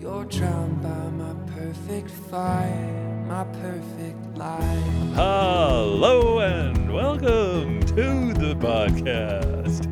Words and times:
You're 0.00 0.24
drowned 0.24 0.82
by 0.82 0.88
my 1.10 1.34
perfect 1.54 2.10
fire, 2.10 3.24
my 3.28 3.44
perfect 3.44 4.38
life. 4.38 5.14
Hello 5.14 6.38
and 6.40 6.90
welcome 6.90 7.80
to 7.80 8.32
the 8.32 8.54
podcast. 8.58 9.90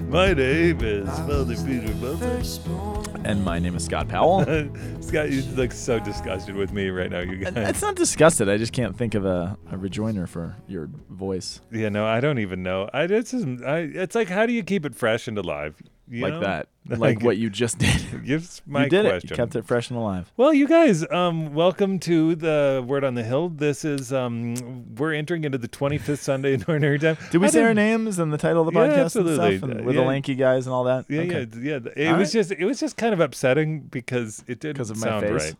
My 0.08 0.32
name 0.32 0.80
is 0.82 1.08
Father 1.08 1.56
Peter 1.56 1.92
Wilson. 2.00 3.24
And 3.24 3.44
my 3.44 3.58
name 3.58 3.76
is 3.76 3.84
Scott 3.84 4.08
Powell. 4.08 4.40
Scott, 5.00 5.30
you 5.30 5.42
look 5.54 5.72
so 5.72 5.98
disgusted 6.00 6.54
with 6.54 6.72
me 6.72 6.88
right 6.90 7.10
now, 7.10 7.20
you 7.20 7.36
guys. 7.36 7.52
it's 7.56 7.82
not 7.82 7.96
disgusted. 7.96 8.48
I 8.48 8.56
just 8.56 8.72
can't 8.72 8.96
think 8.96 9.14
of 9.14 9.24
a, 9.24 9.58
a 9.70 9.76
rejoinder 9.78 10.26
for 10.26 10.56
your 10.68 10.88
voice 11.08 11.60
Yeah, 11.72 11.88
no, 11.90 12.06
I 12.06 12.20
don't 12.20 12.38
even 12.38 12.62
know. 12.62 12.88
I 12.92 13.02
it's 13.04 13.32
just, 13.32 13.46
I, 13.64 13.78
it's 13.80 14.14
like 14.14 14.28
how 14.28 14.46
do 14.46 14.52
you 14.52 14.62
keep 14.62 14.84
it 14.86 14.94
fresh 14.94 15.26
and 15.28 15.36
alive? 15.38 15.80
You 16.12 16.22
like 16.22 16.32
know? 16.34 16.40
that, 16.40 16.68
like 16.98 17.22
what 17.22 17.36
you 17.38 17.48
just 17.50 17.78
did. 17.78 18.24
Gives 18.24 18.62
my 18.66 18.84
you 18.84 18.90
did 18.90 19.06
question. 19.06 19.28
it. 19.28 19.30
You 19.30 19.36
kept 19.36 19.54
it 19.54 19.64
fresh 19.64 19.90
and 19.90 19.98
alive. 19.98 20.32
Well, 20.36 20.52
you 20.52 20.66
guys, 20.66 21.08
um, 21.10 21.54
welcome 21.54 22.00
to 22.00 22.34
the 22.34 22.84
Word 22.84 23.04
on 23.04 23.14
the 23.14 23.22
Hill. 23.22 23.48
This 23.50 23.84
is 23.84 24.12
um, 24.12 24.92
we're 24.96 25.12
entering 25.14 25.44
into 25.44 25.56
the 25.56 25.68
25th 25.68 26.18
Sunday 26.18 26.54
in 26.54 26.64
Ordinary 26.66 26.98
Time. 26.98 27.16
Did 27.30 27.38
we 27.38 27.46
I 27.46 27.50
say 27.50 27.62
our 27.62 27.74
names 27.74 28.18
and 28.18 28.32
the 28.32 28.38
title 28.38 28.66
of 28.66 28.74
the 28.74 28.80
Yeah, 28.80 28.88
podcast 28.88 29.04
absolutely. 29.04 29.44
and 29.54 29.58
stuff, 29.58 29.70
and 29.70 29.84
with 29.86 29.94
yeah. 29.94 30.00
the 30.02 30.06
lanky 30.08 30.34
guys 30.34 30.66
and 30.66 30.74
all 30.74 30.82
that? 30.84 31.04
Yeah, 31.08 31.20
Okay. 31.20 31.46
yeah, 31.60 31.78
yeah. 31.84 31.92
It 31.96 32.08
All 32.08 32.16
was 32.18 32.28
right. 32.34 32.40
just 32.40 32.50
it 32.52 32.64
was 32.64 32.80
just 32.80 32.96
kind 32.96 33.14
of 33.14 33.20
upsetting 33.20 33.82
because 33.82 34.42
it 34.48 34.58
didn't 34.58 34.78
'Cause 34.78 34.90
of 34.90 34.96
my 34.98 35.06
sound 35.06 35.26
face? 35.26 35.54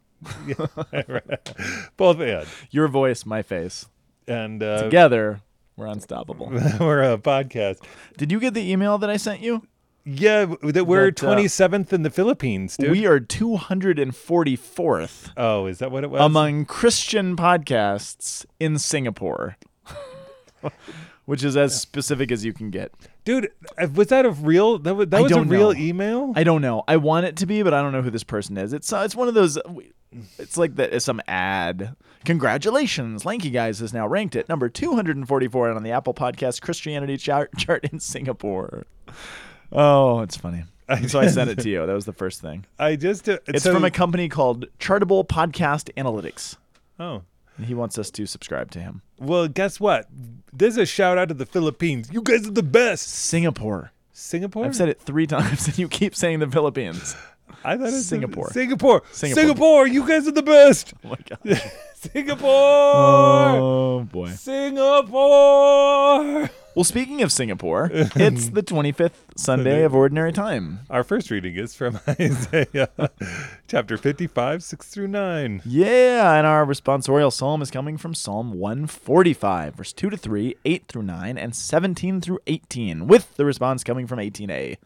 right. 0.48 0.66
Yeah, 0.92 1.02
right. 1.08 1.54
Both 1.96 2.18
and 2.20 2.46
Your 2.72 2.88
voice, 2.88 3.24
my 3.24 3.42
face. 3.42 3.86
and 4.26 4.62
uh, 4.64 4.82
Together, 4.82 5.42
we're 5.76 5.86
unstoppable. 5.86 6.48
we're 6.80 7.02
a 7.12 7.16
podcast. 7.18 7.78
did 8.18 8.30
you 8.32 8.40
get 8.40 8.52
the 8.54 8.68
email 8.70 8.98
that 8.98 9.08
I 9.08 9.16
sent 9.16 9.40
you? 9.42 9.62
Yeah, 10.04 10.54
that 10.62 10.86
we're 10.86 11.10
That, 11.10 11.22
uh, 11.22 11.26
twenty 11.26 11.48
seventh 11.48 11.92
in 11.92 12.02
the 12.02 12.10
Philippines, 12.10 12.76
dude. 12.76 12.90
We 12.90 13.06
are 13.06 13.20
244th 13.20 15.32
oh, 15.36 15.66
is 15.66 15.78
that 15.78 15.90
what 15.90 16.04
it 16.04 16.10
was? 16.10 16.20
among 16.22 16.64
Christian 16.64 17.36
podcasts 17.36 18.46
in 18.58 18.78
Singapore, 18.78 19.56
which 21.26 21.44
is 21.44 21.56
as 21.56 21.78
specific 21.78 22.32
as 22.32 22.44
you 22.44 22.52
can 22.52 22.70
get. 22.70 22.92
dude, 23.24 23.50
uh, 23.78 23.88
was 23.94 24.08
that 24.08 24.24
a 24.24 24.30
real? 24.30 24.78
That 24.78 24.94
was, 24.94 25.08
that 25.08 25.22
was 25.22 25.32
a 25.32 25.42
real 25.42 25.72
know. 25.72 25.78
email. 25.78 26.32
I 26.34 26.44
don't 26.44 26.62
know. 26.62 26.82
I 26.88 26.96
want 26.96 27.26
it 27.26 27.36
to 27.36 27.46
be, 27.46 27.62
but 27.62 27.74
I 27.74 27.82
don't 27.82 27.92
know 27.92 28.02
who 28.02 28.10
this 28.10 28.24
person 28.24 28.56
is. 28.56 28.72
It's 28.72 28.92
uh, 28.92 29.02
it's 29.04 29.14
one 29.14 29.28
of 29.28 29.34
those. 29.34 29.58
It's 30.38 30.56
like 30.56 30.76
that. 30.76 30.92
It's 30.94 31.04
some 31.04 31.20
ad. 31.28 31.94
Congratulations, 32.24 33.24
Lanky 33.24 33.50
Guys 33.50 33.80
is 33.80 33.94
now 33.94 34.06
ranked 34.06 34.36
at 34.36 34.46
number 34.48 34.68
244 34.68 35.70
on 35.70 35.82
the 35.82 35.90
Apple 35.90 36.12
Podcast 36.12 36.60
Christianity 36.60 37.16
chart 37.16 37.50
chart 37.56 37.86
in 37.90 37.98
Singapore. 37.98 38.84
Oh, 39.72 40.20
it's 40.20 40.36
funny. 40.36 40.64
And 40.88 41.10
so 41.10 41.20
I 41.20 41.28
sent 41.28 41.50
it 41.50 41.58
to 41.60 41.68
you. 41.74 41.86
That 41.86 41.92
was 41.94 42.04
the 42.04 42.12
first 42.12 42.40
thing. 42.40 42.64
I 42.78 42.96
just 42.96 43.28
uh, 43.28 43.38
It's 43.46 43.64
so- 43.64 43.72
from 43.72 43.84
a 43.84 43.90
company 43.90 44.28
called 44.28 44.66
Chartable 44.78 45.26
Podcast 45.26 45.90
Analytics. 45.96 46.56
oh. 46.98 47.22
And 47.56 47.66
he 47.66 47.74
wants 47.74 47.98
us 47.98 48.10
to 48.12 48.24
subscribe 48.24 48.70
to 48.70 48.80
him. 48.80 49.02
Well, 49.18 49.46
guess 49.46 49.78
what? 49.78 50.06
There's 50.50 50.78
a 50.78 50.86
shout 50.86 51.18
out 51.18 51.28
to 51.28 51.34
the 51.34 51.44
Philippines. 51.44 52.08
You 52.10 52.22
guys 52.22 52.48
are 52.48 52.52
the 52.52 52.62
best. 52.62 53.06
Singapore. 53.06 53.92
Singapore. 54.14 54.64
I've 54.64 54.74
said 54.74 54.88
it 54.88 54.98
three 55.02 55.26
times, 55.26 55.66
and 55.66 55.78
you 55.78 55.86
keep 55.86 56.14
saying 56.16 56.38
the 56.38 56.48
Philippines. 56.48 57.14
I 57.62 57.76
thought 57.76 57.88
it's 57.88 58.06
Singapore. 58.06 58.50
Singapore. 58.52 59.02
Singapore. 59.12 59.42
Singapore. 59.42 59.86
You 59.86 60.08
guys 60.08 60.26
are 60.26 60.30
the 60.32 60.42
best. 60.42 60.94
Oh 61.04 61.10
my 61.10 61.16
god. 61.28 61.60
Singapore. 61.94 62.48
Oh 62.50 64.08
boy. 64.10 64.30
Singapore. 64.30 65.10
Well, 66.74 66.84
speaking 66.84 67.20
of 67.22 67.32
Singapore, 67.32 67.90
it's 67.92 68.50
the 68.50 68.62
25th 68.62 69.10
Sunday 69.36 69.82
of 69.82 69.92
Ordinary 69.92 70.32
Time. 70.32 70.80
Our 70.88 71.02
first 71.02 71.28
reading 71.30 71.56
is 71.56 71.74
from 71.74 71.98
Isaiah 72.08 72.88
chapter 73.66 73.96
55, 73.96 74.62
6 74.62 74.88
through 74.88 75.08
9. 75.08 75.62
Yeah, 75.64 76.34
and 76.34 76.46
our 76.46 76.64
responsorial 76.64 77.32
psalm 77.32 77.60
is 77.60 77.72
coming 77.72 77.96
from 77.96 78.14
Psalm 78.14 78.52
145, 78.52 79.74
verse 79.74 79.92
2 79.92 80.10
to 80.10 80.16
3, 80.16 80.54
8 80.64 80.84
through 80.86 81.02
9, 81.02 81.36
and 81.36 81.56
17 81.56 82.20
through 82.20 82.38
18, 82.46 83.08
with 83.08 83.34
the 83.36 83.44
response 83.44 83.82
coming 83.82 84.06
from 84.06 84.18
18a. 84.18 84.76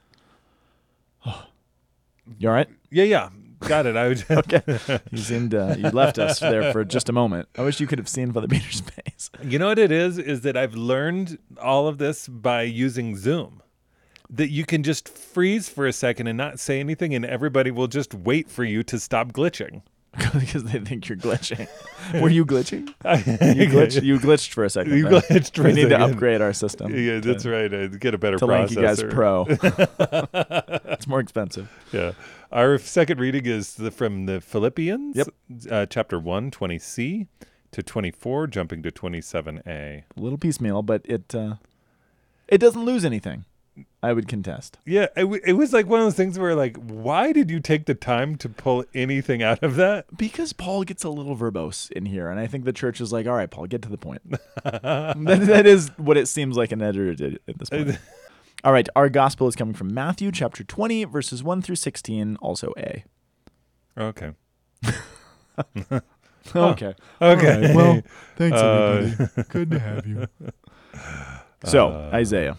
You 2.39 2.49
all 2.49 2.55
right? 2.55 2.71
Yeah, 2.91 3.05
yeah. 3.05 3.29
Got 3.67 3.87
it. 3.87 3.97
I 3.97 4.09
would 4.09 4.25
Okay. 4.31 4.63
You 5.11 5.19
seemed, 5.19 5.55
uh, 5.55 5.75
you 5.79 5.89
left 5.91 6.19
us 6.19 6.41
there 6.41 6.73
for 6.73 6.85
just 6.85 7.09
a 7.09 7.13
moment. 7.13 7.49
I 7.57 7.63
wish 7.63 7.81
you 7.81 7.87
could 7.87 7.99
have 7.99 8.09
seen 8.09 8.33
Father 8.33 8.49
Peter's 8.49 8.81
face. 9.05 9.31
You 9.43 9.59
know 9.59 9.69
what 9.69 9.79
it 9.79 9.91
is? 9.93 10.19
Is 10.19 10.43
that 10.43 10.57
I've 10.57 10.75
learned 10.75 11.39
all 11.61 11.89
of 11.89 11.99
this 11.99 12.29
by 12.29 12.63
using 12.63 13.17
Zoom. 13.17 13.63
That 14.31 14.51
you 14.51 14.65
can 14.65 14.83
just 14.83 15.09
freeze 15.09 15.69
for 15.69 15.87
a 15.87 15.93
second 15.93 16.27
and 16.27 16.37
not 16.37 16.59
say 16.59 16.81
anything, 16.81 17.15
and 17.15 17.25
everybody 17.25 17.71
will 17.71 17.87
just 17.89 18.15
wait 18.15 18.49
for 18.51 18.65
you 18.65 18.83
to 18.85 18.99
stop 18.99 19.33
glitching. 19.33 19.83
because 20.39 20.65
they 20.65 20.79
think 20.81 21.09
you're 21.09 21.19
glitching. 21.19 21.69
Were 22.21 22.29
you 22.29 22.45
glitching? 22.47 22.87
you 23.57 23.67
glitched, 23.69 24.03
you 24.03 24.19
glitched 24.19 24.51
for 24.51 24.65
a 24.65 24.71
second. 24.71 24.97
You 24.97 25.07
glitched 25.07 25.63
We 25.63 25.73
need 25.73 25.89
to 25.89 26.01
upgrade 26.01 26.41
our 26.41 26.53
system. 26.53 26.95
Yeah, 26.95 27.21
to- 27.21 27.21
that's 27.21 27.47
right. 27.47 27.73
Uh, 27.73 27.89
get 27.89 28.15
a 28.15 28.19
better 28.19 28.39
to 28.39 28.47
Lanky 28.47 28.77
Guys. 28.77 29.03
Pro. 29.03 29.47
it's 29.49 31.07
more 31.07 31.21
expensive. 31.21 31.71
Yeah. 31.93 32.13
Our 32.53 32.79
second 32.79 33.19
reading 33.19 33.47
is 33.47 33.75
the, 33.75 33.91
from 33.91 34.27
the 34.27 34.41
Philippians, 34.41 35.17
Yep. 35.17 35.29
uh, 35.71 35.87
chapter 35.87 36.19
1, 36.19 36.51
20c 36.51 37.27
to 37.73 37.83
24, 37.83 38.47
jumping 38.47 38.83
to 38.85 38.91
27a. 38.93 39.67
A 39.67 40.05
little 40.17 40.39
piecemeal, 40.39 40.83
but 40.83 41.03
it 41.05 41.35
uh, 41.35 41.57
it 42.47 42.59
doesn't 42.59 42.85
lose 42.85 43.05
anything. 43.05 43.45
I 44.05 44.13
would 44.13 44.29
contest. 44.29 44.79
Yeah, 44.85 45.05
it, 45.17 45.23
w- 45.23 45.41
it 45.47 45.55
was 45.55 45.73
like 45.73 45.87
one 45.87 46.01
of 46.01 46.07
those 46.07 46.15
things 46.15 46.39
where, 46.39 46.55
like, 46.55 46.77
why 46.77 47.33
did 47.33 47.51
you 47.51 47.59
take 47.61 47.87
the 47.87 47.95
time 47.95 48.37
to 48.37 48.49
pull 48.49 48.85
anything 48.95 49.43
out 49.43 49.63
of 49.63 49.77
that? 49.77 50.07
Because 50.17 50.53
Paul 50.53 50.85
gets 50.85 51.05
a 51.05 51.09
little 51.09 51.37
verbose 51.37 51.91
in 51.93 52.07
here, 52.07 52.29
and 52.29 52.39
I 52.39 52.47
think 52.47 52.65
the 52.65 52.73
church 52.73 53.01
is 53.01 53.13
like, 53.13 53.27
all 53.27 53.35
right, 53.35 53.51
Paul, 53.51 53.67
get 53.67 53.83
to 53.83 53.89
the 53.89 53.97
point. 53.99 54.23
that, 54.65 55.17
that 55.47 55.67
is 55.67 55.89
what 55.97 56.17
it 56.17 56.27
seems 56.29 56.57
like 56.57 56.71
an 56.73 56.83
editor 56.83 57.15
did 57.15 57.41
at 57.49 57.59
this 57.59 57.71
point. 57.71 57.99
all 58.65 58.73
right, 58.73 58.89
our 58.95 59.09
gospel 59.09 59.49
is 59.49 59.57
coming 59.57 59.75
from 59.75 59.93
Matthew 59.95 60.31
chapter 60.31 60.63
20, 60.65 61.05
verses 61.05 61.43
1 61.43 61.63
through 61.63 61.77
16, 61.77 62.37
also 62.43 62.73
A. 62.79 63.05
Okay. 63.99 64.33
Okay. 66.55 66.95
Okay. 67.23 67.67
right, 67.69 67.75
well, 67.75 68.03
thanks, 68.37 68.59
Uh, 68.59 69.11
everybody. 69.17 69.43
Good 69.49 69.71
to 69.71 69.79
have 69.79 70.07
you. 70.07 70.27
So, 71.65 71.89
Isaiah. 72.13 72.59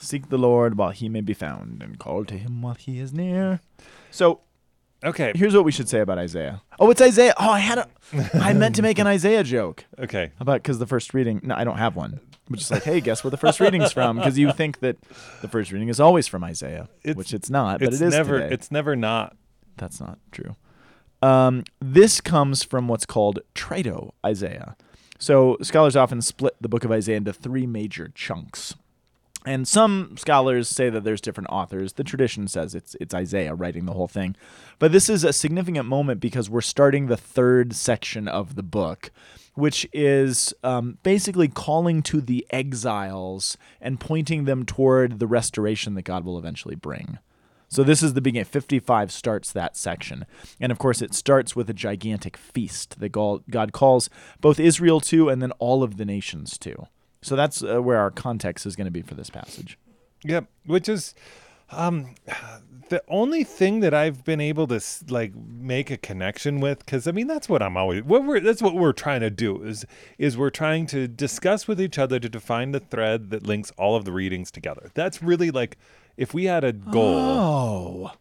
Seek 0.00 0.28
the 0.30 0.38
Lord 0.38 0.76
while 0.78 0.90
he 0.90 1.08
may 1.08 1.20
be 1.20 1.34
found, 1.34 1.82
and 1.82 1.98
call 1.98 2.24
to 2.24 2.34
him 2.38 2.62
while 2.62 2.74
he 2.74 2.98
is 2.98 3.12
near. 3.12 3.60
So, 4.10 4.40
Okay. 5.04 5.32
here's 5.34 5.54
what 5.54 5.64
we 5.64 5.72
should 5.72 5.88
say 5.88 6.00
about 6.00 6.18
Isaiah. 6.18 6.62
Oh, 6.78 6.90
it's 6.90 7.00
Isaiah. 7.00 7.34
Oh, 7.38 7.50
I 7.50 7.58
had 7.58 7.78
a. 7.78 7.88
I 8.34 8.52
meant 8.54 8.74
to 8.76 8.82
make 8.82 8.98
an 8.98 9.06
Isaiah 9.06 9.44
joke. 9.44 9.84
Okay. 9.98 10.32
How 10.38 10.42
about 10.42 10.62
because 10.62 10.78
the 10.78 10.86
first 10.86 11.12
reading? 11.14 11.40
No, 11.44 11.54
I 11.54 11.64
don't 11.64 11.76
have 11.78 11.94
one. 11.96 12.18
I'm 12.48 12.56
just 12.56 12.70
like, 12.70 12.82
hey, 12.82 13.00
guess 13.00 13.22
where 13.22 13.30
the 13.30 13.36
first 13.36 13.60
reading's 13.60 13.92
from? 13.92 14.16
Because 14.16 14.38
you 14.38 14.50
think 14.52 14.80
that 14.80 14.96
the 15.42 15.48
first 15.48 15.70
reading 15.70 15.88
is 15.88 16.00
always 16.00 16.26
from 16.26 16.42
Isaiah, 16.42 16.88
It's- 17.04 17.16
which 17.16 17.32
it's 17.34 17.48
not, 17.50 17.78
but 17.78 17.88
It's 17.88 18.00
it 18.00 18.06
is 18.06 18.14
never. 18.14 18.40
today. 18.40 18.54
It's 18.54 18.70
never 18.72 18.96
not. 18.96 19.36
That's 19.76 20.00
not 20.00 20.18
true. 20.32 20.56
Um, 21.22 21.64
this 21.80 22.20
comes 22.20 22.62
from 22.64 22.88
what's 22.88 23.04
called 23.06 23.40
Trito 23.54 24.12
Isaiah. 24.24 24.74
So 25.18 25.58
scholars 25.62 25.94
often 25.96 26.22
split 26.22 26.56
the 26.60 26.68
book 26.68 26.82
of 26.84 26.90
Isaiah 26.90 27.18
into 27.18 27.32
three 27.34 27.66
major 27.66 28.10
chunks. 28.14 28.74
And 29.46 29.66
some 29.66 30.16
scholars 30.18 30.68
say 30.68 30.90
that 30.90 31.02
there's 31.02 31.20
different 31.20 31.48
authors. 31.50 31.94
The 31.94 32.04
tradition 32.04 32.46
says 32.46 32.74
it's 32.74 32.94
it's 33.00 33.14
Isaiah 33.14 33.54
writing 33.54 33.86
the 33.86 33.94
whole 33.94 34.08
thing. 34.08 34.36
But 34.78 34.92
this 34.92 35.08
is 35.08 35.24
a 35.24 35.32
significant 35.32 35.86
moment 35.86 36.20
because 36.20 36.50
we're 36.50 36.60
starting 36.60 37.06
the 37.06 37.16
third 37.16 37.74
section 37.74 38.28
of 38.28 38.54
the 38.54 38.62
book, 38.62 39.10
which 39.54 39.88
is 39.94 40.52
um, 40.62 40.98
basically 41.02 41.48
calling 41.48 42.02
to 42.02 42.20
the 42.20 42.46
exiles 42.50 43.56
and 43.80 43.98
pointing 43.98 44.44
them 44.44 44.66
toward 44.66 45.18
the 45.18 45.26
restoration 45.26 45.94
that 45.94 46.02
God 46.02 46.24
will 46.24 46.38
eventually 46.38 46.76
bring. 46.76 47.18
So 47.68 47.84
this 47.84 48.02
is 48.02 48.14
the 48.14 48.20
beginning. 48.20 48.46
55 48.46 49.12
starts 49.12 49.52
that 49.52 49.76
section. 49.76 50.26
And 50.60 50.72
of 50.72 50.78
course, 50.78 51.00
it 51.00 51.14
starts 51.14 51.54
with 51.54 51.70
a 51.70 51.74
gigantic 51.74 52.36
feast 52.36 52.98
that 52.98 53.10
God 53.10 53.72
calls 53.72 54.10
both 54.40 54.58
Israel 54.58 55.00
to 55.02 55.28
and 55.28 55.40
then 55.40 55.52
all 55.52 55.82
of 55.82 55.96
the 55.96 56.04
nations 56.04 56.58
to. 56.58 56.88
So 57.22 57.36
that's 57.36 57.62
uh, 57.62 57.82
where 57.82 57.98
our 57.98 58.10
context 58.10 58.66
is 58.66 58.76
going 58.76 58.86
to 58.86 58.90
be 58.90 59.02
for 59.02 59.14
this 59.14 59.30
passage. 59.30 59.78
Yep. 60.24 60.46
Which 60.66 60.88
is, 60.88 61.14
um, 61.70 62.14
the 62.88 63.02
only 63.08 63.44
thing 63.44 63.80
that 63.80 63.94
I've 63.94 64.24
been 64.24 64.40
able 64.40 64.66
to 64.66 64.80
like 65.08 65.32
make 65.34 65.90
a 65.90 65.96
connection 65.96 66.60
with, 66.60 66.80
because 66.80 67.06
I 67.06 67.12
mean 67.12 67.28
that's 67.28 67.48
what 67.48 67.62
I'm 67.62 67.76
always. 67.76 68.02
What 68.02 68.24
we're 68.24 68.40
that's 68.40 68.60
what 68.60 68.74
we're 68.74 68.92
trying 68.92 69.20
to 69.20 69.30
do 69.30 69.62
is 69.62 69.86
is 70.18 70.36
we're 70.36 70.50
trying 70.50 70.86
to 70.86 71.06
discuss 71.06 71.68
with 71.68 71.80
each 71.80 71.98
other 71.98 72.18
to 72.18 72.28
define 72.28 72.72
the 72.72 72.80
thread 72.80 73.30
that 73.30 73.46
links 73.46 73.70
all 73.78 73.94
of 73.94 74.04
the 74.04 74.12
readings 74.12 74.50
together. 74.50 74.90
That's 74.94 75.22
really 75.22 75.50
like 75.50 75.78
if 76.16 76.34
we 76.34 76.44
had 76.46 76.64
a 76.64 76.72
goal. 76.72 77.18
Oh, 77.18 78.12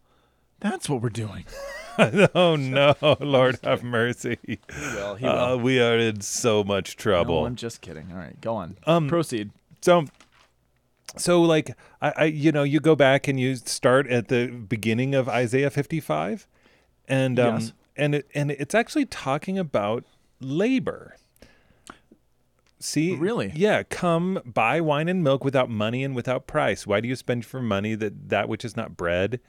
that's 0.60 0.90
what 0.90 1.02
we're 1.02 1.10
doing. 1.10 1.46
oh 2.36 2.56
no, 2.60 2.96
Lord 3.20 3.60
have 3.64 3.84
mercy. 3.84 4.38
Well, 4.70 5.16
he 5.16 5.26
Uh, 5.26 5.58
we 5.58 5.80
are 5.82 5.98
in 5.98 6.22
so 6.22 6.64
much 6.64 6.96
trouble. 6.96 7.42
No, 7.42 7.48
I'm 7.48 7.56
just 7.56 7.82
kidding. 7.82 8.12
All 8.12 8.18
right, 8.18 8.40
go 8.42 8.56
on. 8.56 8.78
Um, 8.86 9.08
Proceed. 9.10 9.52
So 9.82 10.06
so 11.18 11.42
like 11.42 11.76
I, 12.02 12.14
I 12.18 12.24
you 12.26 12.52
know 12.52 12.64
you 12.64 12.80
go 12.80 12.96
back 12.96 13.28
and 13.28 13.40
you 13.40 13.56
start 13.56 14.08
at 14.08 14.28
the 14.28 14.48
beginning 14.48 15.16
of 15.16 15.28
Isaiah 15.28 15.70
55 15.72 16.48
and 17.08 17.40
um 17.40 17.56
Yes. 17.56 17.74
and 17.98 18.14
it 18.16 18.28
and 18.36 18.52
it's 18.52 18.76
actually 18.76 19.06
talking 19.06 19.58
about 19.58 20.04
labor 20.40 21.16
see 22.80 23.16
Really? 23.16 23.52
yeah 23.56 23.84
come 23.84 24.40
buy 24.46 24.80
wine 24.80 25.10
and 25.10 25.24
milk 25.24 25.44
without 25.44 25.70
money 25.70 26.04
and 26.04 26.16
without 26.16 26.48
price 26.48 26.86
why 26.88 27.02
do 27.02 27.08
you 27.08 27.16
spend 27.16 27.46
for 27.46 27.62
money 27.62 27.96
that 27.96 28.30
that 28.30 28.48
which 28.48 28.64
is 28.64 28.78
not 28.78 28.96
bread 28.96 29.40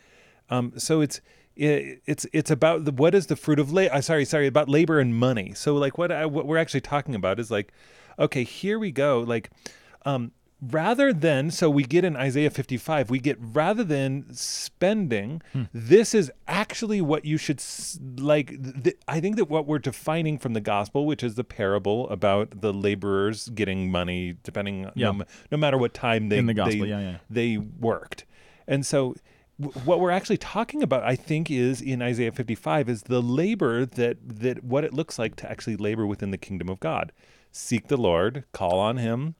um 0.50 0.72
so 0.76 1.00
it's 1.00 1.20
it, 1.56 2.00
it's 2.06 2.26
it's 2.32 2.50
about 2.50 2.84
the, 2.84 2.92
what 2.92 3.14
is 3.14 3.26
the 3.26 3.36
fruit 3.36 3.58
of 3.58 3.72
labor 3.72 4.00
sorry 4.02 4.24
sorry 4.24 4.46
about 4.46 4.68
labor 4.68 5.00
and 5.00 5.14
money 5.14 5.52
so 5.54 5.74
like 5.74 5.98
what 5.98 6.10
I, 6.12 6.26
what 6.26 6.46
we're 6.46 6.58
actually 6.58 6.80
talking 6.82 7.14
about 7.14 7.40
is 7.40 7.50
like 7.50 7.72
okay 8.18 8.44
here 8.44 8.78
we 8.78 8.90
go 8.90 9.20
like 9.20 9.50
um 10.04 10.32
rather 10.62 11.10
than 11.12 11.50
so 11.50 11.70
we 11.70 11.82
get 11.84 12.04
in 12.04 12.16
Isaiah 12.16 12.50
55 12.50 13.08
we 13.08 13.18
get 13.18 13.38
rather 13.40 13.82
than 13.82 14.26
spending 14.34 15.40
this 15.72 16.14
is 16.14 16.30
actually 16.46 17.00
what 17.00 17.24
you 17.24 17.38
should 17.38 17.62
like 18.18 18.48
th- 18.84 18.96
I 19.08 19.20
think 19.20 19.36
that 19.36 19.46
what 19.46 19.66
we're 19.66 19.78
defining 19.78 20.38
from 20.38 20.52
the 20.52 20.60
gospel 20.60 21.06
which 21.06 21.22
is 21.22 21.34
the 21.34 21.44
parable 21.44 22.08
about 22.10 22.60
the 22.60 22.72
laborers 22.74 23.48
getting 23.48 23.90
money 23.90 24.36
depending 24.42 24.86
on 24.86 24.92
Yeah. 24.94 25.12
no, 25.12 25.24
no 25.50 25.56
matter 25.58 25.78
what 25.78 25.94
time 25.94 26.28
they 26.28 26.38
In 26.38 26.46
the 26.46 26.54
gospel, 26.54 26.80
they, 26.82 26.88
yeah, 26.88 27.00
yeah. 27.00 27.16
they 27.30 27.56
worked 27.56 28.24
and 28.68 28.84
so 28.84 29.14
what 29.84 30.00
we're 30.00 30.10
actually 30.10 30.38
talking 30.38 30.82
about 30.82 31.02
i 31.02 31.14
think 31.14 31.50
is 31.50 31.80
in 31.80 32.00
isaiah 32.00 32.32
55 32.32 32.88
is 32.88 33.02
the 33.02 33.20
labor 33.20 33.84
that 33.84 34.16
that 34.22 34.64
what 34.64 34.84
it 34.84 34.94
looks 34.94 35.18
like 35.18 35.36
to 35.36 35.50
actually 35.50 35.76
labor 35.76 36.06
within 36.06 36.30
the 36.30 36.38
kingdom 36.38 36.68
of 36.68 36.80
god. 36.80 37.12
Seek 37.52 37.88
the 37.88 37.96
lord 37.96 38.44
call 38.52 38.78
on 38.78 38.96
him 38.96 39.34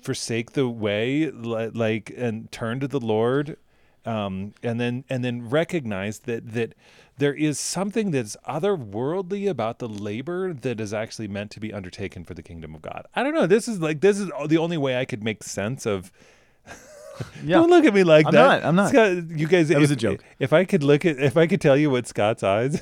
forsake 0.00 0.52
the 0.52 0.68
way 0.68 1.30
like 1.30 2.12
and 2.16 2.50
turn 2.50 2.80
to 2.80 2.88
the 2.88 3.00
lord 3.00 3.56
um, 4.04 4.54
and 4.62 4.80
then 4.80 5.04
and 5.08 5.24
then 5.24 5.48
recognize 5.48 6.20
that 6.20 6.52
that 6.54 6.74
there 7.18 7.34
is 7.34 7.58
something 7.58 8.10
that's 8.10 8.36
otherworldly 8.48 9.48
about 9.48 9.78
the 9.78 9.88
labor 9.88 10.52
that 10.52 10.80
is 10.80 10.92
actually 10.92 11.28
meant 11.28 11.50
to 11.52 11.60
be 11.60 11.72
undertaken 11.72 12.24
for 12.24 12.34
the 12.34 12.42
kingdom 12.42 12.74
of 12.74 12.82
god. 12.82 13.06
I 13.14 13.22
don't 13.22 13.34
know. 13.34 13.46
This 13.46 13.68
is 13.68 13.80
like 13.80 14.00
this 14.00 14.18
is 14.18 14.30
the 14.46 14.58
only 14.58 14.76
way 14.76 14.98
i 14.98 15.04
could 15.04 15.22
make 15.22 15.44
sense 15.44 15.86
of 15.86 16.10
Yeah. 17.44 17.56
don't 17.56 17.70
look 17.70 17.84
at 17.84 17.92
me 17.94 18.04
like 18.04 18.26
I'm 18.26 18.32
that. 18.32 18.62
not, 18.62 18.64
I'm 18.64 18.76
not. 18.76 18.88
Scott, 18.90 19.30
you 19.30 19.48
guys. 19.48 19.68
That 19.68 19.74
if, 19.74 19.80
was 19.80 19.90
a 19.90 19.96
joke. 19.96 20.22
If 20.38 20.52
I 20.52 20.64
could 20.64 20.84
look 20.84 21.04
at, 21.04 21.18
if 21.18 21.36
I 21.36 21.46
could 21.46 21.60
tell 21.60 21.76
you 21.76 21.90
what 21.90 22.06
Scott's 22.06 22.42
eyes 22.42 22.80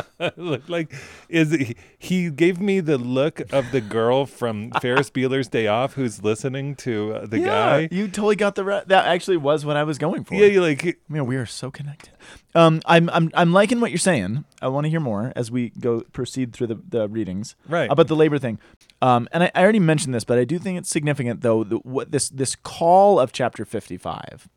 look 0.36 0.68
like, 0.68 0.94
is 1.28 1.50
he, 1.52 1.76
he 1.98 2.30
gave 2.30 2.60
me 2.60 2.80
the 2.80 2.98
look 2.98 3.40
of 3.52 3.70
the 3.72 3.80
girl 3.80 4.26
from 4.26 4.70
Ferris 4.80 5.10
Bueller's 5.10 5.48
Day 5.48 5.66
Off 5.66 5.94
who's 5.94 6.22
listening 6.22 6.74
to 6.76 7.14
uh, 7.14 7.26
the 7.26 7.40
yeah, 7.40 7.46
guy. 7.46 7.88
you 7.90 8.08
totally 8.08 8.36
got 8.36 8.54
the 8.54 8.64
re- 8.64 8.82
that 8.86 9.06
actually 9.06 9.36
was 9.36 9.64
what 9.64 9.76
I 9.76 9.84
was 9.84 9.98
going 9.98 10.24
for. 10.24 10.34
Yeah, 10.34 10.46
you 10.46 10.62
like. 10.62 10.98
Man, 11.08 11.26
we 11.26 11.36
are 11.36 11.46
so 11.46 11.70
connected. 11.70 12.12
Um, 12.54 12.80
I'm 12.86 13.08
I'm 13.10 13.30
I'm 13.34 13.52
liking 13.52 13.80
what 13.80 13.90
you're 13.90 13.98
saying. 13.98 14.44
I 14.60 14.68
want 14.68 14.84
to 14.84 14.90
hear 14.90 15.00
more 15.00 15.32
as 15.34 15.50
we 15.50 15.70
go 15.70 16.00
proceed 16.12 16.52
through 16.52 16.68
the, 16.68 16.80
the 16.88 17.08
readings. 17.08 17.56
Right. 17.68 17.90
About 17.90 18.08
the 18.08 18.16
labor 18.16 18.38
thing. 18.38 18.58
Um, 19.00 19.28
and 19.32 19.44
I, 19.44 19.50
I 19.54 19.62
already 19.62 19.80
mentioned 19.80 20.14
this, 20.14 20.24
but 20.24 20.38
I 20.38 20.44
do 20.44 20.58
think 20.58 20.78
it's 20.78 20.90
significant 20.90 21.40
though. 21.40 21.64
The, 21.64 21.76
what 21.78 22.12
this 22.12 22.28
this 22.28 22.54
call 22.54 23.18
of 23.18 23.32
chapter 23.32 23.64
55, 23.64 24.48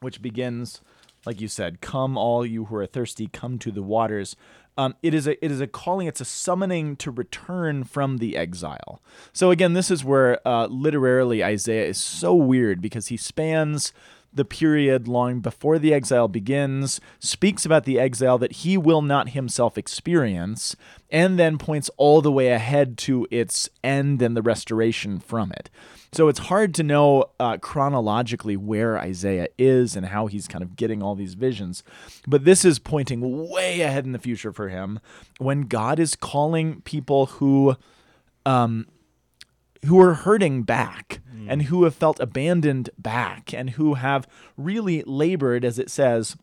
which 0.00 0.22
begins, 0.22 0.80
like 1.24 1.40
you 1.40 1.48
said, 1.48 1.80
"Come 1.80 2.16
all 2.16 2.44
you 2.44 2.66
who 2.66 2.76
are 2.76 2.86
thirsty, 2.86 3.28
come 3.28 3.58
to 3.60 3.70
the 3.70 3.82
waters." 3.82 4.36
Um, 4.76 4.94
it 5.02 5.14
is 5.14 5.26
a 5.26 5.42
it 5.44 5.50
is 5.50 5.60
a 5.60 5.66
calling. 5.66 6.06
It's 6.06 6.20
a 6.20 6.24
summoning 6.24 6.96
to 6.96 7.10
return 7.10 7.84
from 7.84 8.18
the 8.18 8.36
exile. 8.36 9.00
So 9.32 9.50
again, 9.50 9.72
this 9.72 9.90
is 9.90 10.04
where 10.04 10.46
uh, 10.46 10.66
literarily 10.66 11.42
Isaiah 11.42 11.86
is 11.86 11.98
so 11.98 12.34
weird 12.34 12.80
because 12.80 13.08
he 13.08 13.16
spans 13.16 13.92
the 14.36 14.44
period 14.44 15.08
long 15.08 15.40
before 15.40 15.78
the 15.78 15.92
exile 15.92 16.28
begins, 16.28 17.00
speaks 17.18 17.66
about 17.66 17.84
the 17.84 17.98
exile 17.98 18.38
that 18.38 18.52
he 18.52 18.78
will 18.78 19.02
not 19.02 19.30
himself 19.30 19.76
experience, 19.76 20.76
and 21.10 21.38
then 21.38 21.58
points 21.58 21.90
all 21.96 22.22
the 22.22 22.32
way 22.32 22.48
ahead 22.48 22.96
to 22.98 23.26
its 23.30 23.68
end 23.82 24.22
and 24.22 24.36
the 24.36 24.42
restoration 24.42 25.18
from 25.18 25.52
it. 25.52 25.68
So 26.12 26.28
it's 26.28 26.38
hard 26.38 26.74
to 26.74 26.82
know 26.82 27.26
uh, 27.38 27.58
chronologically 27.58 28.56
where 28.56 28.98
Isaiah 28.98 29.48
is 29.58 29.96
and 29.96 30.06
how 30.06 30.28
he's 30.28 30.48
kind 30.48 30.62
of 30.62 30.76
getting 30.76 31.02
all 31.02 31.14
these 31.14 31.34
visions. 31.34 31.82
But 32.26 32.44
this 32.44 32.64
is 32.64 32.78
pointing 32.78 33.50
way 33.50 33.80
ahead 33.82 34.06
in 34.06 34.12
the 34.12 34.18
future 34.18 34.52
for 34.52 34.68
him 34.68 35.00
when 35.38 35.62
God 35.62 35.98
is 35.98 36.16
calling 36.16 36.80
people 36.82 37.26
who 37.26 37.76
um, 38.46 38.86
who 39.84 40.00
are 40.00 40.14
hurting 40.14 40.62
back 40.62 41.20
and 41.48 41.62
who 41.62 41.84
have 41.84 41.94
felt 41.94 42.18
abandoned 42.18 42.90
back 42.98 43.52
and 43.54 43.70
who 43.70 43.94
have 43.94 44.26
really 44.56 45.02
labored, 45.06 45.64
as 45.64 45.78
it 45.78 45.90
says, 45.90 46.36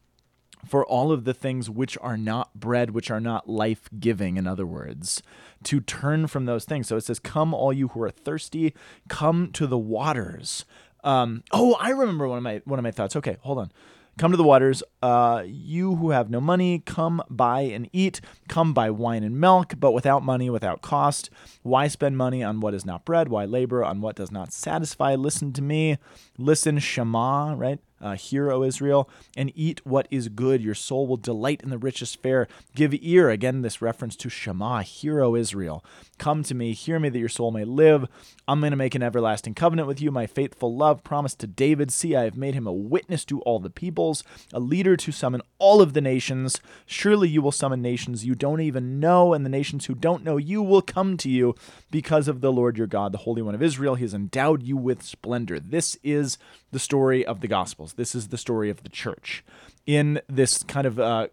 for 0.65 0.85
all 0.85 1.11
of 1.11 1.25
the 1.25 1.33
things 1.33 1.69
which 1.69 1.97
are 2.01 2.15
not 2.17 2.53
bread, 2.53 2.91
which 2.91 3.11
are 3.11 3.19
not 3.19 3.49
life 3.49 3.89
giving, 3.99 4.37
in 4.37 4.47
other 4.47 4.65
words, 4.65 5.21
to 5.63 5.81
turn 5.81 6.27
from 6.27 6.45
those 6.45 6.63
things. 6.63 6.87
So 6.87 6.95
it 6.95 7.01
says, 7.01 7.19
Come, 7.19 7.53
all 7.53 7.73
you 7.73 7.89
who 7.89 8.01
are 8.03 8.11
thirsty, 8.11 8.73
come 9.09 9.51
to 9.53 9.67
the 9.67 9.77
waters. 9.77 10.63
Um, 11.03 11.43
oh, 11.51 11.75
I 11.81 11.89
remember 11.89 12.27
one 12.27 12.37
of 12.37 12.43
my 12.43 12.61
one 12.63 12.79
of 12.79 12.83
my 12.83 12.91
thoughts. 12.91 13.15
Okay, 13.17 13.37
hold 13.41 13.57
on. 13.57 13.71
Come 14.17 14.29
to 14.29 14.37
the 14.37 14.43
waters, 14.43 14.83
uh, 15.01 15.43
you 15.45 15.95
who 15.95 16.11
have 16.11 16.29
no 16.29 16.39
money, 16.39 16.79
come 16.85 17.23
buy 17.31 17.61
and 17.61 17.89
eat. 17.91 18.21
Come 18.47 18.71
buy 18.71 18.91
wine 18.91 19.23
and 19.23 19.39
milk, 19.39 19.73
but 19.79 19.91
without 19.91 20.23
money, 20.23 20.51
without 20.51 20.81
cost. 20.83 21.31
Why 21.63 21.87
spend 21.87 22.15
money 22.15 22.43
on 22.43 22.59
what 22.59 22.75
is 22.75 22.85
not 22.85 23.05
bread? 23.05 23.29
Why 23.29 23.45
labor 23.45 23.83
on 23.83 24.01
what 24.01 24.15
does 24.15 24.31
not 24.31 24.53
satisfy? 24.53 25.15
Listen 25.15 25.51
to 25.53 25.63
me. 25.63 25.97
Listen, 26.37 26.77
Shema, 26.77 27.55
right? 27.55 27.79
Uh, 28.03 28.15
hear, 28.15 28.51
O 28.51 28.63
Israel, 28.63 29.09
and 29.37 29.51
eat 29.55 29.85
what 29.85 30.07
is 30.11 30.27
good. 30.27 30.61
Your 30.61 30.75
soul 30.75 31.07
will 31.07 31.17
delight 31.17 31.61
in 31.63 31.69
the 31.69 31.77
richest 31.77 32.21
fare. 32.21 32.49
Give 32.75 32.93
ear, 33.01 33.29
again, 33.29 33.61
this 33.61 33.81
reference 33.81 34.17
to 34.17 34.29
Shema, 34.29 34.81
hear, 34.81 35.23
O 35.23 35.35
Israel. 35.35 35.85
Come 36.17 36.43
to 36.43 36.53
me, 36.53 36.73
hear 36.73 36.99
me, 36.99 37.07
that 37.07 37.19
your 37.19 37.29
soul 37.29 37.51
may 37.51 37.63
live. 37.63 38.07
I'm 38.45 38.59
going 38.59 38.71
to 38.71 38.77
make 38.77 38.93
an 38.93 39.03
everlasting 39.03 39.55
covenant 39.55 39.87
with 39.87 40.01
you, 40.01 40.11
my 40.11 40.27
faithful 40.27 40.75
love 40.75 41.03
promised 41.03 41.39
to 41.39 41.47
David. 41.47 41.91
See, 41.91 42.13
I 42.13 42.23
have 42.23 42.35
made 42.35 42.55
him 42.55 42.67
a 42.67 42.73
witness 42.73 43.23
to 43.25 43.39
all 43.41 43.59
the 43.59 43.69
peoples, 43.69 44.23
a 44.51 44.59
leader 44.59 44.97
to 44.97 45.11
summon 45.13 45.41
all 45.57 45.81
of 45.81 45.93
the 45.93 46.01
nations. 46.01 46.59
Surely 46.85 47.29
you 47.29 47.41
will 47.41 47.53
summon 47.53 47.81
nations 47.81 48.25
you 48.25 48.35
don't 48.35 48.59
even 48.59 48.99
know, 48.99 49.33
and 49.33 49.45
the 49.45 49.49
nations 49.49 49.85
who 49.85 49.95
don't 49.95 50.25
know 50.25 50.35
you 50.35 50.61
will 50.61 50.81
come 50.81 51.15
to 51.17 51.29
you 51.29 51.55
because 51.89 52.27
of 52.27 52.41
the 52.41 52.51
Lord 52.51 52.77
your 52.77 52.87
God, 52.87 53.13
the 53.13 53.19
Holy 53.19 53.41
One 53.41 53.55
of 53.55 53.63
Israel. 53.63 53.95
He 53.95 54.03
has 54.03 54.13
endowed 54.13 54.61
you 54.61 54.75
with 54.75 55.03
splendor. 55.03 55.59
This 55.59 55.97
is 56.03 56.37
the 56.71 56.79
story 56.79 57.25
of 57.25 57.39
the 57.39 57.47
Gospels. 57.47 57.92
This 57.95 58.15
is 58.15 58.29
the 58.29 58.37
story 58.37 58.69
of 58.69 58.83
the 58.83 58.89
church. 58.89 59.43
In 59.85 60.21
this 60.27 60.63
kind 60.63 60.87
of, 60.87 60.99
uh, 60.99 61.27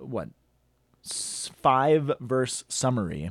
what, 0.00 0.28
five 1.02 2.12
verse 2.20 2.64
summary 2.68 3.30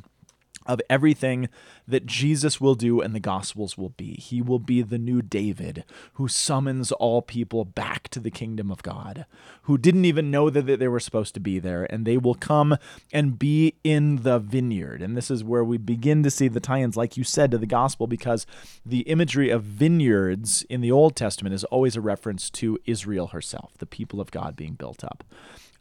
of 0.65 0.81
everything 0.89 1.49
that 1.87 2.05
Jesus 2.05 2.59
will 2.59 2.75
do 2.75 3.01
and 3.01 3.13
the 3.13 3.19
Gospels 3.19 3.77
will 3.77 3.89
be. 3.89 4.15
He 4.15 4.41
will 4.41 4.59
be 4.59 4.81
the 4.81 4.97
new 4.97 5.21
David 5.21 5.83
who 6.13 6.27
summons 6.27 6.91
all 6.91 7.21
people 7.21 7.65
back 7.65 8.07
to 8.09 8.19
the 8.19 8.31
kingdom 8.31 8.71
of 8.71 8.83
God, 8.83 9.25
who 9.63 9.77
didn't 9.77 10.05
even 10.05 10.31
know 10.31 10.49
that 10.49 10.63
they 10.63 10.87
were 10.87 10.99
supposed 10.99 11.33
to 11.35 11.39
be 11.39 11.59
there, 11.59 11.85
and 11.91 12.05
they 12.05 12.17
will 12.17 12.35
come 12.35 12.77
and 13.13 13.37
be 13.37 13.75
in 13.83 14.23
the 14.23 14.39
vineyard. 14.39 15.01
And 15.01 15.15
this 15.15 15.29
is 15.29 15.43
where 15.43 15.63
we 15.63 15.77
begin 15.77 16.23
to 16.23 16.31
see 16.31 16.47
the 16.47 16.59
tie 16.59 16.81
ins, 16.81 16.97
like 16.97 17.17
you 17.17 17.23
said, 17.23 17.51
to 17.51 17.57
the 17.57 17.65
Gospel, 17.65 18.07
because 18.07 18.45
the 18.85 19.01
imagery 19.01 19.49
of 19.49 19.63
vineyards 19.63 20.63
in 20.69 20.81
the 20.81 20.91
Old 20.91 21.15
Testament 21.15 21.53
is 21.53 21.63
always 21.65 21.95
a 21.95 22.01
reference 22.01 22.49
to 22.51 22.79
Israel 22.85 23.27
herself, 23.27 23.77
the 23.77 23.85
people 23.85 24.19
of 24.19 24.31
God 24.31 24.55
being 24.55 24.73
built 24.73 25.03
up. 25.03 25.23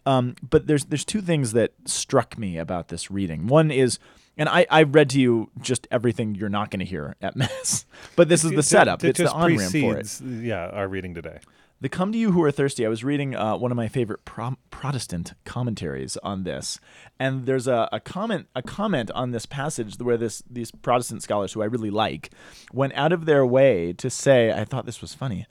Um, 0.06 0.36
but 0.48 0.66
there's 0.66 0.86
there's 0.86 1.04
two 1.04 1.22
things 1.22 1.52
that 1.52 1.72
struck 1.86 2.36
me 2.38 2.58
about 2.58 2.88
this 2.88 3.10
reading. 3.10 3.46
One 3.46 3.70
is, 3.70 3.98
and 4.36 4.48
I, 4.48 4.66
I 4.70 4.82
read 4.82 5.10
to 5.10 5.20
you 5.20 5.50
just 5.60 5.86
everything 5.90 6.34
you're 6.34 6.48
not 6.48 6.70
going 6.70 6.80
to 6.80 6.86
hear 6.86 7.16
at 7.20 7.36
mass, 7.36 7.84
but 8.16 8.28
this 8.28 8.44
is 8.44 8.52
the 8.52 8.62
setup. 8.62 9.00
that 9.00 9.08
it's 9.08 9.18
the 9.18 9.24
just 9.24 9.34
on 9.34 9.56
ramp 9.56 9.72
for 9.72 9.96
it. 9.96 10.20
Yeah, 10.20 10.66
our 10.68 10.88
reading 10.88 11.14
today. 11.14 11.38
The 11.80 11.88
Come 11.90 12.12
to 12.12 12.18
You 12.18 12.32
Who 12.32 12.42
Are 12.44 12.50
Thirsty. 12.52 12.86
I 12.86 12.88
was 12.88 13.04
reading 13.04 13.34
uh, 13.36 13.56
one 13.58 13.70
of 13.70 13.76
my 13.76 13.88
favorite 13.88 14.24
pro- 14.24 14.56
Protestant 14.70 15.34
commentaries 15.44 16.16
on 16.22 16.44
this, 16.44 16.80
and 17.18 17.44
there's 17.44 17.66
a, 17.66 17.88
a 17.92 18.00
comment 18.00 18.46
a 18.54 18.62
comment 18.62 19.10
on 19.10 19.32
this 19.32 19.44
passage 19.44 19.98
where 19.98 20.16
this 20.16 20.42
these 20.48 20.70
Protestant 20.70 21.22
scholars 21.22 21.52
who 21.52 21.60
I 21.60 21.66
really 21.66 21.90
like 21.90 22.30
went 22.72 22.94
out 22.94 23.12
of 23.12 23.26
their 23.26 23.44
way 23.44 23.92
to 23.94 24.08
say, 24.08 24.50
I 24.52 24.64
thought 24.64 24.86
this 24.86 25.02
was 25.02 25.14
funny. 25.14 25.46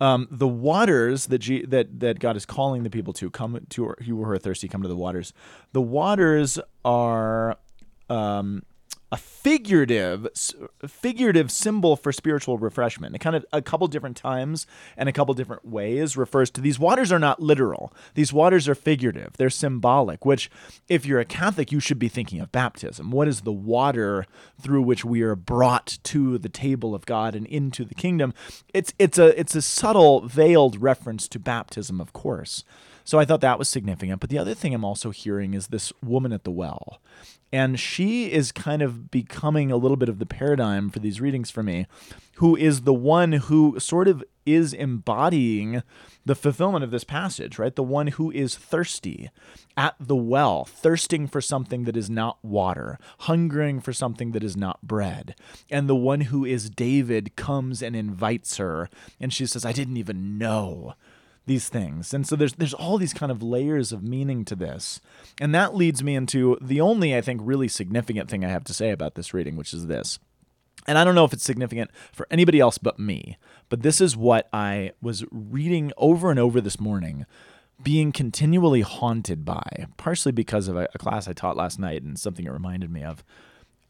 Um, 0.00 0.28
the 0.30 0.48
waters 0.48 1.26
that, 1.26 1.38
G- 1.38 1.64
that 1.66 2.00
that 2.00 2.20
God 2.20 2.36
is 2.36 2.46
calling 2.46 2.82
the 2.82 2.90
people 2.90 3.12
to 3.14 3.28
come 3.28 3.58
to 3.70 3.94
you 4.00 4.16
who 4.16 4.24
are 4.30 4.38
thirsty, 4.38 4.68
come 4.68 4.82
to 4.82 4.88
the 4.88 4.96
waters. 4.96 5.32
The 5.72 5.82
waters 5.82 6.58
are 6.84 7.56
um, 8.08 8.62
a 9.12 9.16
figurative 9.16 10.26
figurative 10.86 11.52
symbol 11.52 11.94
for 11.94 12.12
spiritual 12.12 12.58
refreshment. 12.58 13.14
It 13.14 13.20
kind 13.20 13.36
of 13.36 13.46
a 13.52 13.62
couple 13.62 13.86
different 13.86 14.16
times 14.16 14.66
and 14.96 15.08
a 15.08 15.12
couple 15.12 15.32
different 15.34 15.64
ways 15.64 16.16
refers 16.16 16.50
to 16.52 16.60
these 16.60 16.78
waters 16.78 17.12
are 17.12 17.18
not 17.18 17.40
literal. 17.40 17.92
These 18.14 18.32
waters 18.32 18.68
are 18.68 18.74
figurative. 18.74 19.34
They're 19.36 19.48
symbolic, 19.48 20.26
which 20.26 20.50
if 20.88 21.06
you're 21.06 21.20
a 21.20 21.24
Catholic, 21.24 21.70
you 21.70 21.78
should 21.78 22.00
be 22.00 22.08
thinking 22.08 22.40
of 22.40 22.50
baptism. 22.50 23.12
What 23.12 23.28
is 23.28 23.42
the 23.42 23.52
water 23.52 24.26
through 24.60 24.82
which 24.82 25.04
we 25.04 25.22
are 25.22 25.36
brought 25.36 25.98
to 26.04 26.36
the 26.36 26.48
table 26.48 26.92
of 26.92 27.06
God 27.06 27.36
and 27.36 27.46
into 27.46 27.84
the 27.84 27.94
kingdom? 27.94 28.34
It's 28.74 28.92
it's 28.98 29.18
a 29.18 29.38
it's 29.38 29.54
a 29.54 29.62
subtle 29.62 30.26
veiled 30.26 30.82
reference 30.82 31.28
to 31.28 31.38
baptism, 31.38 32.00
of 32.00 32.12
course. 32.12 32.64
So 33.06 33.20
I 33.20 33.24
thought 33.24 33.40
that 33.40 33.58
was 33.58 33.68
significant. 33.68 34.20
But 34.20 34.30
the 34.30 34.38
other 34.38 34.52
thing 34.52 34.74
I'm 34.74 34.84
also 34.84 35.10
hearing 35.10 35.54
is 35.54 35.68
this 35.68 35.92
woman 36.02 36.32
at 36.32 36.42
the 36.42 36.50
well. 36.50 37.00
And 37.52 37.78
she 37.78 38.32
is 38.32 38.50
kind 38.50 38.82
of 38.82 39.12
becoming 39.12 39.70
a 39.70 39.76
little 39.76 39.96
bit 39.96 40.08
of 40.08 40.18
the 40.18 40.26
paradigm 40.26 40.90
for 40.90 40.98
these 40.98 41.20
readings 41.20 41.48
for 41.48 41.62
me, 41.62 41.86
who 42.34 42.56
is 42.56 42.82
the 42.82 42.92
one 42.92 43.32
who 43.32 43.78
sort 43.78 44.08
of 44.08 44.24
is 44.44 44.72
embodying 44.72 45.84
the 46.24 46.34
fulfillment 46.34 46.82
of 46.82 46.90
this 46.90 47.04
passage, 47.04 47.58
right? 47.58 47.76
The 47.76 47.84
one 47.84 48.08
who 48.08 48.32
is 48.32 48.56
thirsty 48.56 49.30
at 49.76 49.94
the 50.00 50.16
well, 50.16 50.64
thirsting 50.64 51.28
for 51.28 51.40
something 51.40 51.84
that 51.84 51.96
is 51.96 52.10
not 52.10 52.44
water, 52.44 52.98
hungering 53.20 53.80
for 53.80 53.92
something 53.92 54.32
that 54.32 54.42
is 54.42 54.56
not 54.56 54.82
bread. 54.82 55.36
And 55.70 55.88
the 55.88 55.94
one 55.94 56.22
who 56.22 56.44
is 56.44 56.68
David 56.68 57.36
comes 57.36 57.80
and 57.82 57.94
invites 57.94 58.56
her, 58.56 58.90
and 59.20 59.32
she 59.32 59.46
says, 59.46 59.64
I 59.64 59.72
didn't 59.72 59.96
even 59.96 60.36
know 60.36 60.94
these 61.46 61.68
things. 61.68 62.12
And 62.12 62.26
so 62.26 62.36
there's 62.36 62.54
there's 62.54 62.74
all 62.74 62.98
these 62.98 63.14
kind 63.14 63.32
of 63.32 63.42
layers 63.42 63.92
of 63.92 64.02
meaning 64.02 64.44
to 64.46 64.56
this. 64.56 65.00
And 65.40 65.54
that 65.54 65.74
leads 65.74 66.02
me 66.02 66.14
into 66.14 66.58
the 66.60 66.80
only 66.80 67.16
I 67.16 67.20
think 67.20 67.40
really 67.42 67.68
significant 67.68 68.28
thing 68.28 68.44
I 68.44 68.48
have 68.48 68.64
to 68.64 68.74
say 68.74 68.90
about 68.90 69.14
this 69.14 69.32
reading, 69.32 69.56
which 69.56 69.72
is 69.72 69.86
this. 69.86 70.18
And 70.86 70.98
I 70.98 71.04
don't 71.04 71.14
know 71.14 71.24
if 71.24 71.32
it's 71.32 71.44
significant 71.44 71.90
for 72.12 72.26
anybody 72.30 72.60
else 72.60 72.78
but 72.78 72.98
me, 72.98 73.38
but 73.68 73.82
this 73.82 74.00
is 74.00 74.16
what 74.16 74.48
I 74.52 74.92
was 75.02 75.24
reading 75.30 75.92
over 75.96 76.30
and 76.30 76.38
over 76.38 76.60
this 76.60 76.78
morning, 76.78 77.26
being 77.82 78.12
continually 78.12 78.82
haunted 78.82 79.44
by, 79.44 79.86
partially 79.96 80.32
because 80.32 80.68
of 80.68 80.76
a, 80.76 80.88
a 80.94 80.98
class 80.98 81.26
I 81.26 81.32
taught 81.32 81.56
last 81.56 81.78
night 81.78 82.02
and 82.02 82.18
something 82.18 82.46
it 82.46 82.52
reminded 82.52 82.90
me 82.90 83.02
of. 83.02 83.24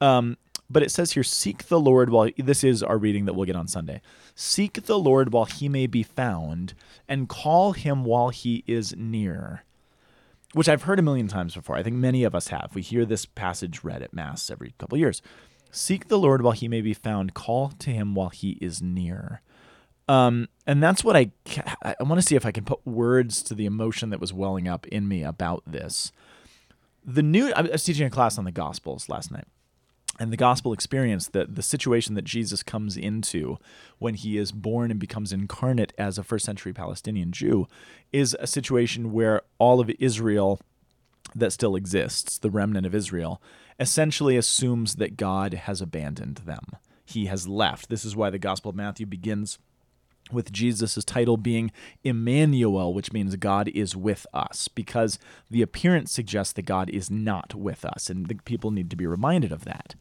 Um, 0.00 0.36
but 0.68 0.82
it 0.82 0.90
says 0.90 1.12
here, 1.12 1.22
seek 1.22 1.68
the 1.68 1.80
Lord 1.80 2.10
while 2.10 2.30
this 2.36 2.64
is 2.64 2.82
our 2.82 2.98
reading 2.98 3.24
that 3.24 3.34
we'll 3.34 3.46
get 3.46 3.56
on 3.56 3.68
Sunday. 3.68 4.00
Seek 4.34 4.84
the 4.84 4.98
Lord 4.98 5.32
while 5.32 5.44
he 5.44 5.68
may 5.68 5.86
be 5.86 6.02
found, 6.02 6.74
and 7.08 7.28
call 7.28 7.72
him 7.72 8.04
while 8.04 8.30
he 8.30 8.64
is 8.66 8.94
near. 8.96 9.64
Which 10.52 10.68
I've 10.68 10.82
heard 10.82 10.98
a 10.98 11.02
million 11.02 11.28
times 11.28 11.54
before. 11.54 11.76
I 11.76 11.82
think 11.82 11.96
many 11.96 12.24
of 12.24 12.34
us 12.34 12.48
have. 12.48 12.70
We 12.74 12.82
hear 12.82 13.04
this 13.04 13.26
passage 13.26 13.84
read 13.84 14.02
at 14.02 14.14
Mass 14.14 14.50
every 14.50 14.74
couple 14.78 14.96
of 14.96 15.00
years. 15.00 15.20
Seek 15.70 16.08
the 16.08 16.18
Lord 16.18 16.42
while 16.42 16.52
he 16.52 16.68
may 16.68 16.80
be 16.80 16.94
found, 16.94 17.34
call 17.34 17.68
to 17.70 17.90
him 17.90 18.14
while 18.14 18.30
he 18.30 18.52
is 18.60 18.80
near. 18.80 19.42
Um, 20.08 20.48
and 20.66 20.82
that's 20.82 21.02
what 21.02 21.16
I 21.16 21.32
I 21.82 21.96
want 22.00 22.20
to 22.20 22.26
see 22.26 22.36
if 22.36 22.46
I 22.46 22.52
can 22.52 22.64
put 22.64 22.86
words 22.86 23.42
to 23.42 23.54
the 23.54 23.66
emotion 23.66 24.10
that 24.10 24.20
was 24.20 24.32
welling 24.32 24.68
up 24.68 24.86
in 24.86 25.08
me 25.08 25.24
about 25.24 25.64
this. 25.66 26.12
The 27.04 27.22
new 27.22 27.52
I 27.52 27.62
was 27.62 27.84
teaching 27.84 28.06
a 28.06 28.10
class 28.10 28.38
on 28.38 28.44
the 28.44 28.52
Gospels 28.52 29.08
last 29.08 29.30
night, 29.30 29.48
and 30.18 30.32
the 30.32 30.36
gospel 30.36 30.72
experience, 30.72 31.28
the, 31.28 31.44
the 31.44 31.62
situation 31.62 32.14
that 32.14 32.24
Jesus 32.24 32.62
comes 32.62 32.96
into 32.96 33.58
when 33.98 34.14
he 34.14 34.38
is 34.38 34.52
born 34.52 34.90
and 34.90 34.98
becomes 34.98 35.32
incarnate 35.32 35.92
as 35.98 36.18
a 36.18 36.22
first 36.22 36.44
century 36.44 36.72
Palestinian 36.72 37.32
Jew, 37.32 37.66
is 38.12 38.36
a 38.40 38.46
situation 38.46 39.12
where 39.12 39.42
all 39.58 39.80
of 39.80 39.90
Israel 39.98 40.60
that 41.34 41.52
still 41.52 41.76
exists, 41.76 42.38
the 42.38 42.50
remnant 42.50 42.86
of 42.86 42.94
Israel, 42.94 43.42
essentially 43.78 44.36
assumes 44.36 44.94
that 44.94 45.16
God 45.16 45.54
has 45.54 45.80
abandoned 45.80 46.38
them. 46.38 46.64
He 47.04 47.26
has 47.26 47.46
left. 47.46 47.88
This 47.88 48.04
is 48.04 48.16
why 48.16 48.30
the 48.30 48.38
Gospel 48.38 48.70
of 48.70 48.76
Matthew 48.76 49.06
begins 49.06 49.58
with 50.32 50.52
Jesus' 50.52 51.04
title 51.04 51.36
being 51.36 51.70
Emmanuel, 52.04 52.92
which 52.92 53.12
means 53.12 53.36
God 53.36 53.68
is 53.68 53.96
with 53.96 54.26
us, 54.32 54.68
because 54.68 55.18
the 55.50 55.62
appearance 55.62 56.12
suggests 56.12 56.52
that 56.54 56.62
God 56.62 56.90
is 56.90 57.10
not 57.10 57.54
with 57.54 57.84
us, 57.84 58.10
and 58.10 58.26
the 58.26 58.34
people 58.34 58.70
need 58.70 58.90
to 58.90 58.96
be 58.96 59.06
reminded 59.06 59.52
of 59.52 59.64
that. 59.64 59.94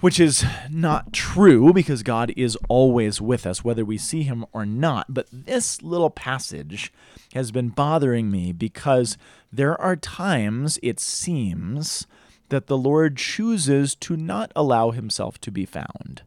Which 0.00 0.18
is 0.18 0.46
not 0.70 1.12
true 1.12 1.74
because 1.74 2.02
God 2.02 2.32
is 2.34 2.56
always 2.70 3.20
with 3.20 3.46
us, 3.46 3.62
whether 3.62 3.84
we 3.84 3.98
see 3.98 4.22
him 4.22 4.46
or 4.52 4.64
not. 4.64 5.12
But 5.12 5.26
this 5.30 5.82
little 5.82 6.08
passage 6.08 6.90
has 7.34 7.52
been 7.52 7.68
bothering 7.68 8.30
me 8.30 8.52
because 8.52 9.18
there 9.52 9.78
are 9.78 9.96
times, 9.96 10.78
it 10.82 11.00
seems, 11.00 12.06
that 12.48 12.66
the 12.66 12.78
Lord 12.78 13.18
chooses 13.18 13.94
to 13.96 14.16
not 14.16 14.52
allow 14.56 14.90
himself 14.90 15.38
to 15.42 15.50
be 15.50 15.66
found. 15.66 16.22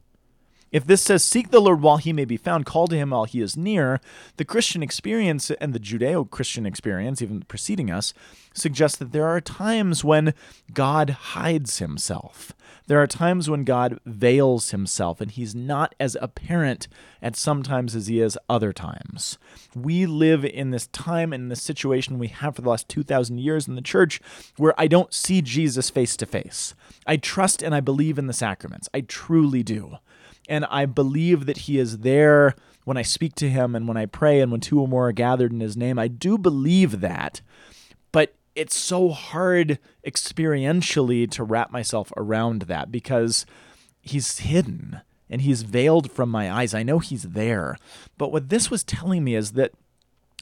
If 0.74 0.88
this 0.88 1.04
says, 1.04 1.24
Seek 1.24 1.52
the 1.52 1.62
Lord 1.62 1.82
while 1.82 1.98
he 1.98 2.12
may 2.12 2.26
be 2.26 2.36
found, 2.36 2.66
call 2.66 2.88
to 2.88 2.98
him 2.98 3.12
while 3.12 3.26
he 3.26 3.42
is 3.42 3.56
near, 3.56 4.02
the 4.38 4.44
Christian 4.44 4.82
experience 4.82 5.52
and 5.52 5.72
the 5.72 5.80
Judeo 5.80 6.28
Christian 6.30 6.66
experience, 6.66 7.22
even 7.22 7.44
preceding 7.44 7.92
us, 7.92 8.12
suggests 8.56 8.98
that 8.98 9.12
there 9.12 9.28
are 9.28 9.40
times 9.40 10.04
when 10.04 10.34
God 10.74 11.12
hides 11.12 11.78
himself. 11.78 12.54
There 12.88 13.02
are 13.02 13.08
times 13.08 13.50
when 13.50 13.64
God 13.64 14.00
veils 14.06 14.72
himself 14.72 15.22
and 15.22 15.32
he's 15.32 15.56
not 15.56 15.96
as 16.00 16.18
apparent 16.20 16.88
at 17.22 17.36
sometimes 17.36 17.96
as 17.96 18.08
he 18.08 18.20
is 18.20 18.38
other 18.50 18.74
times. 18.74 19.38
We 19.76 20.06
live 20.06 20.44
in 20.44 20.72
this 20.72 20.88
time 20.88 21.32
and 21.32 21.50
this 21.50 21.62
situation 21.62 22.20
we 22.20 22.28
have 22.28 22.56
for 22.56 22.62
the 22.64 22.70
last 22.70 22.90
2,000 22.90 23.38
years 23.38 23.68
in 23.68 23.76
the 23.76 23.82
church 23.82 24.20
where 24.58 24.74
I 24.78 24.88
don't 24.88 25.14
see 25.14 25.42
Jesus 25.42 25.90
face 25.90 26.18
to 26.18 26.26
face. 26.26 26.76
I 27.08 27.16
trust 27.16 27.62
and 27.62 27.74
I 27.74 27.80
believe 27.80 28.18
in 28.18 28.28
the 28.28 28.34
sacraments. 28.34 28.90
I 28.94 29.02
truly 29.02 29.64
do. 29.64 29.98
And 30.50 30.66
I 30.66 30.86
believe 30.86 31.46
that 31.46 31.60
he 31.60 31.80
is 31.80 32.00
there 32.00 32.56
when 32.86 32.98
I 32.98 33.02
speak 33.02 33.36
to 33.36 33.50
him 33.50 33.76
and 33.76 33.88
when 33.88 33.98
I 33.98 34.06
pray 34.06 34.42
and 34.42 34.52
when 34.52 34.62
two 34.62 34.80
or 34.80 34.88
more 34.88 35.10
are 35.10 35.14
gathered 35.14 35.52
in 35.52 35.60
his 35.60 35.78
name. 35.78 35.98
I 35.98 36.08
do 36.08 36.38
believe 36.38 37.00
that. 37.02 37.42
But 38.12 38.36
it's 38.56 38.78
so 38.78 39.10
hard 39.10 39.80
experientially 40.06 41.30
to 41.32 41.44
wrap 41.44 41.72
myself 41.72 42.12
around 42.18 42.64
that 42.64 42.92
because 42.92 43.46
he's 44.02 44.40
hidden 44.40 45.02
and 45.30 45.42
he's 45.42 45.64
veiled 45.64 46.12
from 46.12 46.30
my 46.30 46.52
eyes. 46.52 46.74
I 46.74 46.84
know 46.84 47.00
he's 47.00 47.24
there. 47.24 47.78
But 48.18 48.32
what 48.32 48.50
this 48.50 48.70
was 48.70 48.84
telling 48.84 49.24
me 49.24 49.36
is 49.36 49.54
that 49.54 49.72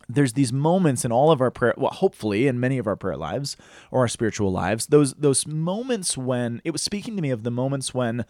there's 0.10 0.34
these 0.34 0.52
moments 0.52 1.06
in 1.06 1.12
all 1.12 1.32
of 1.32 1.40
our 1.40 1.52
prayer 1.52 1.74
well 1.78 1.92
hopefully 1.92 2.48
in 2.48 2.60
many 2.60 2.78
of 2.78 2.88
our 2.88 2.98
prayer 2.98 3.16
lives 3.16 3.56
or 3.92 4.02
our 4.02 4.08
spiritual 4.10 4.52
lives 4.52 4.88
those 4.88 5.14
those 5.14 5.48
moments 5.48 6.18
when 6.18 6.62
it 6.66 6.72
was 6.72 6.82
speaking 6.82 7.16
to 7.16 7.22
me 7.22 7.30
of 7.30 7.44
the 7.44 7.52
moments 7.52 7.94
when 7.94 8.26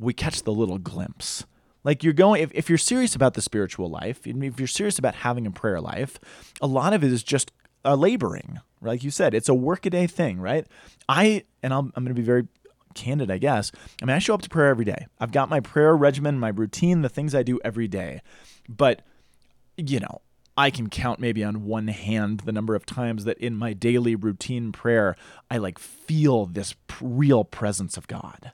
we 0.00 0.14
catch 0.14 0.42
the 0.42 0.52
little 0.52 0.78
glimpse. 0.78 1.44
Like 1.84 2.02
you're 2.02 2.12
going 2.12 2.42
if, 2.42 2.50
if 2.54 2.68
you're 2.68 2.78
serious 2.78 3.14
about 3.14 3.34
the 3.34 3.42
spiritual 3.42 3.88
life 3.88 4.26
if 4.26 4.58
you're 4.58 4.66
serious 4.66 4.98
about 4.98 5.14
having 5.16 5.46
a 5.46 5.50
prayer 5.50 5.80
life 5.80 6.18
a 6.60 6.66
lot 6.66 6.92
of 6.92 7.02
it 7.04 7.12
is 7.12 7.22
just 7.22 7.52
a 7.84 7.96
laboring. 7.96 8.60
Like 8.82 9.02
you 9.02 9.10
said 9.10 9.34
it's 9.34 9.48
a 9.48 9.54
workaday 9.54 10.06
thing 10.06 10.40
right? 10.40 10.66
I 11.08 11.44
and 11.62 11.72
I'm, 11.72 11.92
I'm 11.94 12.04
going 12.04 12.14
to 12.14 12.20
be 12.20 12.26
very 12.26 12.48
candid 12.92 13.30
i 13.30 13.38
guess. 13.38 13.70
I 14.02 14.04
mean 14.04 14.16
i 14.16 14.18
show 14.18 14.34
up 14.34 14.42
to 14.42 14.48
prayer 14.48 14.68
every 14.68 14.84
day. 14.84 15.06
I've 15.18 15.32
got 15.32 15.48
my 15.48 15.60
prayer 15.60 15.96
regimen 15.96 16.38
my 16.38 16.48
routine 16.48 17.02
the 17.02 17.08
things 17.08 17.34
i 17.34 17.42
do 17.42 17.60
every 17.64 17.88
day. 17.88 18.20
But 18.68 19.02
you 19.76 20.00
know 20.00 20.20
I 20.56 20.68
can 20.68 20.90
count 20.90 21.20
maybe 21.20 21.42
on 21.42 21.64
one 21.64 21.88
hand 21.88 22.40
the 22.40 22.52
number 22.52 22.74
of 22.74 22.84
times 22.84 23.24
that 23.24 23.38
in 23.38 23.56
my 23.56 23.72
daily 23.72 24.14
routine 24.14 24.72
prayer 24.72 25.16
I 25.50 25.56
like 25.56 25.78
feel 25.78 26.44
this 26.44 26.74
real 27.00 27.44
presence 27.44 27.96
of 27.96 28.06
God. 28.06 28.52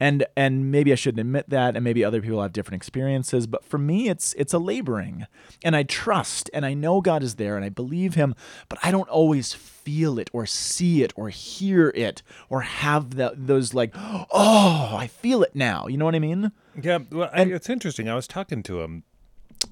And 0.00 0.26
and 0.34 0.72
maybe 0.72 0.92
I 0.92 0.94
shouldn't 0.94 1.20
admit 1.20 1.50
that 1.50 1.76
and 1.76 1.84
maybe 1.84 2.02
other 2.02 2.22
people 2.22 2.40
have 2.42 2.52
different 2.52 2.80
experiences, 2.80 3.46
but 3.46 3.64
for 3.64 3.78
me 3.78 4.08
it's 4.08 4.32
it's 4.34 4.54
a 4.54 4.58
laboring. 4.58 5.26
And 5.62 5.76
I 5.76 5.82
trust 5.82 6.50
and 6.54 6.64
I 6.64 6.74
know 6.74 7.00
God 7.02 7.22
is 7.22 7.34
there 7.36 7.54
and 7.56 7.64
I 7.64 7.68
believe 7.68 8.14
him, 8.14 8.34
but 8.68 8.78
I 8.82 8.90
don't 8.90 9.08
always 9.10 9.52
feel 9.52 10.18
it 10.18 10.30
or 10.32 10.46
see 10.46 11.02
it 11.02 11.12
or 11.16 11.28
hear 11.28 11.90
it 11.90 12.22
or 12.48 12.62
have 12.62 13.16
that 13.16 13.46
those 13.46 13.74
like, 13.74 13.92
"Oh, 13.94 14.96
I 14.96 15.06
feel 15.06 15.42
it 15.42 15.54
now." 15.54 15.86
You 15.86 15.98
know 15.98 16.06
what 16.06 16.14
I 16.14 16.20
mean? 16.20 16.52
Yeah, 16.80 16.98
well, 17.10 17.30
I, 17.32 17.42
it's 17.42 17.68
interesting. 17.68 18.08
I 18.08 18.14
was 18.14 18.26
talking 18.26 18.62
to 18.64 18.80
him. 18.80 19.04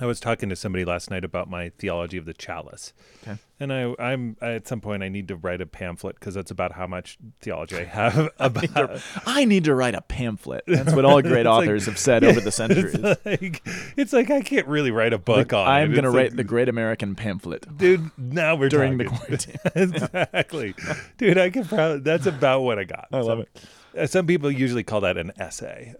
I 0.00 0.06
was 0.06 0.20
talking 0.20 0.48
to 0.48 0.56
somebody 0.56 0.84
last 0.84 1.10
night 1.10 1.24
about 1.24 1.50
my 1.50 1.70
theology 1.70 2.18
of 2.18 2.24
the 2.24 2.34
chalice. 2.34 2.92
Okay. 3.22 3.38
And 3.58 3.72
I, 3.72 3.94
I'm 3.98 4.36
at 4.40 4.68
some 4.68 4.80
point 4.80 5.02
I 5.02 5.08
need 5.08 5.26
to 5.28 5.36
write 5.36 5.60
a 5.60 5.66
pamphlet 5.66 6.14
because 6.20 6.34
that's 6.34 6.52
about 6.52 6.72
how 6.72 6.86
much 6.86 7.18
theology 7.40 7.78
I 7.78 7.84
have 7.84 8.30
about. 8.38 9.00
I 9.26 9.44
need 9.44 9.64
to 9.64 9.74
write 9.74 9.96
a 9.96 10.00
pamphlet. 10.00 10.62
That's 10.68 10.92
what 10.92 11.04
all 11.04 11.20
great 11.22 11.46
authors 11.46 11.86
have 11.86 11.98
said 11.98 12.22
over 12.22 12.40
the 12.40 12.52
centuries. 12.52 12.94
It's 12.94 13.24
like, 13.26 13.66
it's 13.96 14.12
like 14.12 14.30
I 14.30 14.40
can't 14.40 14.68
really 14.68 14.92
write 14.92 15.12
a 15.12 15.18
book 15.18 15.50
Like, 15.50 15.52
on 15.52 15.66
I'm 15.66 15.90
going 15.90 16.04
to 16.04 16.10
write 16.10 16.30
like, 16.30 16.36
the 16.36 16.44
Great 16.44 16.68
American 16.68 17.16
Pamphlet 17.16 17.76
dude. 17.76 18.10
Now 18.16 18.54
we're 18.54 18.68
during 18.68 18.98
the 18.98 19.06
quarantine. 19.06 19.56
exactly, 19.74 20.74
dude. 21.16 21.38
I 21.38 21.50
can 21.50 21.64
probably. 21.64 22.00
That's 22.00 22.26
about 22.26 22.60
what 22.60 22.78
I 22.78 22.84
got. 22.84 23.08
I 23.12 23.20
love 23.20 23.40
it. 23.40 23.48
it. 23.94 24.10
Some 24.10 24.26
people 24.28 24.50
usually 24.50 24.84
call 24.84 25.00
that 25.00 25.16
an 25.16 25.32
essay. 25.38 25.94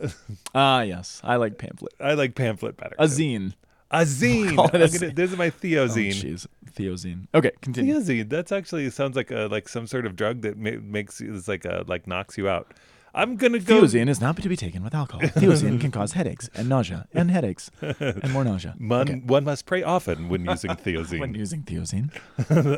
Ah, 0.55 0.83
yes. 0.83 1.21
I 1.25 1.37
like 1.37 1.59
pamphlet. 1.59 1.95
I 1.99 2.15
like 2.15 2.37
pamphlet 2.37 2.77
better. 2.77 2.95
A 2.99 3.07
zine. 3.07 3.55
A 3.91 4.01
zine. 4.03 4.53
A 4.75 4.79
gonna- 4.99 5.13
this 5.15 5.31
is 5.33 5.37
my 5.37 5.51
Theo 5.51 5.85
Oh, 5.85 5.89
jeez. 5.89 6.47
Theozine. 6.73 7.27
Okay, 7.35 7.53
continue. 7.63 7.95
Theozine. 7.97 8.29
That's 8.29 8.53
actually 8.53 8.89
sounds 8.91 9.17
like 9.17 9.31
a 9.31 9.49
like 9.51 9.69
some 9.69 9.87
sort 9.87 10.05
of 10.07 10.15
drug 10.17 10.43
that 10.43 10.57
ma- 10.59 10.81
makes 10.83 11.21
you 11.21 11.35
it's 11.35 11.49
like 11.49 11.65
a 11.65 11.85
like 11.87 12.07
knocks 12.07 12.37
you 12.39 12.49
out. 12.49 12.73
I'm 13.15 13.37
gonna 13.37 13.59
go. 13.59 13.81
Theozine 13.83 14.09
is 14.09 14.21
not 14.21 14.37
to 14.37 14.49
be 14.49 14.55
taken 14.57 14.85
with 14.85 14.95
alcohol. 14.95 15.23
Theozine 15.41 15.81
can 15.81 15.91
cause 15.91 16.13
headaches 16.13 16.51
and 16.55 16.69
nausea 16.69 17.07
and 17.15 17.31
headaches 17.31 17.71
and 17.81 18.31
more 18.33 18.45
nausea. 18.45 18.75
One, 18.79 19.01
Okay. 19.09 19.23
one 19.27 19.45
must 19.45 19.65
pray 19.65 19.83
often 19.83 20.29
when 20.29 20.45
using 20.45 20.71
theozine. 20.73 21.21
When 21.21 21.35
using 21.35 21.63
theozine. 21.63 22.11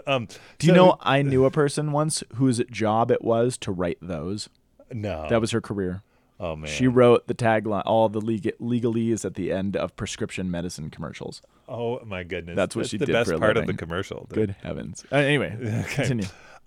um, 0.06 0.28
Do 0.58 0.66
you 0.68 0.72
so- 0.72 0.76
know 0.76 0.96
I 1.00 1.22
knew 1.22 1.44
a 1.44 1.50
person 1.50 1.90
once 1.92 2.22
whose 2.36 2.62
job 2.70 3.10
it 3.10 3.22
was 3.22 3.58
to 3.58 3.72
write 3.72 3.98
those? 4.00 4.48
No. 4.92 5.26
That 5.28 5.40
was 5.40 5.50
her 5.50 5.60
career. 5.60 6.02
Oh 6.40 6.56
man. 6.56 6.68
She 6.68 6.88
wrote 6.88 7.28
the 7.28 7.34
tagline, 7.34 7.82
all 7.86 8.08
the 8.08 8.20
leg- 8.20 8.54
legalese 8.60 9.24
at 9.24 9.34
the 9.34 9.52
end 9.52 9.76
of 9.76 9.94
prescription 9.94 10.50
medicine 10.50 10.90
commercials. 10.90 11.40
oh 11.68 12.00
my 12.04 12.24
goodness. 12.24 12.56
That's 12.56 12.74
what 12.74 12.88
she 12.88 12.96
the 12.98 13.06
did 13.06 13.12
best 13.12 13.30
for 13.30 13.38
part 13.38 13.56
of 13.56 13.66
the 13.68 13.74
commercial. 13.74 14.26
The- 14.28 14.34
Good 14.34 14.56
heavens. 14.62 15.04
Uh, 15.12 15.16
anyway, 15.16 15.84
continue. 15.90 16.26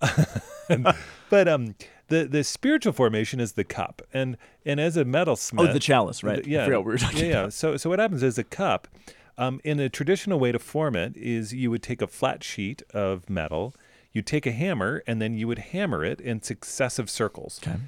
but 1.30 1.48
um, 1.48 1.74
the 2.08 2.24
the 2.24 2.44
spiritual 2.44 2.92
formation 2.92 3.40
is 3.40 3.52
the 3.52 3.64
cup, 3.64 4.02
and 4.12 4.36
and 4.64 4.80
as 4.80 4.96
a 4.96 5.04
metalsmith, 5.04 5.68
Oh, 5.70 5.72
the 5.72 5.78
chalice, 5.80 6.22
right? 6.22 6.42
the- 6.42 6.50
yeah, 6.50 6.66
we 6.68 6.76
were 6.78 6.98
talking 6.98 7.20
yeah, 7.26 7.44
yeah. 7.44 7.48
So 7.48 7.76
so 7.76 7.90
what 7.90 7.98
happens 7.98 8.22
is 8.22 8.38
a 8.38 8.44
cup. 8.44 8.88
Um, 9.36 9.60
in 9.64 9.80
a 9.80 9.88
traditional 9.88 10.38
way 10.38 10.52
to 10.52 10.60
form 10.60 10.94
it 10.94 11.16
is 11.16 11.52
you 11.52 11.68
would 11.72 11.82
take 11.82 12.00
a 12.00 12.06
flat 12.06 12.44
sheet 12.44 12.82
of 12.92 13.28
metal, 13.28 13.74
you 14.12 14.22
take 14.22 14.46
a 14.46 14.52
hammer, 14.52 15.02
and 15.08 15.20
then 15.20 15.34
you 15.34 15.48
would 15.48 15.58
hammer 15.58 16.04
it 16.04 16.20
in 16.20 16.40
successive 16.40 17.10
circles. 17.10 17.58
Okay. 17.60 17.78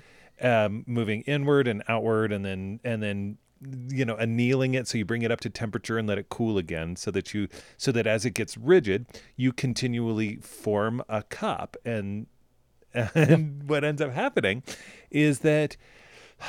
Um, 0.40 0.84
moving 0.86 1.22
inward 1.22 1.68
and 1.68 1.82
outward, 1.88 2.32
and 2.32 2.44
then 2.44 2.80
and 2.84 3.02
then 3.02 3.38
you 3.88 4.04
know 4.04 4.16
annealing 4.16 4.74
it 4.74 4.86
so 4.86 4.98
you 4.98 5.04
bring 5.06 5.22
it 5.22 5.30
up 5.30 5.40
to 5.40 5.48
temperature 5.50 5.96
and 5.96 6.06
let 6.06 6.18
it 6.18 6.28
cool 6.28 6.58
again, 6.58 6.96
so 6.96 7.10
that 7.10 7.32
you 7.34 7.48
so 7.76 7.90
that 7.92 8.06
as 8.06 8.24
it 8.24 8.32
gets 8.34 8.56
rigid, 8.56 9.06
you 9.36 9.52
continually 9.52 10.36
form 10.36 11.02
a 11.08 11.22
cup, 11.22 11.76
and 11.84 12.26
and 13.14 13.68
what 13.68 13.84
ends 13.84 14.00
up 14.00 14.12
happening 14.12 14.62
is 15.10 15.40
that 15.40 15.76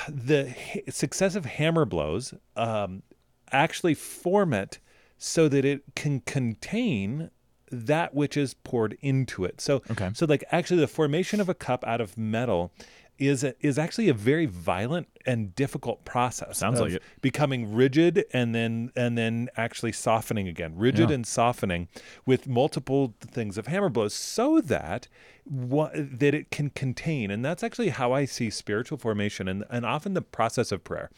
the 0.09 0.53
successive 0.89 1.45
hammer 1.45 1.85
blows 1.85 2.33
um, 2.55 3.03
actually 3.51 3.93
form 3.93 4.53
it 4.53 4.79
so 5.17 5.47
that 5.47 5.63
it 5.65 5.81
can 5.95 6.19
contain 6.21 7.31
that 7.71 8.13
which 8.13 8.37
is 8.37 8.53
poured 8.53 8.97
into 9.01 9.43
it. 9.43 9.59
So, 9.59 9.81
Okay. 9.91 10.09
so 10.13 10.25
like 10.25 10.43
actually 10.51 10.79
the 10.79 10.87
formation 10.87 11.41
of 11.41 11.49
a 11.49 11.53
cup 11.53 11.83
out 11.85 11.99
of 12.01 12.17
metal 12.17 12.71
is 13.19 13.43
a, 13.43 13.53
is 13.65 13.77
actually 13.79 14.09
a 14.09 14.13
very 14.13 14.45
violent 14.45 15.07
and 15.25 15.55
difficult 15.55 16.05
process. 16.05 16.57
Sounds 16.57 16.79
like 16.79 16.93
it. 16.93 17.03
Becoming 17.21 17.73
rigid 17.73 18.25
and 18.33 18.53
then 18.55 18.91
and 18.95 19.17
then 19.17 19.49
actually 19.57 19.91
softening 19.91 20.47
again, 20.47 20.73
rigid 20.77 21.09
Yeah. 21.09 21.15
and 21.15 21.27
softening 21.27 21.87
with 22.25 22.47
multiple 22.47 23.13
things 23.19 23.57
of 23.57 23.67
hammer 23.67 23.89
blows, 23.89 24.13
so 24.13 24.61
that 24.61 25.07
what 25.43 25.91
that 25.95 26.33
it 26.33 26.51
can 26.51 26.69
contain. 26.71 27.31
And 27.31 27.43
that's 27.43 27.63
actually 27.63 27.89
how 27.89 28.11
I 28.11 28.25
see 28.25 28.49
spiritual 28.49 28.97
formation 28.97 29.47
and 29.47 29.63
and 29.69 29.85
often 29.85 30.13
the 30.13 30.21
process 30.21 30.71
of 30.71 30.83
prayer. 30.83 31.09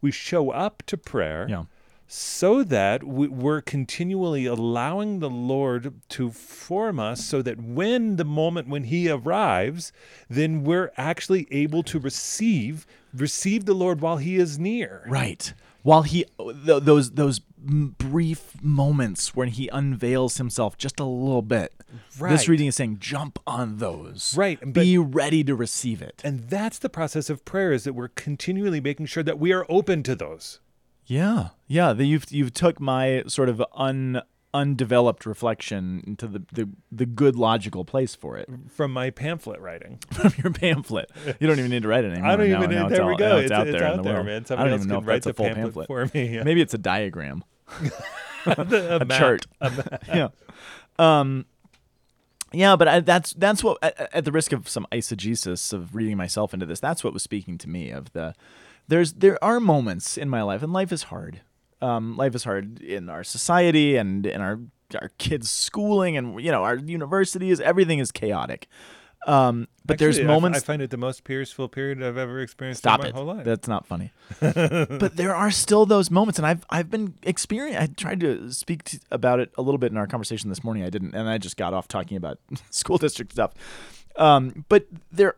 We 0.00 0.10
show 0.10 0.50
up 0.50 0.82
to 0.86 0.96
prayer 0.96 1.46
Yeah. 1.48 1.64
So 2.08 2.62
that 2.62 3.02
we, 3.04 3.28
we're 3.28 3.60
continually 3.60 4.46
allowing 4.46 5.18
the 5.18 5.30
Lord 5.30 5.94
to 6.10 6.30
form 6.30 7.00
us 7.00 7.24
so 7.24 7.42
that 7.42 7.60
when 7.60 8.16
the 8.16 8.24
moment 8.24 8.68
when 8.68 8.84
he 8.84 9.10
arrives, 9.10 9.92
then 10.28 10.62
we're 10.64 10.92
actually 10.96 11.46
able 11.50 11.82
to 11.84 11.98
receive 11.98 12.86
receive 13.14 13.64
the 13.64 13.74
Lord 13.74 14.00
while 14.00 14.18
he 14.18 14.36
is 14.36 14.58
near. 14.58 15.04
Right. 15.08 15.52
While 15.82 16.02
he 16.02 16.26
th- 16.38 16.82
those 16.82 17.12
those 17.12 17.40
brief 17.58 18.62
moments 18.62 19.34
when 19.34 19.48
he 19.48 19.68
unveils 19.72 20.36
himself 20.36 20.76
just 20.76 21.00
a 21.00 21.04
little 21.04 21.42
bit. 21.42 21.72
Right. 22.18 22.30
This 22.30 22.48
reading 22.48 22.66
is 22.68 22.76
saying 22.76 22.98
jump 23.00 23.38
on 23.46 23.78
those. 23.78 24.36
Right, 24.36 24.58
but- 24.60 24.74
Be 24.74 24.98
ready 24.98 25.42
to 25.44 25.54
receive 25.54 26.02
it. 26.02 26.20
And 26.24 26.48
that's 26.48 26.78
the 26.78 26.88
process 26.88 27.30
of 27.30 27.44
prayer 27.44 27.72
is 27.72 27.84
that 27.84 27.94
we're 27.94 28.08
continually 28.08 28.80
making 28.80 29.06
sure 29.06 29.22
that 29.22 29.38
we 29.38 29.52
are 29.52 29.64
open 29.68 30.02
to 30.04 30.14
those. 30.14 30.60
Yeah, 31.06 31.48
yeah. 31.66 31.92
The, 31.92 32.04
you've 32.04 32.30
you've 32.30 32.52
took 32.52 32.80
my 32.80 33.22
sort 33.26 33.48
of 33.48 33.62
un 33.74 34.22
undeveloped 34.54 35.26
reflection 35.26 36.02
into 36.06 36.26
the, 36.26 36.42
the 36.52 36.68
the 36.90 37.04
good 37.04 37.36
logical 37.36 37.84
place 37.84 38.14
for 38.14 38.38
it 38.38 38.48
From 38.70 38.90
my 38.90 39.10
pamphlet 39.10 39.60
writing, 39.60 39.98
from 40.12 40.32
your 40.42 40.52
pamphlet. 40.52 41.10
You 41.38 41.46
don't 41.46 41.58
even 41.58 41.70
need 41.70 41.82
to 41.82 41.88
write 41.88 42.04
it 42.04 42.12
anymore. 42.12 42.30
I 42.30 42.36
don't 42.36 42.50
now, 42.50 42.62
even. 42.62 42.70
now 42.70 42.86
it's 42.86 42.96
there 42.96 43.02
all, 43.04 43.10
we 43.10 43.16
go. 43.16 43.36
It's, 43.36 43.44
it's, 43.44 43.52
out 43.52 43.68
it's 43.68 43.78
there 43.78 43.86
out 43.86 43.96
the 43.98 44.02
there, 44.02 44.24
man. 44.24 44.42
I 44.42 44.44
Somebody 44.44 44.70
don't 44.70 44.72
else 44.72 44.80
even 44.80 44.88
know 44.88 44.94
can 44.96 45.02
if 45.02 45.08
write 45.08 45.14
that's 45.22 45.26
a 45.26 45.34
full 45.34 45.46
pamphlet, 45.46 45.88
pamphlet. 45.88 46.10
for 46.10 46.18
me. 46.18 46.34
Yeah. 46.34 46.42
Maybe 46.44 46.60
it's 46.60 46.74
a 46.74 46.78
diagram. 46.78 47.44
a, 48.46 48.98
a 49.00 49.04
map. 49.04 49.18
chart. 49.18 49.46
yeah. 50.08 50.28
Um, 50.98 51.46
yeah, 52.52 52.76
but 52.76 52.88
I, 52.88 53.00
that's 53.00 53.34
that's 53.34 53.62
what 53.62 53.78
at, 53.82 54.14
at 54.14 54.24
the 54.24 54.32
risk 54.32 54.52
of 54.52 54.68
some 54.68 54.86
eisegesis 54.90 55.72
of 55.72 55.94
reading 55.94 56.16
myself 56.16 56.54
into 56.54 56.64
this. 56.64 56.80
That's 56.80 57.04
what 57.04 57.12
was 57.12 57.22
speaking 57.22 57.58
to 57.58 57.68
me 57.68 57.90
of 57.90 58.12
the 58.12 58.34
there's 58.88 59.14
there 59.14 59.42
are 59.42 59.60
moments 59.60 60.16
in 60.16 60.28
my 60.28 60.42
life, 60.42 60.62
and 60.62 60.72
life 60.72 60.92
is 60.92 61.04
hard. 61.04 61.40
Um, 61.80 62.16
life 62.16 62.34
is 62.34 62.44
hard 62.44 62.80
in 62.80 63.08
our 63.10 63.24
society 63.24 63.96
and 63.96 64.26
in 64.26 64.40
our 64.40 64.60
our 65.00 65.10
kids' 65.18 65.50
schooling, 65.50 66.16
and 66.16 66.40
you 66.40 66.50
know 66.50 66.62
our 66.62 66.76
universities. 66.76 67.60
Everything 67.60 67.98
is 67.98 68.12
chaotic. 68.12 68.68
Um, 69.26 69.66
but 69.84 69.98
there's 69.98 70.18
Actually, 70.18 70.30
I 70.30 70.34
f- 70.34 70.36
moments. 70.36 70.58
I, 70.58 70.62
find 70.64 70.82
it 70.82 70.90
the 70.90 70.96
most 70.96 71.24
peaceful 71.24 71.68
period 71.68 72.00
I've 72.00 72.16
ever 72.16 72.38
experienced 72.40 72.78
Stop 72.78 73.00
in 73.00 73.04
my 73.04 73.08
it. 73.08 73.14
whole 73.14 73.24
life. 73.24 73.44
That's 73.44 73.66
not 73.66 73.84
funny. 73.84 74.12
but 74.40 75.16
there 75.16 75.34
are 75.34 75.50
still 75.50 75.84
those 75.84 76.10
moments, 76.10 76.38
and 76.38 76.46
I've 76.46 76.64
I've 76.70 76.90
been 76.90 77.14
experiencing. 77.24 77.82
I 77.82 77.86
tried 77.86 78.20
to 78.20 78.52
speak 78.52 78.84
to, 78.84 79.00
about 79.10 79.40
it 79.40 79.50
a 79.58 79.62
little 79.62 79.78
bit 79.78 79.90
in 79.90 79.98
our 79.98 80.06
conversation 80.06 80.48
this 80.48 80.62
morning. 80.62 80.84
I 80.84 80.90
didn't, 80.90 81.14
and 81.14 81.28
I 81.28 81.38
just 81.38 81.56
got 81.56 81.74
off 81.74 81.88
talking 81.88 82.16
about 82.16 82.38
school 82.70 82.98
district 82.98 83.32
stuff. 83.32 83.52
Um, 84.16 84.64
but 84.68 84.86
there, 85.10 85.34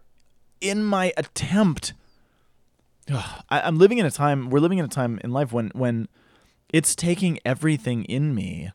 in 0.61 0.85
my 0.85 1.13
attempt, 1.17 1.95
I, 3.11 3.61
I'm 3.61 3.79
living 3.79 3.99
in 3.99 4.07
a 4.07 4.11
time. 4.11 4.51
We're 4.51 4.61
living 4.61 4.79
in 4.79 4.85
a 4.85 4.89
time 4.89 5.19
in 5.23 5.33
life 5.33 5.53
when 5.53 5.71
when 5.75 6.09
it's 6.73 6.95
taking 6.95 7.39
everything 7.45 8.05
in 8.05 8.35
me 8.35 8.71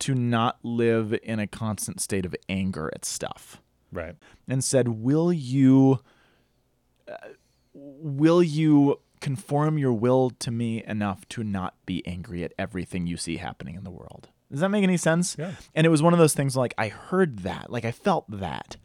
to 0.00 0.14
not 0.14 0.58
live 0.62 1.14
in 1.22 1.38
a 1.38 1.46
constant 1.46 2.00
state 2.00 2.26
of 2.26 2.34
anger 2.48 2.90
at 2.94 3.04
stuff 3.04 3.60
right. 3.92 4.16
and 4.48 4.62
said, 4.62 4.88
"Will 4.88 5.32
you 5.32 6.00
uh, 7.08 7.16
will 7.72 8.42
you 8.42 9.00
conform 9.20 9.78
your 9.78 9.92
will 9.92 10.30
to 10.30 10.50
me 10.50 10.84
enough 10.84 11.26
to 11.28 11.42
not 11.42 11.74
be 11.86 12.06
angry 12.06 12.44
at 12.44 12.52
everything 12.58 13.06
you 13.06 13.16
see 13.16 13.36
happening 13.36 13.74
in 13.74 13.84
the 13.84 13.90
world?" 13.90 14.28
Does 14.50 14.60
that 14.60 14.68
make 14.68 14.84
any 14.84 14.96
sense? 14.96 15.36
Yeah. 15.38 15.52
And 15.74 15.86
it 15.86 15.90
was 15.90 16.02
one 16.02 16.12
of 16.12 16.18
those 16.18 16.34
things 16.34 16.56
like 16.56 16.74
I 16.78 16.88
heard 16.88 17.40
that, 17.40 17.70
like 17.70 17.84
I 17.84 17.90
felt 17.90 18.24
that. 18.30 18.76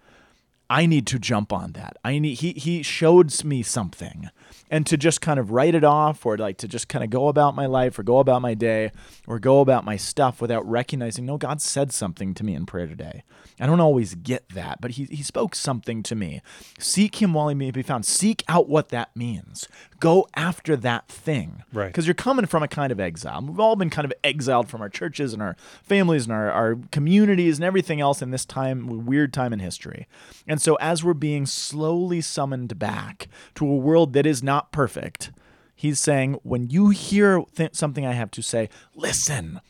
I 0.69 0.86
need 0.86 1.08
to 1.08 1.19
jump 1.19 1.51
on 1.51 1.71
that. 1.71 1.97
I 2.03 2.19
need 2.19 2.36
he 2.39 2.53
he 2.53 2.84
showed 2.84 3.43
me 3.43 3.63
something. 3.63 4.29
And 4.71 4.86
to 4.86 4.97
just 4.97 5.19
kind 5.19 5.39
of 5.39 5.49
write 5.49 5.73
it 5.73 5.84
off 5.84 6.25
or 6.27 6.38
like 6.38 6.58
to 6.58 6.67
just 6.67 6.88
kind 6.88 7.03
of 7.03 7.10
go 7.10 7.27
about 7.27 7.55
my 7.55 7.65
life 7.65 7.97
or 7.97 8.03
go 8.03 8.19
about 8.19 8.43
my 8.43 8.53
day 8.53 8.91
or 9.25 9.39
go 9.39 9.62
about 9.62 9.84
my 9.84 9.97
stuff 9.97 10.41
without 10.41 10.67
recognizing 10.69 11.25
no 11.25 11.38
God 11.38 11.60
said 11.60 11.91
something 11.91 12.36
to 12.36 12.43
me 12.43 12.53
in 12.53 12.67
prayer 12.67 12.86
today. 12.86 13.23
I 13.60 13.65
don't 13.65 13.79
always 13.79 14.13
get 14.15 14.47
that, 14.49 14.79
but 14.79 14.91
he 14.91 15.05
he 15.05 15.23
spoke 15.23 15.55
something 15.55 16.03
to 16.03 16.15
me. 16.15 16.41
Seek 16.77 17.21
him 17.21 17.34
while 17.34 17.49
he 17.49 17.55
may 17.55 17.71
be 17.71 17.82
found. 17.82 18.05
Seek 18.05 18.43
out 18.47 18.69
what 18.69 18.89
that 18.89 19.15
means. 19.15 19.67
Go 19.99 20.27
after 20.36 20.75
that 20.77 21.08
thing. 21.08 21.63
Right. 21.73 21.88
Because 21.88 22.08
you're 22.08 22.13
coming 22.13 22.45
from 22.45 22.63
a 22.63 22.67
kind 22.67 22.91
of 22.91 22.99
exile. 22.99 23.41
We've 23.41 23.60
all 23.60 23.75
been 23.75 23.89
kind 23.89 24.05
of 24.05 24.13
exiled 24.23 24.69
from 24.69 24.82
our 24.82 24.88
churches 24.88 25.34
and 25.34 25.41
our 25.41 25.58
families 25.84 26.25
and 26.25 26.34
our, 26.34 26.49
our 26.51 26.77
communities 26.91 27.58
and 27.58 27.65
everything 27.65 27.99
else 27.99 28.21
in 28.21 28.32
this 28.32 28.45
time, 28.45 29.05
weird 29.05 29.34
time 29.34 29.51
in 29.51 29.60
history. 29.60 30.08
And 30.47 30.58
so, 30.61 30.75
as 30.75 31.03
we're 31.03 31.13
being 31.13 31.45
slowly 31.45 32.21
summoned 32.21 32.77
back 32.79 33.27
to 33.55 33.65
a 33.65 33.75
world 33.75 34.13
that 34.13 34.25
is 34.25 34.43
not 34.43 34.71
perfect, 34.71 35.31
he's 35.75 35.99
saying, 35.99 36.39
when 36.43 36.69
you 36.69 36.89
hear 36.89 37.43
th- 37.55 37.75
something 37.75 38.05
I 38.05 38.13
have 38.13 38.31
to 38.31 38.41
say, 38.41 38.69
listen. 38.95 39.61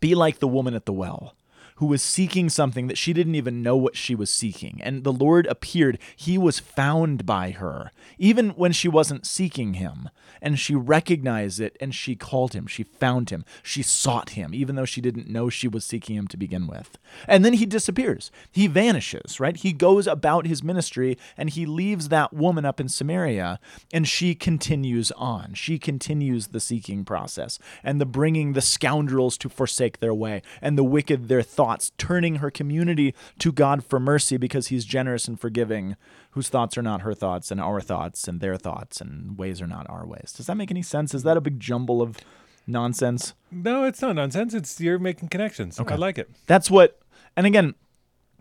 Be 0.00 0.14
like 0.14 0.40
the 0.40 0.48
woman 0.48 0.74
at 0.74 0.84
the 0.84 0.92
well 0.92 1.35
who 1.76 1.86
was 1.86 2.02
seeking 2.02 2.48
something 2.48 2.86
that 2.86 2.98
she 2.98 3.12
didn't 3.12 3.34
even 3.34 3.62
know 3.62 3.76
what 3.76 3.96
she 3.96 4.14
was 4.14 4.30
seeking. 4.30 4.80
And 4.82 5.04
the 5.04 5.12
Lord 5.12 5.46
appeared. 5.46 5.98
He 6.14 6.38
was 6.38 6.58
found 6.58 7.26
by 7.26 7.50
her, 7.50 7.90
even 8.18 8.50
when 8.50 8.72
she 8.72 8.88
wasn't 8.88 9.26
seeking 9.26 9.74
him. 9.74 10.08
And 10.40 10.58
she 10.58 10.74
recognized 10.74 11.60
it 11.60 11.76
and 11.80 11.94
she 11.94 12.14
called 12.14 12.52
him. 12.52 12.66
She 12.66 12.82
found 12.82 13.30
him. 13.30 13.44
She 13.62 13.82
sought 13.82 14.30
him, 14.30 14.54
even 14.54 14.76
though 14.76 14.84
she 14.84 15.00
didn't 15.00 15.28
know 15.28 15.48
she 15.48 15.68
was 15.68 15.84
seeking 15.84 16.16
him 16.16 16.26
to 16.28 16.36
begin 16.36 16.66
with. 16.66 16.98
And 17.26 17.44
then 17.44 17.54
he 17.54 17.66
disappears. 17.66 18.30
He 18.50 18.66
vanishes, 18.66 19.40
right? 19.40 19.56
He 19.56 19.72
goes 19.72 20.06
about 20.06 20.46
his 20.46 20.62
ministry 20.62 21.18
and 21.36 21.50
he 21.50 21.66
leaves 21.66 22.08
that 22.08 22.32
woman 22.32 22.64
up 22.64 22.80
in 22.80 22.88
Samaria 22.88 23.58
and 23.92 24.06
she 24.06 24.34
continues 24.34 25.10
on. 25.12 25.54
She 25.54 25.78
continues 25.78 26.48
the 26.48 26.60
seeking 26.60 27.04
process 27.04 27.58
and 27.82 28.00
the 28.00 28.06
bringing 28.06 28.52
the 28.52 28.60
scoundrels 28.60 29.36
to 29.38 29.48
forsake 29.48 30.00
their 30.00 30.14
way 30.14 30.42
and 30.62 30.78
the 30.78 30.84
wicked 30.84 31.28
their 31.28 31.42
thoughts, 31.42 31.65
turning 31.98 32.36
her 32.36 32.50
community 32.50 33.14
to 33.38 33.52
God 33.52 33.84
for 33.84 33.98
mercy 33.98 34.36
because 34.36 34.68
he's 34.68 34.84
generous 34.84 35.28
and 35.28 35.38
forgiving, 35.38 35.96
whose 36.30 36.48
thoughts 36.48 36.76
are 36.78 36.82
not 36.82 37.02
her 37.02 37.14
thoughts 37.14 37.50
and 37.50 37.60
our 37.60 37.80
thoughts 37.80 38.28
and 38.28 38.40
their 38.40 38.56
thoughts 38.56 39.00
and 39.00 39.36
ways 39.38 39.60
are 39.60 39.66
not 39.66 39.88
our 39.88 40.06
ways. 40.06 40.32
Does 40.36 40.46
that 40.46 40.56
make 40.56 40.70
any 40.70 40.82
sense? 40.82 41.14
Is 41.14 41.22
that 41.24 41.36
a 41.36 41.40
big 41.40 41.60
jumble 41.60 42.02
of 42.02 42.18
nonsense? 42.66 43.34
No, 43.50 43.84
it's 43.84 44.02
not 44.02 44.14
nonsense. 44.16 44.54
It's 44.54 44.80
you're 44.80 44.98
making 44.98 45.28
connections. 45.28 45.80
Okay. 45.80 45.94
I 45.94 45.96
like 45.96 46.18
it. 46.18 46.30
That's 46.46 46.70
what, 46.70 46.98
and 47.36 47.46
again, 47.46 47.74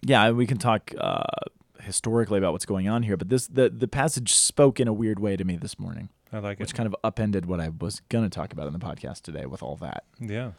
yeah, 0.01 0.31
we 0.31 0.45
can 0.45 0.57
talk 0.57 0.93
uh, 0.97 1.23
historically 1.81 2.37
about 2.37 2.51
what's 2.51 2.65
going 2.65 2.87
on 2.87 3.03
here, 3.03 3.17
but 3.17 3.29
this 3.29 3.47
the 3.47 3.69
the 3.69 3.87
passage 3.87 4.33
spoke 4.33 4.79
in 4.79 4.87
a 4.87 4.93
weird 4.93 5.19
way 5.19 5.35
to 5.35 5.43
me 5.43 5.57
this 5.57 5.79
morning, 5.79 6.09
I 6.31 6.39
like 6.39 6.59
it. 6.59 6.59
which 6.59 6.73
kind 6.75 6.87
of 6.87 6.95
upended 7.03 7.45
what 7.45 7.59
I 7.59 7.69
was 7.69 8.01
gonna 8.09 8.29
talk 8.29 8.53
about 8.53 8.67
in 8.67 8.73
the 8.73 8.79
podcast 8.79 9.21
today 9.21 9.45
with 9.45 9.63
all 9.63 9.75
that. 9.77 10.03
Yeah. 10.19 10.51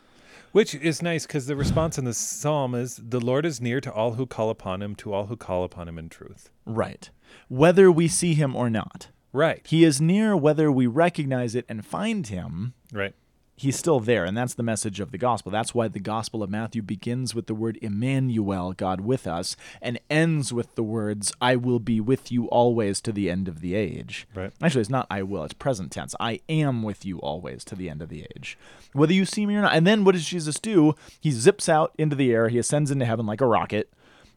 Which 0.56 0.74
is 0.74 1.02
nice 1.02 1.26
because 1.26 1.44
the 1.44 1.54
response 1.54 1.98
in 1.98 2.06
the 2.06 2.14
psalm 2.14 2.74
is 2.74 2.96
the 2.96 3.20
Lord 3.20 3.44
is 3.44 3.60
near 3.60 3.78
to 3.82 3.92
all 3.92 4.14
who 4.14 4.24
call 4.24 4.48
upon 4.48 4.80
him, 4.80 4.94
to 4.94 5.12
all 5.12 5.26
who 5.26 5.36
call 5.36 5.64
upon 5.64 5.86
him 5.86 5.98
in 5.98 6.08
truth. 6.08 6.48
Right. 6.64 7.10
Whether 7.48 7.92
we 7.92 8.08
see 8.08 8.32
him 8.32 8.56
or 8.56 8.70
not. 8.70 9.08
Right. 9.34 9.60
He 9.66 9.84
is 9.84 10.00
near 10.00 10.34
whether 10.34 10.72
we 10.72 10.86
recognize 10.86 11.54
it 11.54 11.66
and 11.68 11.84
find 11.84 12.26
him. 12.26 12.72
Right. 12.90 13.12
He's 13.58 13.78
still 13.78 14.00
there, 14.00 14.26
and 14.26 14.36
that's 14.36 14.52
the 14.52 14.62
message 14.62 15.00
of 15.00 15.12
the 15.12 15.18
gospel. 15.18 15.50
That's 15.50 15.74
why 15.74 15.88
the 15.88 15.98
gospel 15.98 16.42
of 16.42 16.50
Matthew 16.50 16.82
begins 16.82 17.34
with 17.34 17.46
the 17.46 17.54
word 17.54 17.78
Emmanuel, 17.80 18.74
God 18.74 19.00
with 19.00 19.26
us, 19.26 19.56
and 19.80 19.98
ends 20.10 20.52
with 20.52 20.74
the 20.74 20.82
words, 20.82 21.32
I 21.40 21.56
will 21.56 21.78
be 21.78 21.98
with 21.98 22.30
you 22.30 22.48
always 22.48 23.00
to 23.00 23.12
the 23.12 23.30
end 23.30 23.48
of 23.48 23.62
the 23.62 23.74
age. 23.74 24.28
Right. 24.34 24.52
Actually, 24.60 24.82
it's 24.82 24.90
not 24.90 25.06
I 25.10 25.22
will, 25.22 25.42
it's 25.42 25.54
present 25.54 25.90
tense. 25.90 26.14
I 26.20 26.40
am 26.50 26.82
with 26.82 27.06
you 27.06 27.18
always 27.20 27.64
to 27.64 27.74
the 27.74 27.88
end 27.88 28.02
of 28.02 28.10
the 28.10 28.26
age. 28.36 28.58
Whether 28.92 29.14
you 29.14 29.24
see 29.24 29.46
me 29.46 29.56
or 29.56 29.62
not. 29.62 29.74
And 29.74 29.86
then 29.86 30.04
what 30.04 30.12
does 30.12 30.26
Jesus 30.26 30.60
do? 30.60 30.94
He 31.18 31.30
zips 31.30 31.66
out 31.66 31.94
into 31.96 32.14
the 32.14 32.32
air, 32.32 32.48
he 32.50 32.58
ascends 32.58 32.90
into 32.90 33.06
heaven 33.06 33.24
like 33.24 33.40
a 33.40 33.46
rocket, 33.46 33.90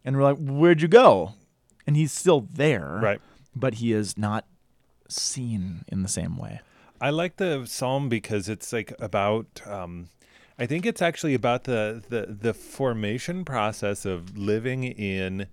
and 0.06 0.16
we're 0.16 0.24
like, 0.24 0.38
Where'd 0.38 0.82
you 0.82 0.88
go? 0.88 1.34
And 1.86 1.98
he's 1.98 2.14
still 2.14 2.48
there. 2.54 3.00
Right. 3.04 3.22
But 3.54 3.76
he 3.76 3.92
is 3.92 4.18
not 4.18 4.46
seen 5.10 5.84
in 5.90 6.04
the 6.04 6.08
same 6.08 6.38
way. 6.38 6.62
I 7.02 7.10
like 7.10 7.38
the 7.38 7.66
psalm 7.66 8.10
because 8.10 8.50
it's 8.50 8.74
like 8.74 8.94
about 9.00 9.62
um 9.66 10.10
I 10.58 10.66
think 10.66 10.86
it's 10.86 11.02
actually 11.02 11.34
about 11.34 11.64
the 11.64 12.04
the 12.10 12.26
the 12.28 12.54
formation 12.54 13.46
process 13.46 14.06
of 14.06 14.38
living 14.38 14.84
in 14.84 15.48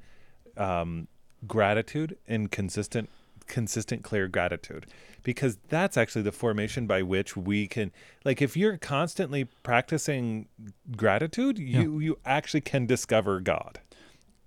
um 0.56 1.08
gratitude 1.46 2.16
and 2.26 2.50
consistent 2.50 3.08
consistent 3.46 4.02
clear 4.02 4.26
gratitude 4.26 4.86
because 5.22 5.58
that's 5.68 5.96
actually 5.96 6.22
the 6.22 6.32
formation 6.32 6.86
by 6.86 7.02
which 7.02 7.36
we 7.36 7.68
can 7.68 7.92
like 8.24 8.42
if 8.42 8.56
you're 8.56 8.76
constantly 8.76 9.44
practicing 9.62 10.48
gratitude 10.96 11.56
you 11.56 12.00
you 12.00 12.18
actually 12.24 12.60
can 12.60 12.86
discover 12.86 13.38
god 13.38 13.78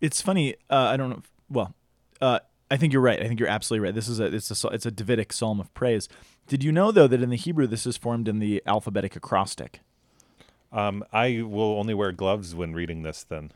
it's 0.01 0.21
funny. 0.21 0.55
Uh, 0.69 0.75
I 0.75 0.97
don't 0.97 1.09
know. 1.09 1.17
If, 1.17 1.31
well, 1.49 1.73
uh, 2.21 2.39
I 2.71 2.77
think 2.77 2.93
you're 2.93 3.01
right. 3.01 3.19
I 3.21 3.27
think 3.27 3.39
you're 3.39 3.49
absolutely 3.49 3.85
right. 3.85 3.95
This 3.95 4.07
is 4.07 4.19
a 4.19 4.25
it's 4.25 4.63
a 4.63 4.67
it's 4.69 4.85
a 4.85 4.91
Davidic 4.91 5.33
psalm 5.33 5.59
of 5.59 5.73
praise. 5.73 6.07
Did 6.49 6.63
you 6.63 6.71
know 6.71 6.91
though 6.91 7.07
that 7.07 7.21
in 7.21 7.29
the 7.29 7.37
Hebrew 7.37 7.67
this 7.67 7.85
is 7.85 7.95
formed 7.95 8.27
in 8.27 8.39
the 8.39 8.61
alphabetic 8.65 9.15
acrostic? 9.15 9.79
um 10.71 11.03
i 11.11 11.41
will 11.41 11.79
only 11.79 11.95
wear 11.95 12.11
gloves 12.11 12.53
when 12.53 12.73
reading 12.73 13.01
this 13.01 13.23
then 13.23 13.51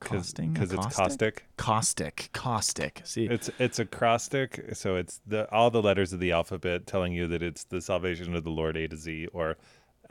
because 0.00 0.72
it's 0.72 0.86
Acrostic? 0.86 1.44
caustic 1.56 2.30
Caustic. 2.32 2.32
Caustic. 2.32 3.02
See, 3.04 3.26
It's 3.26 3.50
it's 3.58 3.78
acrostic, 3.78 4.74
so 4.74 4.96
it's 4.96 5.20
the 5.26 5.50
all 5.52 5.70
the 5.70 5.82
letters 5.82 6.12
of 6.12 6.20
the 6.20 6.32
alphabet 6.32 6.86
telling 6.86 7.12
you 7.12 7.26
that 7.28 7.42
it's 7.42 7.64
the 7.64 7.80
salvation 7.80 8.34
of 8.36 8.44
the 8.44 8.50
Lord 8.50 8.76
A 8.76 8.86
to 8.88 8.96
Z 8.96 9.28
or 9.32 9.56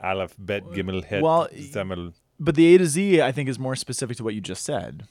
Aleph 0.00 0.34
Bet 0.38 0.64
Gimel 0.64 1.04
Het 1.04 1.22
well, 1.22 1.48
Zemel 1.54 2.12
but 2.38 2.54
the 2.54 2.74
A 2.74 2.78
to 2.78 2.86
Z 2.86 3.22
I 3.22 3.32
think 3.32 3.48
is 3.48 3.58
more 3.58 3.76
specific 3.76 4.16
to 4.18 4.24
what 4.24 4.34
you 4.34 4.40
just 4.40 4.64
said. 4.64 5.06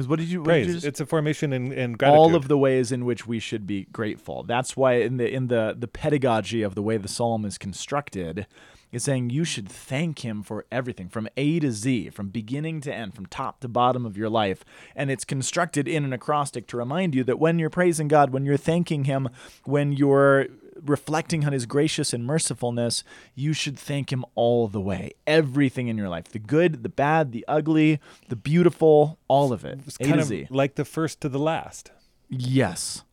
Because 0.00 0.08
what 0.08 0.18
did 0.18 0.30
you? 0.30 0.40
What 0.40 0.54
did 0.54 0.66
you 0.66 0.72
just, 0.74 0.86
It's 0.86 1.00
a 1.00 1.04
formation 1.04 1.52
in, 1.52 1.72
in 1.72 1.92
gratitude. 1.92 2.18
all 2.18 2.34
of 2.34 2.48
the 2.48 2.56
ways 2.56 2.90
in 2.90 3.04
which 3.04 3.26
we 3.26 3.38
should 3.38 3.66
be 3.66 3.84
grateful. 3.92 4.42
That's 4.44 4.74
why 4.74 4.94
in 4.94 5.18
the 5.18 5.30
in 5.30 5.48
the 5.48 5.76
the 5.78 5.88
pedagogy 5.88 6.62
of 6.62 6.74
the 6.74 6.80
way 6.80 6.96
the 6.96 7.06
psalm 7.06 7.44
is 7.44 7.58
constructed, 7.58 8.46
is 8.92 9.04
saying 9.04 9.28
you 9.28 9.44
should 9.44 9.68
thank 9.68 10.20
him 10.20 10.42
for 10.42 10.64
everything 10.72 11.10
from 11.10 11.28
A 11.36 11.60
to 11.60 11.70
Z, 11.70 12.10
from 12.10 12.30
beginning 12.30 12.80
to 12.80 12.94
end, 12.94 13.12
from 13.14 13.26
top 13.26 13.60
to 13.60 13.68
bottom 13.68 14.06
of 14.06 14.16
your 14.16 14.30
life. 14.30 14.64
And 14.96 15.10
it's 15.10 15.26
constructed 15.26 15.86
in 15.86 16.02
an 16.02 16.14
acrostic 16.14 16.66
to 16.68 16.78
remind 16.78 17.14
you 17.14 17.22
that 17.24 17.38
when 17.38 17.58
you're 17.58 17.68
praising 17.68 18.08
God, 18.08 18.30
when 18.30 18.46
you're 18.46 18.56
thanking 18.56 19.04
him, 19.04 19.28
when 19.64 19.92
you're 19.92 20.46
reflecting 20.84 21.44
on 21.44 21.52
his 21.52 21.66
gracious 21.66 22.12
and 22.12 22.24
mercifulness, 22.24 23.02
you 23.34 23.52
should 23.52 23.78
thank 23.78 24.12
him 24.12 24.24
all 24.34 24.68
the 24.68 24.80
way. 24.80 25.12
Everything 25.26 25.88
in 25.88 25.96
your 25.96 26.08
life. 26.08 26.24
The 26.24 26.38
good, 26.38 26.82
the 26.82 26.88
bad, 26.88 27.32
the 27.32 27.44
ugly, 27.48 28.00
the 28.28 28.36
beautiful, 28.36 29.18
all 29.28 29.52
of 29.52 29.64
it. 29.64 29.80
it's 29.86 29.96
A 30.00 30.04
kind 30.04 30.20
of 30.20 30.26
Z. 30.26 30.46
like 30.50 30.74
the 30.74 30.84
first 30.84 31.20
to 31.20 31.28
the 31.28 31.38
last. 31.38 31.90
Yes. 32.28 33.04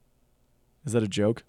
Is 0.86 0.93
that 0.93 1.03
a 1.03 1.08
joke? 1.08 1.43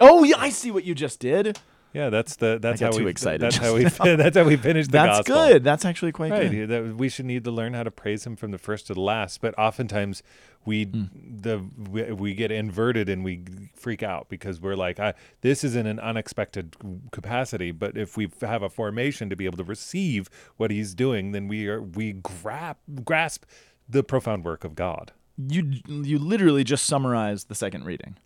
Oh 0.00 0.24
yeah, 0.24 0.36
I 0.38 0.50
see 0.50 0.70
what 0.70 0.84
you 0.84 0.94
just 0.94 1.20
did. 1.20 1.58
Yeah, 1.94 2.10
that's 2.10 2.36
the 2.36 2.58
that's 2.62 2.80
how 2.80 2.90
we 2.92 3.06
excited 3.06 3.40
That's 3.40 3.56
how 3.56 3.74
we 3.74 3.84
that's 3.84 4.36
how 4.36 4.44
we 4.44 4.56
finish 4.56 4.86
the 4.86 4.92
That's 4.92 5.18
gospel. 5.18 5.34
good. 5.36 5.64
That's 5.64 5.84
actually 5.84 6.12
quite 6.12 6.32
Right, 6.32 6.50
good. 6.50 6.68
that 6.68 6.96
we 6.96 7.08
should 7.08 7.24
need 7.24 7.44
to 7.44 7.50
learn 7.52 7.72
how 7.72 7.84
to 7.84 7.90
praise 7.90 8.26
him 8.26 8.34
from 8.36 8.50
the 8.50 8.58
first 8.58 8.88
to 8.88 8.94
the 8.94 9.00
last. 9.00 9.40
But 9.40 9.56
oftentimes 9.58 10.22
we 10.66 10.84
Hmm. 10.86 11.04
the 11.40 11.64
we, 11.90 12.02
we 12.12 12.34
get 12.34 12.50
inverted 12.50 13.08
and 13.08 13.22
we 13.24 13.44
freak 13.76 14.02
out 14.02 14.28
because 14.28 14.60
we're 14.60 14.74
like, 14.74 14.98
I, 14.98 15.14
this 15.42 15.62
is 15.62 15.76
in 15.76 15.86
an 15.86 16.00
unexpected 16.00 16.74
capacity. 17.12 17.70
But 17.70 17.96
if 17.96 18.16
we 18.16 18.28
have 18.40 18.62
a 18.62 18.68
formation 18.70 19.30
to 19.30 19.36
be 19.36 19.44
able 19.46 19.58
to 19.58 19.64
receive 19.64 20.28
what 20.56 20.70
he's 20.72 20.94
doing, 20.94 21.30
then 21.32 21.46
we 21.48 21.68
are 21.68 21.80
we 21.80 22.12
grab 22.14 22.76
grasp 23.04 23.44
the 23.88 24.02
profound 24.02 24.44
work 24.44 24.64
of 24.64 24.74
God. 24.74 25.12
You 25.36 25.74
you 25.86 26.18
literally 26.18 26.64
just 26.64 26.86
summarized 26.86 27.48
the 27.48 27.54
second 27.54 27.84
reading. 27.84 28.16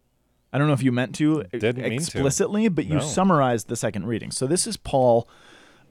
I 0.52 0.58
don't 0.58 0.66
know 0.66 0.72
if 0.72 0.82
you 0.82 0.92
meant 0.92 1.14
to 1.16 1.44
Didn't 1.52 1.76
mean 1.82 1.90
to. 1.90 1.94
explicitly, 1.96 2.68
but 2.68 2.86
you 2.86 2.94
No. 2.94 3.00
summarized 3.00 3.68
the 3.68 3.76
second 3.76 4.06
reading. 4.06 4.30
So 4.30 4.46
this 4.46 4.66
is 4.66 4.76
Paul 4.76 5.28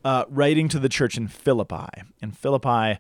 uh, 0.04 0.26
writing 0.30 0.68
to 0.70 0.80
the 0.80 0.90
church 0.90 1.18
in 1.18 1.28
Philippi. 1.28 1.88
In 2.22 2.32
Philippi, 2.32 3.00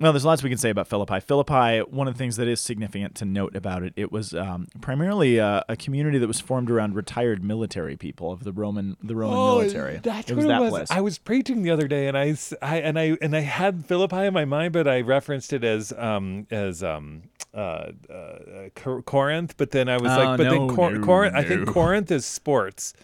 well, 0.00 0.12
there's 0.12 0.24
lots 0.24 0.42
we 0.42 0.48
can 0.48 0.58
say 0.58 0.70
about 0.70 0.88
Philippi. 0.88 1.20
Philippi, 1.20 1.80
one 1.80 2.08
of 2.08 2.14
the 2.14 2.18
things 2.18 2.36
that 2.36 2.48
is 2.48 2.60
significant 2.60 3.14
to 3.16 3.24
note 3.24 3.54
about 3.54 3.82
it, 3.82 3.92
it 3.94 4.10
was 4.10 4.34
um, 4.34 4.66
primarily 4.80 5.38
a, 5.38 5.64
a 5.68 5.76
community 5.76 6.18
that 6.18 6.26
was 6.26 6.40
formed 6.40 6.70
around 6.70 6.94
retired 6.96 7.44
military 7.44 7.96
people 7.96 8.32
of 8.32 8.42
the 8.42 8.52
Roman 8.52 8.96
the 9.02 9.14
Roman 9.14 9.36
military. 9.36 9.96
Oh, 9.96 10.00
That's 10.02 10.30
it 10.30 10.34
was 10.36 10.46
what 10.46 10.52
that 10.52 10.58
it 10.58 10.64
was. 10.64 10.70
place. 10.72 10.90
I 10.90 11.00
was 11.02 11.18
preaching 11.18 11.62
the 11.62 11.70
other 11.70 11.86
day, 11.86 12.08
and 12.08 12.16
I 12.18 12.34
and 12.62 12.98
I 12.98 13.16
and 13.22 13.36
I 13.36 13.40
had 13.40 13.86
Philippi 13.86 14.24
in 14.26 14.34
my 14.34 14.44
mind, 14.44 14.72
but 14.72 14.88
I 14.88 15.02
referenced 15.02 15.52
it 15.52 15.62
as 15.62 15.92
um 15.96 16.46
as 16.50 16.82
um 16.82 17.22
uh, 17.54 17.92
uh 18.10 18.68
Corinth. 19.04 19.54
But 19.56 19.70
then 19.70 19.88
I 19.88 19.98
was 19.98 20.10
Oh, 20.10 20.16
like, 20.24 20.38
but 20.38 20.50
then 20.50 20.68
Cor- 20.68 20.92
no, 20.92 21.04
Corinth. 21.04 21.34
I 21.36 21.44
think. 21.44 21.68
Corinth 21.68 22.10
is 22.10 22.24
sports. 22.26 22.94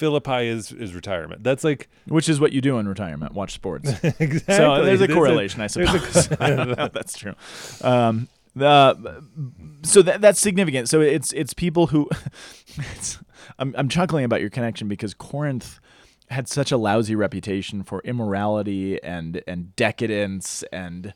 Philippi 0.00 0.46
is 0.48 0.72
is 0.72 0.94
retirement. 0.94 1.44
That's 1.44 1.62
like 1.62 1.88
Which 2.08 2.28
is 2.28 2.40
what 2.40 2.52
you 2.52 2.60
do 2.62 2.78
in 2.78 2.88
retirement, 2.88 3.34
watch 3.34 3.52
sports. 3.52 3.90
exactly. 4.02 4.40
So 4.56 4.82
there's 4.84 5.00
a 5.02 5.06
There's 5.06 5.14
correlation, 5.16 5.60
I 5.60 5.66
there's 5.68 5.94
a- 5.94 6.22
suppose. 6.22 6.90
that's 6.92 7.16
true. 7.18 7.34
Um, 7.82 8.28
the, 8.56 9.22
so 9.82 10.02
that, 10.02 10.20
that's 10.20 10.40
significant. 10.40 10.88
So 10.88 11.00
it's 11.02 11.32
it's 11.34 11.52
people 11.54 11.88
who. 11.88 12.08
It's, 12.76 13.18
I'm 13.58 13.74
I'm 13.78 13.88
chuckling 13.88 14.24
about 14.24 14.40
your 14.40 14.50
connection 14.50 14.88
because 14.88 15.14
Corinth 15.14 15.78
had 16.30 16.48
such 16.48 16.72
a 16.72 16.76
lousy 16.76 17.14
reputation 17.14 17.82
for 17.82 18.00
immorality 18.04 19.00
and 19.04 19.42
and 19.46 19.76
decadence 19.76 20.64
and 20.72 21.12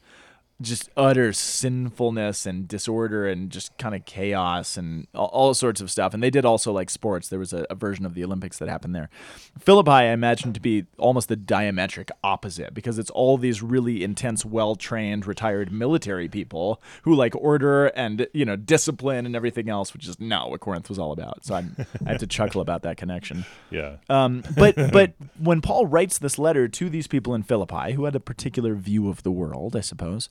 just 0.65 0.91
utter 0.97 1.33
sinfulness 1.33 2.47
and 2.47 2.67
disorder 2.67 3.29
and 3.29 3.51
just 3.51 3.77
kind 3.79 3.95
of 3.95 4.05
chaos 4.05 4.77
and 4.77 5.07
all, 5.15 5.27
all 5.27 5.55
sorts 5.55 5.81
of 5.81 5.91
stuff. 5.91 6.15
And 6.15 6.23
they 6.23 6.31
did 6.31 6.45
also 6.45 6.73
like 6.73 6.91
sports. 6.91 7.29
There 7.29 7.39
was 7.39 7.53
a, 7.53 7.67
a 7.71 7.75
version 7.75 8.05
of 8.07 8.15
the 8.15 8.25
Olympics 8.25 8.59
that 8.59 8.69
happened 8.69 8.95
there. 8.95 9.11
Philippi, 9.59 9.91
I 9.91 10.05
imagine 10.05 10.53
to 10.53 10.61
be 10.61 10.87
almost 10.99 11.29
the 11.29 11.37
diametric 11.37 12.11
opposite 12.23 12.75
because 12.75 12.99
it's 12.99 13.11
all 13.11 13.39
these 13.39 13.63
really 13.63 14.03
intense, 14.03 14.45
well 14.45 14.75
trained, 14.77 15.27
retired 15.27 15.71
military 15.71 16.29
people 16.29 16.83
who 17.03 17.15
like 17.15 17.35
order 17.37 17.87
and, 17.87 18.27
you 18.33 18.45
know, 18.45 18.57
discipline 18.57 19.27
and 19.27 19.37
everything 19.37 19.69
else, 19.69 19.93
which 19.93 20.09
is 20.09 20.19
not 20.21 20.51
what 20.51 20.61
Corinth 20.61 20.89
was 20.89 20.99
all 20.99 21.13
about. 21.13 21.45
So 21.45 21.55
I'm, 21.55 21.77
I 22.05 22.11
have 22.11 22.21
to 22.21 22.27
chuckle 22.27 22.61
about 22.61 22.83
that 22.83 22.97
connection. 22.97 23.45
yeah. 23.71 23.97
Um, 24.09 24.43
but 24.57 24.75
but 24.93 25.13
when 25.39 25.61
Paul 25.61 25.87
writes 25.87 26.19
this 26.19 26.39
letter 26.39 26.69
to 26.69 26.89
these 26.89 27.07
people 27.07 27.35
in 27.35 27.43
Philippi 27.43 27.93
who 27.93 28.05
had 28.05 28.15
a 28.15 28.21
particular 28.21 28.75
view 28.75 29.09
of 29.09 29.23
the 29.23 29.31
world, 29.31 29.77
I 29.77 29.81
suppose, 29.81 30.29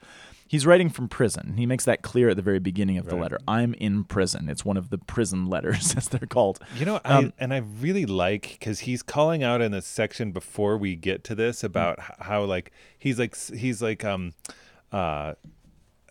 he's 0.53 0.65
writing 0.67 0.89
from 0.89 1.07
prison. 1.09 1.55
He 1.57 1.65
makes 1.65 1.83
that 1.85 2.03
clear 2.03 2.29
at 2.29 2.35
the 2.35 2.43
very 2.43 2.59
beginning 2.59 2.97
of 2.99 3.05
the 3.07 3.15
letter. 3.15 3.39
I'm 3.47 3.73
in 3.73 4.03
prison. 4.03 4.49
It's 4.49 4.63
one 4.63 4.77
of 4.77 4.91
the 4.91 4.99
prison 4.99 5.47
letters, 5.47 5.95
as 5.97 6.07
they're 6.09 6.27
called. 6.37 6.59
You 6.77 6.85
know, 6.85 6.95
Um, 7.05 7.33
I, 7.39 7.43
and 7.43 7.53
I 7.53 7.57
really 7.57 8.05
like 8.05 8.43
because 8.59 8.81
he's 8.81 9.01
calling 9.01 9.41
out 9.43 9.61
in 9.61 9.71
this 9.71 9.87
section 9.87 10.31
before 10.31 10.77
we 10.77 10.95
get 10.95 11.23
to 11.25 11.33
this 11.35 11.63
about 11.63 11.97
Mm. 11.97 12.03
h- 12.03 12.15
how 12.29 12.43
like 12.43 12.71
he's 12.99 13.17
like 13.17 13.35
he's 13.35 13.81
like 13.81 14.05
um 14.05 14.33
uh 14.91 15.33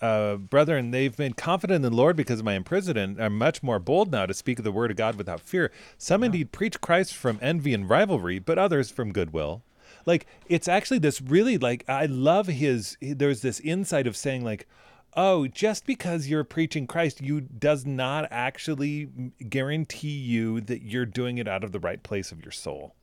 uh 0.00 0.35
brethren 0.37 0.90
they've 0.90 1.16
been 1.16 1.33
confident 1.35 1.76
in 1.76 1.83
the 1.83 1.96
Lord 2.02 2.16
because 2.16 2.40
of 2.40 2.44
my 2.44 2.55
imprisonment 2.55 3.20
are 3.20 3.31
much 3.31 3.62
more 3.62 3.78
bold 3.78 4.11
now 4.11 4.26
to 4.26 4.35
speak 4.35 4.59
of 4.59 4.64
the 4.64 4.72
word 4.72 4.90
of 4.90 4.96
God 4.96 5.14
without 5.16 5.40
fear. 5.40 5.70
Some 5.98 6.24
indeed 6.24 6.50
preach 6.50 6.81
Christ 6.81 7.14
from 7.14 7.38
envy 7.40 7.72
and 7.74 7.88
rivalry, 7.88 8.38
but 8.40 8.59
others 8.59 8.90
from 8.90 9.12
goodwill. 9.12 9.62
Like 10.07 10.27
it's 10.49 10.69
actually 10.69 10.99
this 10.99 11.21
really 11.21 11.59
like 11.59 11.85
I 11.88 12.07
love 12.07 12.47
his 12.47 12.97
there's 13.01 13.43
this 13.43 13.61
insight 13.61 14.07
of 14.07 14.17
saying 14.17 14.45
like 14.45 14.67
oh 15.15 15.47
just 15.47 15.85
because 15.85 16.27
you're 16.29 16.43
preaching 16.43 16.87
christ 16.87 17.21
you 17.21 17.38
does 17.38 17.85
not 17.85 18.27
actually 18.31 19.11
guarantee 19.47 20.09
you 20.09 20.59
that 20.62 20.81
you're 20.81 21.05
doing 21.05 21.37
it 21.37 21.47
out 21.47 21.62
of 21.62 21.71
the 21.71 21.79
right 21.79 22.03
place 22.03 22.33
of 22.33 22.43
your 22.43 22.51
soul 22.51 22.95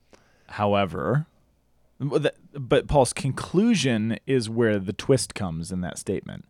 However, 0.53 1.27
but 1.99 2.87
Paul's 2.87 3.13
conclusion 3.13 4.17
is 4.25 4.49
where 4.49 4.79
the 4.79 4.93
twist 4.93 5.35
comes 5.35 5.71
in 5.71 5.81
that 5.81 5.97
statement. 5.97 6.45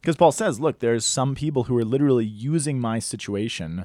Because 0.00 0.16
Paul 0.16 0.32
says, 0.32 0.58
look, 0.58 0.78
there's 0.78 1.04
some 1.04 1.34
people 1.34 1.64
who 1.64 1.76
are 1.76 1.84
literally 1.84 2.24
using 2.24 2.80
my 2.80 2.98
situation 2.98 3.84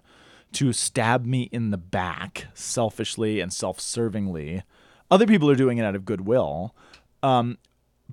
to 0.54 0.74
stab 0.74 1.26
me 1.26 1.44
in 1.52 1.72
the 1.72 1.78
back 1.78 2.48
selfishly 2.54 3.40
and 3.40 3.52
self 3.52 3.80
servingly. 3.80 4.64
Other 5.10 5.26
people 5.26 5.50
are 5.50 5.56
doing 5.56 5.78
it 5.78 5.84
out 5.84 5.96
of 5.96 6.06
goodwill. 6.06 6.76
Um, 7.24 7.58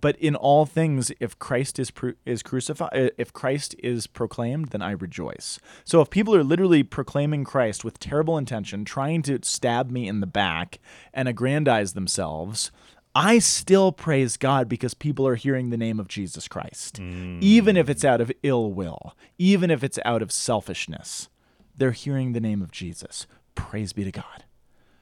but 0.00 0.16
in 0.16 0.34
all 0.34 0.66
things, 0.66 1.12
if 1.20 1.38
Christ 1.38 1.78
is 1.78 1.92
is 2.26 2.42
crucified, 2.42 3.12
if 3.16 3.32
Christ 3.32 3.76
is 3.78 4.06
proclaimed, 4.06 4.68
then 4.68 4.82
I 4.82 4.90
rejoice. 4.92 5.60
So 5.84 6.00
if 6.00 6.10
people 6.10 6.34
are 6.34 6.42
literally 6.42 6.82
proclaiming 6.82 7.44
Christ 7.44 7.84
with 7.84 8.00
terrible 8.00 8.36
intention, 8.36 8.84
trying 8.84 9.22
to 9.22 9.38
stab 9.42 9.90
me 9.90 10.08
in 10.08 10.20
the 10.20 10.26
back 10.26 10.78
and 11.12 11.28
aggrandize 11.28 11.92
themselves, 11.92 12.72
I 13.14 13.38
still 13.38 13.92
praise 13.92 14.36
God 14.36 14.68
because 14.68 14.94
people 14.94 15.28
are 15.28 15.36
hearing 15.36 15.70
the 15.70 15.76
name 15.76 16.00
of 16.00 16.08
Jesus 16.08 16.48
Christ, 16.48 16.98
even 17.40 17.76
if 17.76 17.88
it's 17.88 18.04
out 18.04 18.20
of 18.20 18.32
ill 18.42 18.72
will, 18.72 19.14
even 19.38 19.70
if 19.70 19.84
it's 19.84 20.00
out 20.04 20.22
of 20.22 20.32
selfishness. 20.32 21.28
They're 21.76 21.92
hearing 21.92 22.32
the 22.32 22.40
name 22.40 22.60
of 22.62 22.72
Jesus. 22.72 23.28
Praise 23.54 23.92
be 23.92 24.02
to 24.02 24.10
God. 24.10 24.44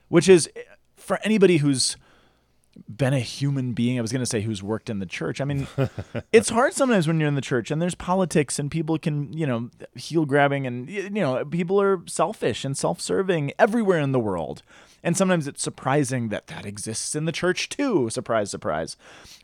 Which 0.09 0.29
is 0.29 0.51
for 1.03 1.19
anybody 1.25 1.59
who's 1.59 1.97
been 2.89 3.13
a 3.13 3.21
human 3.21 3.73
being. 3.73 3.99
I 3.99 4.03
was 4.03 4.13
going 4.13 4.23
to 4.23 4.27
say 4.27 4.41
who's 4.41 4.63
worked 4.63 4.89
in 4.89 4.99
the 4.99 5.07
church. 5.07 5.41
I 5.41 5.45
mean, 5.45 5.67
it's 6.33 6.49
hard 6.49 6.73
sometimes 6.73 7.07
when 7.07 7.21
you're 7.21 7.29
in 7.29 7.35
the 7.35 7.41
church 7.41 7.71
and 7.71 7.83
there's 7.83 7.95
politics 7.95 8.59
and 8.59 8.71
people 8.71 8.99
can, 8.99 9.33
you 9.33 9.47
know, 9.47 9.71
heel 9.95 10.25
grabbing 10.25 10.67
and, 10.67 10.89
you 10.89 11.11
know, 11.11 11.45
people 11.45 11.81
are 11.81 12.03
selfish 12.07 12.65
and 12.65 12.77
self 12.77 13.01
serving 13.01 13.53
everywhere 13.59 13.99
in 13.99 14.13
the 14.13 14.21
world. 14.21 14.63
And 15.03 15.17
sometimes 15.17 15.49
it's 15.49 15.63
surprising 15.63 16.29
that 16.29 16.47
that 16.47 16.65
exists 16.65 17.15
in 17.15 17.25
the 17.25 17.33
church 17.33 17.69
too. 17.69 18.09
Surprise, 18.09 18.51
surprise. 18.51 18.97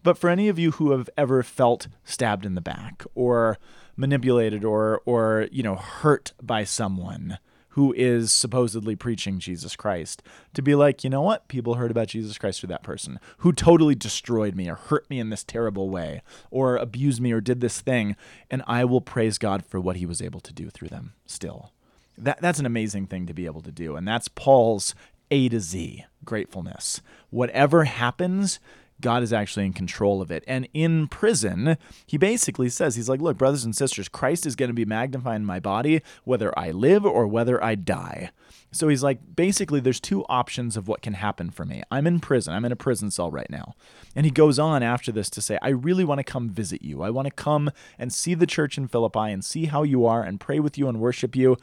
But 0.02 0.16
for 0.16 0.30
any 0.30 0.48
of 0.48 0.58
you 0.58 0.72
who 0.72 0.92
have 0.92 1.10
ever 1.16 1.42
felt 1.42 1.88
stabbed 2.04 2.46
in 2.46 2.54
the 2.54 2.60
back 2.60 3.04
or 3.14 3.58
manipulated 3.96 4.64
or, 4.64 5.02
or, 5.04 5.48
you 5.50 5.64
know, 5.64 5.74
hurt 5.74 6.32
by 6.40 6.62
someone, 6.62 7.38
who 7.78 7.94
is 7.96 8.32
supposedly 8.32 8.96
preaching 8.96 9.38
Jesus 9.38 9.76
Christ 9.76 10.20
to 10.52 10.62
be 10.62 10.74
like, 10.74 11.04
you 11.04 11.10
know 11.10 11.22
what? 11.22 11.46
People 11.46 11.74
heard 11.74 11.92
about 11.92 12.08
Jesus 12.08 12.36
Christ 12.36 12.58
through 12.58 12.70
that 12.70 12.82
person 12.82 13.20
who 13.36 13.52
totally 13.52 13.94
destroyed 13.94 14.56
me 14.56 14.68
or 14.68 14.74
hurt 14.74 15.08
me 15.08 15.20
in 15.20 15.30
this 15.30 15.44
terrible 15.44 15.88
way 15.88 16.22
or 16.50 16.74
abused 16.74 17.20
me 17.20 17.30
or 17.30 17.40
did 17.40 17.60
this 17.60 17.80
thing. 17.80 18.16
And 18.50 18.64
I 18.66 18.84
will 18.84 19.00
praise 19.00 19.38
God 19.38 19.64
for 19.64 19.78
what 19.78 19.94
he 19.94 20.06
was 20.06 20.20
able 20.20 20.40
to 20.40 20.52
do 20.52 20.70
through 20.70 20.88
them 20.88 21.12
still. 21.24 21.70
That, 22.16 22.40
that's 22.40 22.58
an 22.58 22.66
amazing 22.66 23.06
thing 23.06 23.26
to 23.26 23.32
be 23.32 23.46
able 23.46 23.60
to 23.60 23.70
do. 23.70 23.94
And 23.94 24.08
that's 24.08 24.26
Paul's 24.26 24.96
A 25.30 25.48
to 25.48 25.60
Z 25.60 26.04
gratefulness. 26.24 27.00
Whatever 27.30 27.84
happens, 27.84 28.58
God 29.00 29.22
is 29.22 29.32
actually 29.32 29.66
in 29.66 29.72
control 29.72 30.20
of 30.20 30.30
it. 30.30 30.44
And 30.46 30.68
in 30.74 31.08
prison, 31.08 31.76
he 32.06 32.16
basically 32.16 32.68
says, 32.68 32.96
He's 32.96 33.08
like, 33.08 33.20
Look, 33.20 33.38
brothers 33.38 33.64
and 33.64 33.74
sisters, 33.74 34.08
Christ 34.08 34.46
is 34.46 34.56
going 34.56 34.70
to 34.70 34.74
be 34.74 34.84
magnified 34.84 35.36
in 35.36 35.44
my 35.44 35.60
body, 35.60 36.02
whether 36.24 36.56
I 36.58 36.70
live 36.70 37.04
or 37.04 37.26
whether 37.26 37.62
I 37.62 37.74
die. 37.74 38.30
So 38.70 38.88
he's 38.88 39.02
like, 39.02 39.34
basically, 39.34 39.80
there's 39.80 40.00
two 40.00 40.24
options 40.28 40.76
of 40.76 40.88
what 40.88 41.00
can 41.00 41.14
happen 41.14 41.50
for 41.50 41.64
me. 41.64 41.82
I'm 41.90 42.06
in 42.06 42.20
prison. 42.20 42.52
I'm 42.52 42.64
in 42.64 42.72
a 42.72 42.76
prison 42.76 43.10
cell 43.10 43.30
right 43.30 43.48
now. 43.48 43.74
And 44.14 44.26
he 44.26 44.30
goes 44.30 44.58
on 44.58 44.82
after 44.82 45.10
this 45.10 45.30
to 45.30 45.40
say, 45.40 45.58
I 45.62 45.70
really 45.70 46.04
want 46.04 46.18
to 46.18 46.24
come 46.24 46.50
visit 46.50 46.82
you. 46.82 47.02
I 47.02 47.10
want 47.10 47.26
to 47.26 47.32
come 47.32 47.70
and 47.98 48.12
see 48.12 48.34
the 48.34 48.46
church 48.46 48.76
in 48.76 48.88
Philippi 48.88 49.32
and 49.32 49.44
see 49.44 49.66
how 49.66 49.84
you 49.84 50.04
are 50.04 50.22
and 50.22 50.38
pray 50.38 50.60
with 50.60 50.76
you 50.76 50.88
and 50.88 51.00
worship 51.00 51.34
you. 51.34 51.56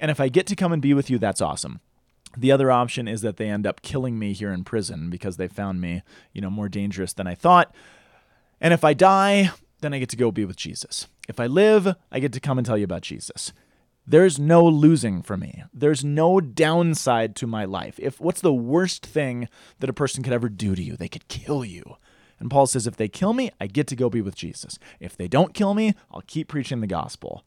And 0.00 0.10
if 0.10 0.20
I 0.20 0.28
get 0.28 0.46
to 0.48 0.56
come 0.56 0.72
and 0.72 0.82
be 0.82 0.92
with 0.92 1.08
you, 1.08 1.18
that's 1.18 1.40
awesome. 1.40 1.80
The 2.36 2.52
other 2.52 2.70
option 2.70 3.08
is 3.08 3.22
that 3.22 3.36
they 3.36 3.48
end 3.48 3.66
up 3.66 3.82
killing 3.82 4.18
me 4.18 4.32
here 4.32 4.52
in 4.52 4.64
prison 4.64 5.10
because 5.10 5.36
they 5.36 5.48
found 5.48 5.80
me, 5.80 6.02
you 6.32 6.40
know, 6.40 6.50
more 6.50 6.68
dangerous 6.68 7.12
than 7.12 7.26
I 7.26 7.34
thought. 7.34 7.74
And 8.60 8.72
if 8.72 8.84
I 8.84 8.94
die, 8.94 9.50
then 9.80 9.94
I 9.94 9.98
get 9.98 10.10
to 10.10 10.16
go 10.16 10.30
be 10.30 10.44
with 10.44 10.56
Jesus. 10.56 11.08
If 11.28 11.40
I 11.40 11.46
live, 11.46 11.94
I 12.12 12.20
get 12.20 12.32
to 12.34 12.40
come 12.40 12.58
and 12.58 12.66
tell 12.66 12.78
you 12.78 12.84
about 12.84 13.02
Jesus. 13.02 13.52
There's 14.06 14.38
no 14.38 14.64
losing 14.64 15.22
for 15.22 15.36
me. 15.36 15.64
There's 15.72 16.04
no 16.04 16.40
downside 16.40 17.36
to 17.36 17.46
my 17.46 17.64
life. 17.64 17.98
If 17.98 18.20
what's 18.20 18.40
the 18.40 18.52
worst 18.52 19.06
thing 19.06 19.48
that 19.78 19.90
a 19.90 19.94
person 19.94 20.22
could 20.22 20.32
ever 20.32 20.48
do 20.48 20.74
to 20.74 20.82
you? 20.82 20.96
They 20.96 21.08
could 21.08 21.28
kill 21.28 21.64
you. 21.64 21.96
And 22.38 22.50
Paul 22.50 22.66
says 22.66 22.86
if 22.86 22.96
they 22.96 23.08
kill 23.08 23.32
me, 23.32 23.50
I 23.60 23.66
get 23.66 23.86
to 23.88 23.96
go 23.96 24.08
be 24.08 24.22
with 24.22 24.34
Jesus. 24.34 24.78
If 24.98 25.16
they 25.16 25.28
don't 25.28 25.54
kill 25.54 25.74
me, 25.74 25.94
I'll 26.10 26.22
keep 26.26 26.48
preaching 26.48 26.80
the 26.80 26.86
gospel. 26.86 27.44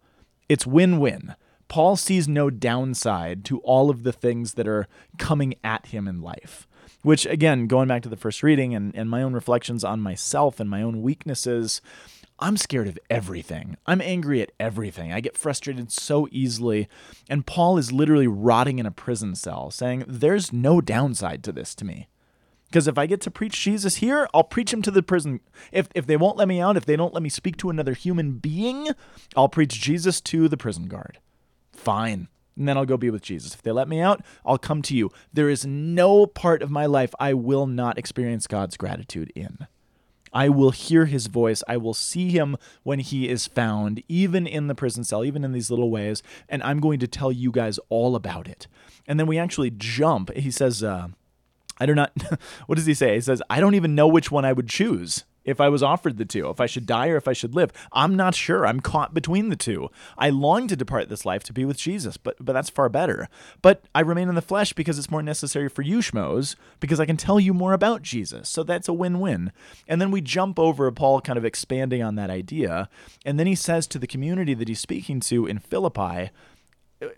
It's 0.47 0.67
win-win. 0.67 1.35
Paul 1.73 1.95
sees 1.95 2.27
no 2.27 2.51
downside 2.51 3.43
to 3.45 3.57
all 3.61 3.89
of 3.89 4.03
the 4.03 4.11
things 4.11 4.53
that 4.53 4.67
are 4.67 4.87
coming 5.17 5.55
at 5.63 5.87
him 5.87 6.07
in 6.07 6.21
life. 6.21 6.67
Which, 7.01 7.25
again, 7.25 7.65
going 7.65 7.87
back 7.87 8.03
to 8.03 8.09
the 8.09 8.15
first 8.15 8.43
reading 8.43 8.75
and, 8.75 8.95
and 8.95 9.09
my 9.09 9.23
own 9.23 9.33
reflections 9.33 9.83
on 9.83 9.99
myself 9.99 10.59
and 10.59 10.69
my 10.69 10.83
own 10.83 11.01
weaknesses, 11.01 11.81
I'm 12.37 12.57
scared 12.57 12.87
of 12.87 12.99
everything. 13.09 13.75
I'm 13.87 14.01
angry 14.01 14.39
at 14.39 14.51
everything. 14.59 15.11
I 15.11 15.19
get 15.19 15.35
frustrated 15.35 15.91
so 15.91 16.27
easily. 16.29 16.87
And 17.27 17.47
Paul 17.47 17.79
is 17.79 17.91
literally 17.91 18.27
rotting 18.27 18.77
in 18.77 18.85
a 18.85 18.91
prison 18.91 19.33
cell, 19.33 19.71
saying, 19.71 20.05
There's 20.07 20.53
no 20.53 20.79
downside 20.79 21.43
to 21.45 21.51
this 21.51 21.73
to 21.73 21.85
me. 21.85 22.07
Because 22.67 22.87
if 22.87 22.99
I 22.99 23.07
get 23.07 23.19
to 23.21 23.31
preach 23.31 23.59
Jesus 23.59 23.95
here, 23.95 24.27
I'll 24.31 24.43
preach 24.43 24.71
him 24.71 24.83
to 24.83 24.91
the 24.91 25.01
prison. 25.01 25.39
If, 25.71 25.87
if 25.95 26.05
they 26.05 26.17
won't 26.17 26.37
let 26.37 26.47
me 26.47 26.61
out, 26.61 26.77
if 26.77 26.85
they 26.85 26.95
don't 26.95 27.15
let 27.15 27.23
me 27.23 27.29
speak 27.29 27.57
to 27.57 27.71
another 27.71 27.93
human 27.95 28.33
being, 28.33 28.89
I'll 29.35 29.49
preach 29.49 29.81
Jesus 29.81 30.21
to 30.21 30.47
the 30.47 30.55
prison 30.55 30.87
guard 30.87 31.17
fine. 31.83 32.27
And 32.55 32.67
then 32.67 32.77
I'll 32.77 32.85
go 32.85 32.97
be 32.97 33.09
with 33.09 33.23
Jesus. 33.23 33.53
If 33.55 33.61
they 33.61 33.71
let 33.71 33.87
me 33.87 33.99
out, 33.99 34.21
I'll 34.45 34.57
come 34.57 34.81
to 34.83 34.95
you. 34.95 35.11
There 35.31 35.49
is 35.49 35.65
no 35.65 36.25
part 36.25 36.61
of 36.61 36.69
my 36.69 36.85
life 36.85 37.13
I 37.19 37.33
will 37.33 37.65
not 37.65 37.97
experience 37.97 38.45
God's 38.47 38.77
gratitude 38.77 39.31
in. 39.35 39.67
I 40.31 40.49
will 40.49 40.71
hear 40.71 41.05
his 41.05 41.27
voice. 41.27 41.63
I 41.67 41.77
will 41.77 41.93
see 41.93 42.29
him 42.29 42.57
when 42.81 42.99
he 42.99 43.29
is 43.29 43.47
found, 43.47 44.03
even 44.07 44.47
in 44.47 44.67
the 44.67 44.75
prison 44.75 45.03
cell, 45.03 45.23
even 45.23 45.43
in 45.43 45.51
these 45.51 45.69
little 45.69 45.91
ways. 45.91 46.23
And 46.49 46.63
I'm 46.63 46.79
going 46.79 46.99
to 46.99 47.07
tell 47.07 47.31
you 47.31 47.51
guys 47.51 47.79
all 47.89 48.15
about 48.15 48.47
it. 48.47 48.67
And 49.07 49.19
then 49.19 49.27
we 49.27 49.37
actually 49.37 49.71
jump. 49.71 50.33
He 50.33 50.49
says, 50.49 50.83
uh, 50.83 51.09
I 51.79 51.85
do 51.85 51.93
not, 51.93 52.11
what 52.65 52.75
does 52.75 52.87
he 52.87 52.93
say? 52.95 53.15
He 53.15 53.21
says, 53.21 53.41
I 53.49 53.59
don't 53.59 53.75
even 53.75 53.95
know 53.95 54.07
which 54.07 54.31
one 54.31 54.45
I 54.45 54.53
would 54.53 54.69
choose 54.69 55.23
if 55.45 55.59
I 55.59 55.69
was 55.69 55.83
offered 55.83 56.17
the 56.17 56.25
two, 56.25 56.49
if 56.49 56.59
I 56.61 56.65
should 56.65 56.85
die 56.85 57.09
or 57.09 57.17
if 57.17 57.27
I 57.27 57.33
should 57.33 57.55
live. 57.55 57.71
I'm 57.91 58.15
not 58.15 58.35
sure. 58.35 58.65
I'm 58.65 58.79
caught 58.79 59.13
between 59.13 59.49
the 59.49 59.55
two. 59.55 59.89
I 60.17 60.29
long 60.29 60.67
to 60.67 60.75
depart 60.75 61.09
this 61.09 61.25
life 61.25 61.43
to 61.45 61.53
be 61.53 61.65
with 61.65 61.77
Jesus, 61.77 62.17
but 62.17 62.35
but 62.39 62.53
that's 62.53 62.69
far 62.69 62.89
better. 62.89 63.27
But 63.61 63.83
I 63.93 64.01
remain 64.01 64.29
in 64.29 64.35
the 64.35 64.41
flesh 64.41 64.73
because 64.73 64.97
it's 64.97 65.11
more 65.11 65.23
necessary 65.23 65.69
for 65.69 65.81
you 65.81 65.99
schmoes, 65.99 66.55
because 66.79 66.99
I 66.99 67.05
can 67.05 67.17
tell 67.17 67.39
you 67.39 67.53
more 67.53 67.73
about 67.73 68.01
Jesus. 68.01 68.49
So 68.49 68.63
that's 68.63 68.87
a 68.87 68.93
win-win. 68.93 69.51
And 69.87 70.01
then 70.01 70.11
we 70.11 70.21
jump 70.21 70.59
over 70.59 70.91
Paul 70.91 71.21
kind 71.21 71.37
of 71.37 71.45
expanding 71.45 72.01
on 72.01 72.15
that 72.15 72.29
idea, 72.29 72.89
and 73.25 73.39
then 73.39 73.47
he 73.47 73.55
says 73.55 73.87
to 73.87 73.99
the 73.99 74.07
community 74.07 74.53
that 74.53 74.67
he's 74.67 74.79
speaking 74.79 75.19
to 75.21 75.45
in 75.45 75.59
Philippi, 75.59 76.31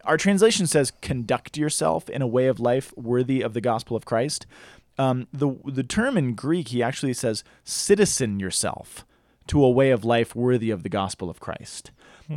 our 0.04 0.18
translation 0.18 0.66
says 0.66 0.92
conduct 1.02 1.58
yourself 1.58 2.10
in 2.10 2.22
a 2.22 2.28
way 2.28 2.48
of 2.48 2.60
life 2.60 2.92
worthy 2.98 3.42
of 3.42 3.54
the 3.54 3.62
gospel 3.62 3.96
of 3.96 4.06
Christ. 4.06 4.48
Um, 4.98 5.28
the 5.34 5.56
the 5.66 5.84
term 5.84 6.18
in 6.18 6.36
Greek 6.36 6.70
he 6.70 6.82
actually 6.82 7.14
says 7.14 7.44
citizen 7.64 8.40
yourself 8.40 9.06
to 9.48 9.64
a 9.64 9.70
way 9.70 9.92
of 9.92 10.04
life 10.06 10.36
worthy 10.36 10.72
of 10.72 10.84
the 10.84 10.90
gospel 10.90 11.30
of 11.30 11.40
Christ, 11.40 11.92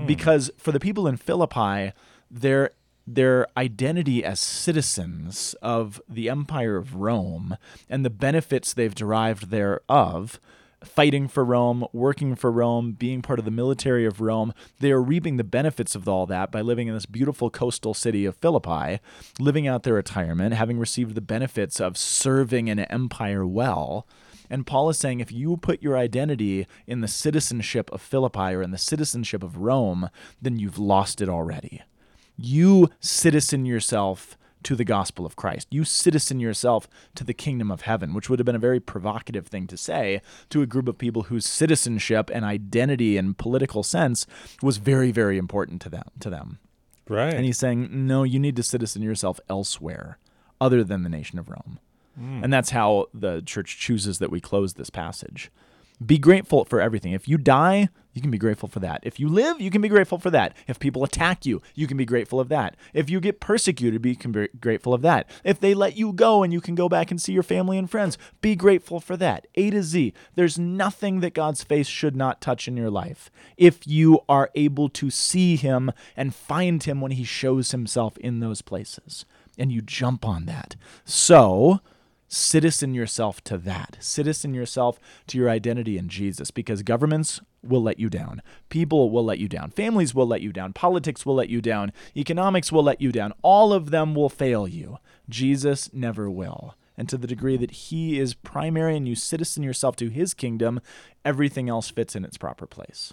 because 0.06 0.50
for 0.58 0.72
the 0.72 0.80
people 0.80 1.06
in 1.06 1.16
Philippi, 1.16 1.92
their 2.30 2.70
their 3.06 3.46
identity 3.56 4.22
as 4.22 4.38
citizens 4.38 5.54
of 5.62 6.02
the 6.08 6.28
empire 6.28 6.76
of 6.76 6.94
Rome 6.96 7.56
and 7.88 8.04
the 8.04 8.10
benefits 8.10 8.74
they've 8.74 8.94
derived 8.94 9.48
thereof 9.50 10.38
fighting 10.84 11.28
for 11.28 11.44
Rome, 11.44 11.86
working 11.92 12.34
for 12.34 12.50
Rome, 12.50 12.92
being 12.92 13.22
part 13.22 13.38
of 13.38 13.44
the 13.44 13.50
military 13.50 14.06
of 14.06 14.20
Rome. 14.20 14.52
They 14.80 14.92
are 14.92 15.02
reaping 15.02 15.36
the 15.36 15.44
benefits 15.44 15.94
of 15.94 16.08
all 16.08 16.26
that 16.26 16.52
by 16.52 16.60
living 16.60 16.88
in 16.88 16.94
this 16.94 17.06
beautiful 17.06 17.50
coastal 17.50 17.94
city 17.94 18.24
of 18.24 18.36
Philippi, 18.36 19.00
living 19.38 19.66
out 19.66 19.82
their 19.82 19.94
retirement, 19.94 20.54
having 20.54 20.78
received 20.78 21.14
the 21.14 21.20
benefits 21.20 21.80
of 21.80 21.98
serving 21.98 22.70
an 22.70 22.80
empire 22.80 23.46
well. 23.46 24.06
And 24.50 24.66
Paul 24.66 24.88
is 24.88 24.98
saying 24.98 25.20
if 25.20 25.32
you 25.32 25.56
put 25.56 25.82
your 25.82 25.98
identity 25.98 26.66
in 26.86 27.00
the 27.00 27.08
citizenship 27.08 27.90
of 27.92 28.00
Philippi 28.00 28.54
or 28.54 28.62
in 28.62 28.70
the 28.70 28.78
citizenship 28.78 29.42
of 29.42 29.58
Rome, 29.58 30.08
then 30.40 30.58
you've 30.58 30.78
lost 30.78 31.20
it 31.20 31.28
already. 31.28 31.82
You 32.36 32.88
citizen 33.00 33.66
yourself 33.66 34.37
to 34.62 34.74
the 34.74 34.84
gospel 34.84 35.24
of 35.24 35.36
Christ. 35.36 35.68
You 35.70 35.84
citizen 35.84 36.40
yourself 36.40 36.88
to 37.14 37.24
the 37.24 37.34
kingdom 37.34 37.70
of 37.70 37.82
heaven, 37.82 38.14
which 38.14 38.28
would 38.28 38.38
have 38.38 38.46
been 38.46 38.54
a 38.54 38.60
very 38.60 38.80
provocative 38.80 39.46
thing 39.46 39.66
to 39.68 39.76
say 39.76 40.20
to 40.50 40.62
a 40.62 40.66
group 40.66 40.88
of 40.88 40.98
people 40.98 41.24
whose 41.24 41.46
citizenship 41.46 42.30
and 42.32 42.44
identity 42.44 43.16
and 43.16 43.38
political 43.38 43.82
sense 43.82 44.26
was 44.62 44.78
very, 44.78 45.12
very 45.12 45.38
important 45.38 45.80
to 45.82 45.88
them. 45.88 46.04
To 46.20 46.30
them. 46.30 46.58
Right. 47.08 47.32
And 47.32 47.44
he's 47.44 47.58
saying, 47.58 47.88
no, 47.90 48.22
you 48.22 48.38
need 48.38 48.56
to 48.56 48.62
citizen 48.62 49.02
yourself 49.02 49.40
elsewhere, 49.48 50.18
other 50.60 50.84
than 50.84 51.04
the 51.04 51.08
nation 51.08 51.38
of 51.38 51.48
Rome. 51.48 51.78
Hmm. 52.18 52.44
And 52.44 52.52
that's 52.52 52.70
how 52.70 53.06
the 53.14 53.42
church 53.42 53.78
chooses 53.78 54.18
that 54.18 54.30
we 54.30 54.40
close 54.40 54.74
this 54.74 54.90
passage. 54.90 55.50
Be 56.04 56.18
grateful 56.18 56.64
for 56.64 56.80
everything. 56.80 57.12
If 57.12 57.26
you 57.26 57.38
die, 57.38 57.88
you 58.18 58.22
can 58.22 58.30
be 58.30 58.38
grateful 58.38 58.68
for 58.68 58.80
that. 58.80 59.00
If 59.04 59.20
you 59.20 59.28
live, 59.28 59.60
you 59.60 59.70
can 59.70 59.80
be 59.80 59.88
grateful 59.88 60.18
for 60.18 60.30
that. 60.30 60.56
If 60.66 60.80
people 60.80 61.04
attack 61.04 61.46
you, 61.46 61.62
you 61.74 61.86
can 61.86 61.96
be 61.96 62.04
grateful 62.04 62.40
of 62.40 62.48
that. 62.48 62.76
If 62.92 63.08
you 63.08 63.20
get 63.20 63.40
persecuted, 63.40 64.02
be 64.02 64.16
grateful 64.60 64.92
of 64.92 65.02
that. 65.02 65.30
If 65.44 65.60
they 65.60 65.74
let 65.74 65.96
you 65.96 66.12
go 66.12 66.42
and 66.42 66.52
you 66.52 66.60
can 66.60 66.74
go 66.74 66.88
back 66.88 67.10
and 67.10 67.22
see 67.22 67.32
your 67.32 67.44
family 67.44 67.78
and 67.78 67.88
friends, 67.88 68.18
be 68.40 68.56
grateful 68.56 68.98
for 68.98 69.16
that. 69.18 69.46
A 69.54 69.70
to 69.70 69.82
Z. 69.82 70.12
There's 70.34 70.58
nothing 70.58 71.20
that 71.20 71.34
God's 71.34 71.62
face 71.62 71.86
should 71.86 72.16
not 72.16 72.40
touch 72.40 72.66
in 72.66 72.76
your 72.76 72.90
life 72.90 73.30
if 73.56 73.86
you 73.86 74.20
are 74.28 74.50
able 74.56 74.88
to 74.90 75.10
see 75.10 75.54
him 75.54 75.92
and 76.16 76.34
find 76.34 76.82
him 76.82 77.00
when 77.00 77.12
he 77.12 77.24
shows 77.24 77.70
himself 77.70 78.16
in 78.18 78.40
those 78.40 78.62
places. 78.62 79.24
And 79.56 79.70
you 79.70 79.80
jump 79.80 80.24
on 80.24 80.46
that. 80.46 80.76
So, 81.04 81.80
citizen 82.28 82.94
yourself 82.94 83.42
to 83.44 83.58
that. 83.58 83.96
Citizen 84.00 84.54
yourself 84.54 85.00
to 85.26 85.38
your 85.38 85.48
identity 85.48 85.98
in 85.98 86.08
Jesus 86.08 86.50
because 86.50 86.82
governments 86.82 87.40
will 87.62 87.82
let 87.82 87.98
you 87.98 88.08
down. 88.08 88.42
People 88.68 89.10
will 89.10 89.24
let 89.24 89.38
you 89.38 89.48
down. 89.48 89.70
Families 89.70 90.14
will 90.14 90.26
let 90.26 90.42
you 90.42 90.52
down. 90.52 90.72
Politics 90.72 91.26
will 91.26 91.34
let 91.34 91.48
you 91.48 91.60
down. 91.60 91.92
Economics 92.16 92.70
will 92.70 92.82
let 92.82 93.00
you 93.00 93.10
down. 93.10 93.32
All 93.42 93.72
of 93.72 93.90
them 93.90 94.14
will 94.14 94.28
fail 94.28 94.68
you. 94.68 94.98
Jesus 95.28 95.92
never 95.92 96.30
will. 96.30 96.76
And 96.96 97.08
to 97.08 97.16
the 97.16 97.26
degree 97.26 97.56
that 97.56 97.70
he 97.70 98.18
is 98.18 98.34
primary 98.34 98.96
and 98.96 99.08
you 99.08 99.14
citizen 99.14 99.62
yourself 99.62 99.96
to 99.96 100.08
his 100.08 100.34
kingdom, 100.34 100.80
everything 101.24 101.68
else 101.68 101.90
fits 101.90 102.14
in 102.14 102.24
its 102.24 102.36
proper 102.36 102.66
place. 102.66 103.12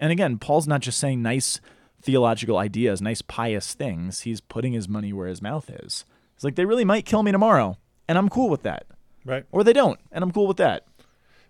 And 0.00 0.12
again, 0.12 0.38
Paul's 0.38 0.66
not 0.66 0.80
just 0.80 0.98
saying 0.98 1.22
nice 1.22 1.60
theological 2.02 2.58
ideas, 2.58 3.00
nice 3.00 3.22
pious 3.22 3.72
things. 3.72 4.22
He's 4.22 4.40
putting 4.40 4.72
his 4.72 4.88
money 4.88 5.12
where 5.12 5.28
his 5.28 5.40
mouth 5.40 5.70
is. 5.70 6.04
It's 6.34 6.44
like 6.44 6.56
they 6.56 6.64
really 6.64 6.84
might 6.84 7.06
kill 7.06 7.22
me 7.22 7.32
tomorrow 7.32 7.78
and 8.08 8.18
I'm 8.18 8.28
cool 8.28 8.48
with 8.48 8.62
that. 8.62 8.86
Right. 9.24 9.44
Or 9.52 9.64
they 9.64 9.72
don't, 9.72 9.98
and 10.12 10.22
I'm 10.22 10.30
cool 10.32 10.46
with 10.46 10.58
that. 10.58 10.86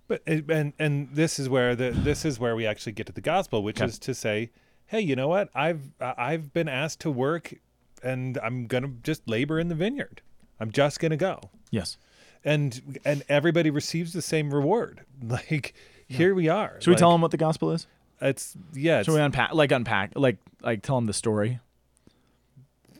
But 0.06 0.22
eh, 0.26 0.42
and 0.48 0.72
and 0.78 1.08
this 1.12 1.38
is 1.38 1.48
where 1.48 1.74
the 1.74 1.90
this 1.90 2.24
is 2.24 2.38
where 2.38 2.54
we 2.54 2.66
actually 2.66 2.92
get 2.92 3.06
to 3.06 3.12
the 3.12 3.20
gospel, 3.20 3.62
which 3.62 3.78
Okay. 3.80 3.86
is 3.88 3.98
to 4.00 4.14
say, 4.14 4.50
hey, 4.86 5.00
you 5.00 5.16
know 5.16 5.28
what? 5.28 5.48
I've 5.54 5.80
I've 6.00 6.52
been 6.52 6.68
asked 6.68 7.00
to 7.00 7.10
work, 7.10 7.54
and 8.02 8.38
I'm 8.42 8.66
gonna 8.66 8.92
just 9.02 9.28
labor 9.28 9.58
in 9.58 9.68
the 9.68 9.74
vineyard. 9.74 10.20
I'm 10.60 10.70
just 10.70 11.00
gonna 11.00 11.16
go, 11.16 11.40
Yes. 11.70 11.96
and 12.44 13.00
and 13.04 13.24
everybody 13.28 13.70
receives 13.70 14.12
the 14.12 14.22
same 14.22 14.52
reward. 14.54 15.00
Like 15.22 15.74
here 16.06 16.34
we 16.34 16.48
are. 16.48 16.76
Should 16.80 16.90
we 16.90 16.96
tell 16.96 17.10
them 17.12 17.22
what 17.22 17.30
the 17.30 17.38
gospel 17.38 17.70
is? 17.72 17.86
It's 18.20 18.54
yeah. 18.74 18.98
It's, 19.00 19.06
Should 19.06 19.14
we 19.14 19.20
unpack, 19.20 19.54
like 19.54 19.72
unpack, 19.72 20.12
like 20.16 20.36
like 20.62 20.82
tell 20.82 20.96
them 20.96 21.06
the 21.06 21.12
story? 21.14 21.60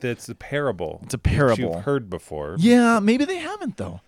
It's 0.05 0.29
a 0.29 0.35
parable. 0.35 1.01
It's 1.05 1.15
a 1.15 1.19
parable. 1.19 1.59
you've 1.75 1.85
heard 1.85 2.11
before. 2.11 2.57
Yeah, 2.59 3.01
maybe 3.01 3.25
they 3.25 3.39
haven't 3.39 3.77
though. 3.77 4.01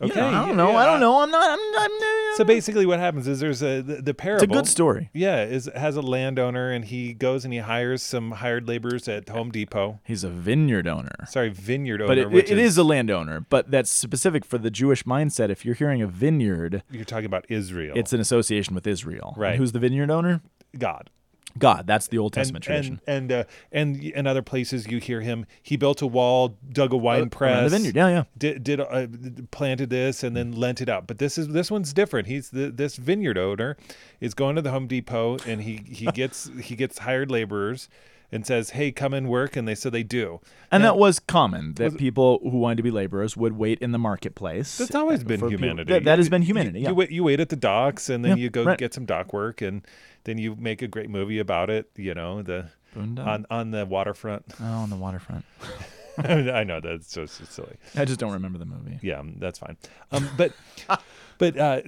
Okay, 0.00 0.18
know, 0.18 0.26
I 0.26 0.30
don't 0.32 0.48
yeah, 0.48 0.54
know. 0.54 0.76
I 0.76 0.86
don't 0.86 1.00
know. 1.00 1.20
I'm 1.20 1.30
not. 1.30 1.50
I'm. 1.50 1.58
I'm 1.78 2.36
So 2.36 2.44
basically, 2.44 2.86
what 2.86 2.98
happens 2.98 3.28
is 3.28 3.38
there's 3.38 3.62
a 3.62 3.82
the, 3.82 4.02
the 4.02 4.32
it's 4.32 4.42
a 4.42 4.46
good 4.48 4.66
story. 4.66 5.10
Yeah, 5.12 5.44
is 5.44 5.70
has 5.76 5.96
a 5.96 6.02
landowner 6.02 6.72
and 6.72 6.84
he 6.84 7.12
goes 7.12 7.44
and 7.44 7.52
he 7.52 7.60
hires 7.60 8.02
some 8.02 8.32
hired 8.32 8.66
laborers 8.66 9.06
at 9.06 9.28
Home 9.28 9.50
Depot. 9.50 10.00
He's 10.04 10.24
a 10.24 10.28
vineyard 10.30 10.88
owner. 10.88 11.12
Sorry, 11.28 11.50
vineyard 11.50 12.00
owner. 12.02 12.08
But 12.08 12.34
it, 12.34 12.50
it 12.50 12.58
is 12.58 12.76
a 12.78 12.82
landowner, 12.82 13.46
but 13.48 13.70
that's 13.70 13.90
specific 13.90 14.44
for 14.44 14.58
the 14.58 14.70
Jewish 14.70 15.04
mindset. 15.04 15.50
If 15.50 15.64
you're 15.64 15.76
hearing 15.76 16.02
a 16.02 16.08
vineyard, 16.08 16.82
you're 16.90 17.04
talking 17.04 17.26
about 17.26 17.44
Israel. 17.48 17.92
it's 17.96 18.12
an 18.12 18.20
association 18.20 18.74
with 18.74 18.86
Israel. 18.86 19.32
And 19.34 19.42
Right. 19.42 19.56
who's 19.56 19.72
the 19.72 19.78
vineyard 19.78 20.10
owner? 20.10 20.40
God. 20.76 21.10
God. 21.58 21.86
That's 21.86 22.08
the 22.08 22.18
Old 22.18 22.32
And 22.36 22.40
Testament 22.40 22.64
tradition. 22.64 23.00
and 23.06 23.30
and 23.30 23.32
uh, 23.32 23.44
and 23.72 24.02
in 24.02 24.26
other 24.26 24.42
places 24.42 24.86
you 24.86 24.98
hear 24.98 25.20
him. 25.20 25.46
He 25.62 25.76
built 25.76 26.02
a 26.02 26.06
wall, 26.06 26.56
dug 26.72 26.92
a 26.92 26.96
wine 26.96 27.20
Around 27.20 27.32
press. 27.32 27.70
the 27.70 27.76
vineyard. 27.76 27.96
Yeah, 27.96 28.08
yeah. 28.08 28.24
Did, 28.38 28.64
did 28.64 28.80
uh, 28.80 29.06
planted 29.50 29.90
this 29.90 30.22
and 30.22 30.36
then 30.36 30.52
lent 30.52 30.80
it 30.80 30.88
out. 30.88 31.06
But 31.06 31.18
this 31.18 31.38
is 31.38 31.48
this 31.48 31.70
one's 31.70 31.92
different. 31.92 32.28
He's 32.28 32.50
the 32.50 32.70
this 32.70 32.96
vineyard 32.96 33.38
owner 33.38 33.76
is 34.20 34.34
going 34.34 34.56
to 34.56 34.62
the 34.62 34.70
Home 34.70 34.86
Depot 34.86 35.38
and 35.46 35.62
he 35.62 35.76
he 35.88 36.06
gets 36.14 36.50
he 36.60 36.74
gets 36.76 36.98
hired 36.98 37.30
laborers 37.30 37.88
and 38.34 38.46
says, 38.46 38.70
"Hey, 38.70 38.92
come 38.92 39.12
and 39.12 39.28
work," 39.28 39.56
and 39.56 39.68
they 39.68 39.74
so 39.74 39.90
they 39.90 40.02
do. 40.02 40.40
And 40.70 40.82
Now- 40.82 40.92
that 40.94 40.98
was 40.98 41.18
common 41.18 41.74
that 41.74 41.98
people 41.98 42.38
who 42.42 42.56
wanted 42.56 42.78
to 42.78 42.82
be 42.82 42.90
laborers 42.90 43.36
would 43.36 43.58
wait 43.58 43.78
in 43.80 43.92
the 43.92 43.98
marketplace. 43.98 44.78
That's 44.78 44.94
always 44.94 45.22
been 45.22 45.38
for 45.38 45.50
people- 45.50 45.66
humanity. 45.66 45.92
that, 45.92 46.04
that 46.04 46.18
has 46.18 46.30
been 46.30 46.40
humanity. 46.40 46.78
You, 46.80 46.86
yeah. 46.86 46.92
wait, 46.92 47.10
you 47.10 47.24
wait 47.24 47.40
at 47.40 47.50
the 47.50 47.56
docks, 47.56 48.08
and 48.08 48.24
then 48.24 48.38
Yeah, 48.38 48.44
you 48.44 48.48
go 48.50 48.64
right. 48.64 48.78
get 48.78 48.94
some 48.94 49.04
dock 49.04 49.34
work, 49.34 49.60
and 49.60 49.86
then 50.24 50.38
you 50.38 50.54
make 50.56 50.82
a 50.82 50.88
great 50.88 51.10
movie 51.10 51.38
about 51.38 51.70
it. 51.70 51.90
You 51.96 52.14
know, 52.14 52.42
the 52.42 52.66
Boondock. 52.96 53.26
on 53.26 53.46
on 53.50 53.70
the 53.70 53.86
waterfront. 53.86 54.44
oh, 54.60 54.64
on 54.64 54.90
the 54.90 54.96
waterfront. 54.96 55.44
I 56.18 56.62
know 56.64 56.80
that's 56.80 57.10
so, 57.10 57.24
so 57.24 57.44
silly. 57.44 57.76
I 57.96 58.04
just 58.04 58.20
don't 58.20 58.32
remember 58.32 58.58
the 58.58 58.66
movie. 58.66 58.98
Yeah, 59.02 59.20
um, 59.20 59.36
that's 59.38 59.58
fine. 59.58 59.78
Um, 60.10 60.28
but 60.36 60.52
but 61.38 61.56
uh, 61.56 61.80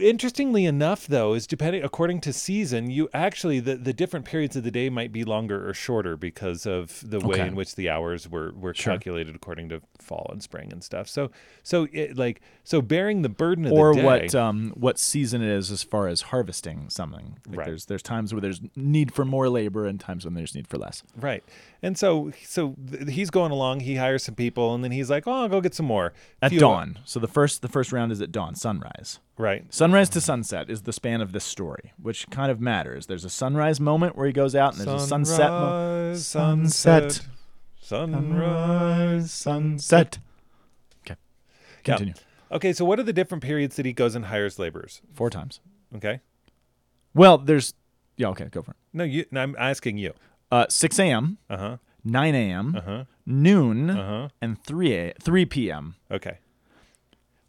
interestingly 0.00 0.64
enough, 0.64 1.06
though, 1.06 1.34
is 1.34 1.46
depending 1.46 1.82
according 1.82 2.20
to 2.22 2.32
season, 2.32 2.90
you 2.90 3.08
actually 3.12 3.60
the, 3.60 3.76
the 3.76 3.92
different 3.92 4.24
periods 4.24 4.56
of 4.56 4.62
the 4.64 4.70
day 4.70 4.88
might 4.90 5.12
be 5.12 5.24
longer 5.24 5.68
or 5.68 5.74
shorter 5.74 6.16
because 6.16 6.66
of 6.66 7.02
the 7.08 7.20
way 7.20 7.36
Okay. 7.36 7.46
in 7.48 7.54
which 7.54 7.74
the 7.74 7.88
hours 7.90 8.28
were 8.28 8.52
were 8.52 8.74
Sure. 8.74 8.92
calculated 8.94 9.34
according 9.34 9.68
to 9.70 9.80
fall 9.98 10.28
and 10.32 10.42
spring 10.42 10.72
and 10.72 10.82
stuff. 10.82 11.08
So 11.08 11.30
so 11.62 11.86
it, 11.92 12.16
like 12.16 12.40
so 12.64 12.80
bearing 12.82 13.22
the 13.22 13.28
burden 13.28 13.66
of 13.66 13.72
Or 13.72 13.94
the 13.94 14.00
day. 14.00 14.04
what 14.06 14.34
um, 14.34 14.72
what 14.76 14.98
season 14.98 15.42
it 15.42 15.48
is 15.50 15.70
as 15.70 15.82
far 15.82 16.08
as 16.08 16.22
harvesting 16.22 16.88
something. 16.90 17.36
Like 17.48 17.58
Right. 17.58 17.66
There's 17.66 17.86
there's 17.86 18.02
times 18.02 18.32
where 18.32 18.40
there's 18.40 18.60
need 18.76 19.12
for 19.12 19.24
more 19.24 19.48
labor 19.48 19.86
and 19.86 20.00
times 20.00 20.24
when 20.24 20.34
there's 20.34 20.54
need 20.54 20.66
for 20.66 20.78
less. 20.78 21.02
Right. 21.16 21.44
And 21.82 21.98
so 21.98 22.32
so 22.44 22.76
th- 22.90 23.10
he's 23.10 23.30
going 23.30 23.52
along, 23.52 23.80
he 23.80 23.96
hires 23.96 24.22
some 24.24 24.34
people 24.34 24.74
and 24.74 24.82
then 24.84 24.92
he's 24.92 25.10
like, 25.10 25.26
"Oh, 25.26 25.32
I'll 25.42 25.48
go 25.48 25.60
get 25.60 25.74
some 25.74 25.86
more." 25.86 26.12
At 26.40 26.50
Few- 26.50 26.60
dawn. 26.60 26.98
So 27.04 27.18
the 27.20 27.28
first 27.28 27.62
the 27.62 27.68
first 27.68 27.92
round 27.92 28.12
is 28.12 28.20
at 28.20 28.30
dawn, 28.32 28.54
sunrise. 28.54 28.91
Right. 29.38 29.64
Sunrise 29.72 30.08
to 30.10 30.20
sunset 30.20 30.70
is 30.70 30.82
the 30.82 30.92
span 30.92 31.20
of 31.20 31.32
this 31.32 31.44
story, 31.44 31.92
which 32.00 32.28
kind 32.30 32.50
of 32.50 32.60
matters. 32.60 33.06
There's 33.06 33.24
a 33.24 33.30
sunrise 33.30 33.80
moment 33.80 34.16
where 34.16 34.26
he 34.26 34.32
goes 34.32 34.54
out, 34.54 34.76
and 34.76 34.86
there's 34.86 35.02
a 35.02 35.06
sunset 35.06 35.50
moment. 35.50 36.18
Sunrise, 36.18 36.26
Sunset. 36.26 37.12
sunset. 37.12 37.28
Sunrise. 37.80 39.30
sunset. 39.32 40.18
Okay. 41.04 41.16
Yeah. 41.86 41.96
Continue. 41.96 42.14
Okay, 42.50 42.72
so 42.72 42.84
what 42.84 42.98
are 42.98 43.02
the 43.02 43.12
different 43.12 43.42
periods 43.42 43.76
that 43.76 43.86
he 43.86 43.92
goes 43.92 44.14
and 44.14 44.26
hires 44.26 44.58
laborers? 44.58 45.00
Four 45.14 45.30
times. 45.30 45.60
Okay. 45.96 46.20
Well, 47.14 47.38
there's 47.38 47.74
yeah. 48.16 48.28
Okay, 48.28 48.46
go 48.50 48.62
for 48.62 48.72
it. 48.72 48.76
No, 48.92 49.04
you 49.04 49.24
no, 49.30 49.42
I'm 49.42 49.56
asking 49.58 49.98
you. 49.98 50.12
Uh, 50.50 50.66
6 50.68 50.98
a.m., 50.98 51.38
Uh-huh. 51.48 51.78
9 52.04 52.34
a.m., 52.34 52.74
Uh-huh. 52.76 53.04
noon, 53.24 53.88
Uh-huh. 53.90 54.28
and 54.42 54.62
3 54.62 54.92
a 54.94 55.14
3 55.20 55.46
p.m. 55.46 55.94
Okay. 56.10 56.38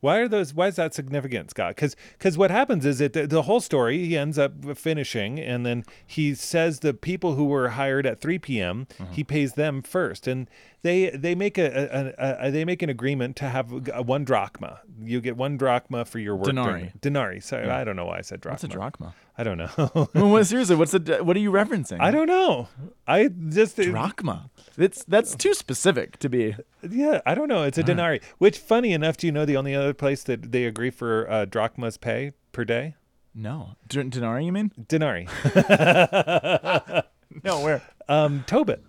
Why 0.03 0.17
are 0.17 0.27
those? 0.27 0.53
Why 0.53 0.67
is 0.67 0.75
that 0.75 0.93
significant, 0.93 1.51
Scott? 1.51 1.75
Because 1.77 1.95
because 2.17 2.37
what 2.37 2.51
happens 2.51 2.85
is 2.85 2.99
that 2.99 3.13
the, 3.13 3.25
the 3.25 3.43
whole 3.43 3.61
story 3.61 4.03
he 4.05 4.17
ends 4.17 4.37
up 4.37 4.51
finishing, 4.77 5.39
and 5.39 5.65
then 5.65 5.85
he 6.05 6.35
says 6.35 6.81
the 6.81 6.93
people 6.93 7.35
who 7.35 7.45
were 7.45 7.69
hired 7.69 8.05
at 8.05 8.19
3 8.19 8.37
p.m. 8.39 8.85
Uh-huh. 8.99 9.09
he 9.13 9.23
pays 9.23 9.53
them 9.53 9.81
first, 9.81 10.27
and 10.27 10.49
they 10.81 11.09
they 11.11 11.35
make 11.35 11.57
a, 11.57 11.67
a, 11.71 12.13
a, 12.43 12.47
a 12.47 12.51
they 12.51 12.65
make 12.65 12.81
an 12.81 12.89
agreement 12.89 13.37
to 13.37 13.47
have 13.47 13.71
one 14.05 14.25
drachma. 14.25 14.81
You 15.01 15.21
get 15.21 15.37
one 15.37 15.55
drachma 15.55 16.03
for 16.03 16.19
your 16.19 16.35
work. 16.35 16.47
during- 16.47 16.55
Denarii. 16.65 16.91
Denarii. 16.99 17.39
Sorry, 17.39 17.69
I 17.69 17.85
don't 17.85 17.95
know 17.95 18.07
why 18.07 18.17
I 18.17 18.21
said 18.23 18.41
drachma. 18.41 18.55
What's 18.55 18.63
a 18.65 18.67
drachma? 18.67 19.15
I 19.37 19.43
don't 19.43 19.57
know. 19.57 19.69
well, 20.13 20.29
what, 20.29 20.45
seriously, 20.45 20.75
what's 20.75 20.91
the 20.91 21.19
what 21.23 21.35
are 21.35 21.39
you 21.39 21.51
referencing? 21.51 21.99
I 21.99 22.11
don't 22.11 22.27
know. 22.27 22.67
I 23.07 23.29
just 23.49 23.77
drachma. 23.77 24.49
That's 24.77 25.03
that's 25.05 25.35
too 25.35 25.53
specific 25.53 26.19
to 26.19 26.29
be. 26.29 26.55
Yeah, 26.87 27.21
I 27.25 27.33
don't 27.33 27.47
know. 27.47 27.63
It's 27.63 27.77
a 27.77 27.83
denarii. 27.83 28.21
Which, 28.37 28.57
funny 28.59 28.93
enough, 28.93 29.17
do 29.17 29.25
you 29.27 29.31
know 29.33 29.45
the 29.45 29.57
only 29.57 29.73
other 29.73 29.93
place 29.93 30.23
that 30.23 30.51
they 30.51 30.65
agree 30.65 30.91
for 30.91 31.29
uh, 31.29 31.45
drachmas 31.45 31.97
pay 31.97 32.33
per 32.51 32.63
day? 32.63 32.95
No, 33.33 33.75
D- 33.87 34.03
denarii. 34.03 34.45
You 34.45 34.51
mean? 34.51 34.71
Denarii. 34.87 35.27
No, 37.43 37.61
where? 37.61 37.81
um, 38.07 38.43
Tobit. 38.45 38.83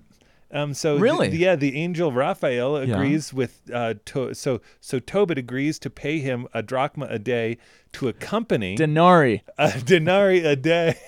Um, 0.55 0.73
so 0.73 0.93
th- 0.95 1.03
Really? 1.03 1.37
yeah, 1.37 1.57
the 1.57 1.77
angel 1.77 2.13
Raphael 2.13 2.83
Yeah. 2.85 2.95
agrees 2.95 3.35
with 3.35 3.61
uh, 3.73 3.95
to- 4.07 4.33
so 4.35 4.61
so 4.81 4.99
Tobit 5.01 5.37
agrees 5.37 5.79
to 5.81 5.91
pay 5.91 6.21
him 6.21 6.47
a 6.55 6.63
drachma 6.63 7.07
a 7.11 7.19
day 7.19 7.59
to 7.95 8.09
accompany 8.09 8.77
Denarii. 8.77 9.43
a 9.59 9.81
denarii 9.81 10.45
a 10.45 10.55
day. 10.57 10.95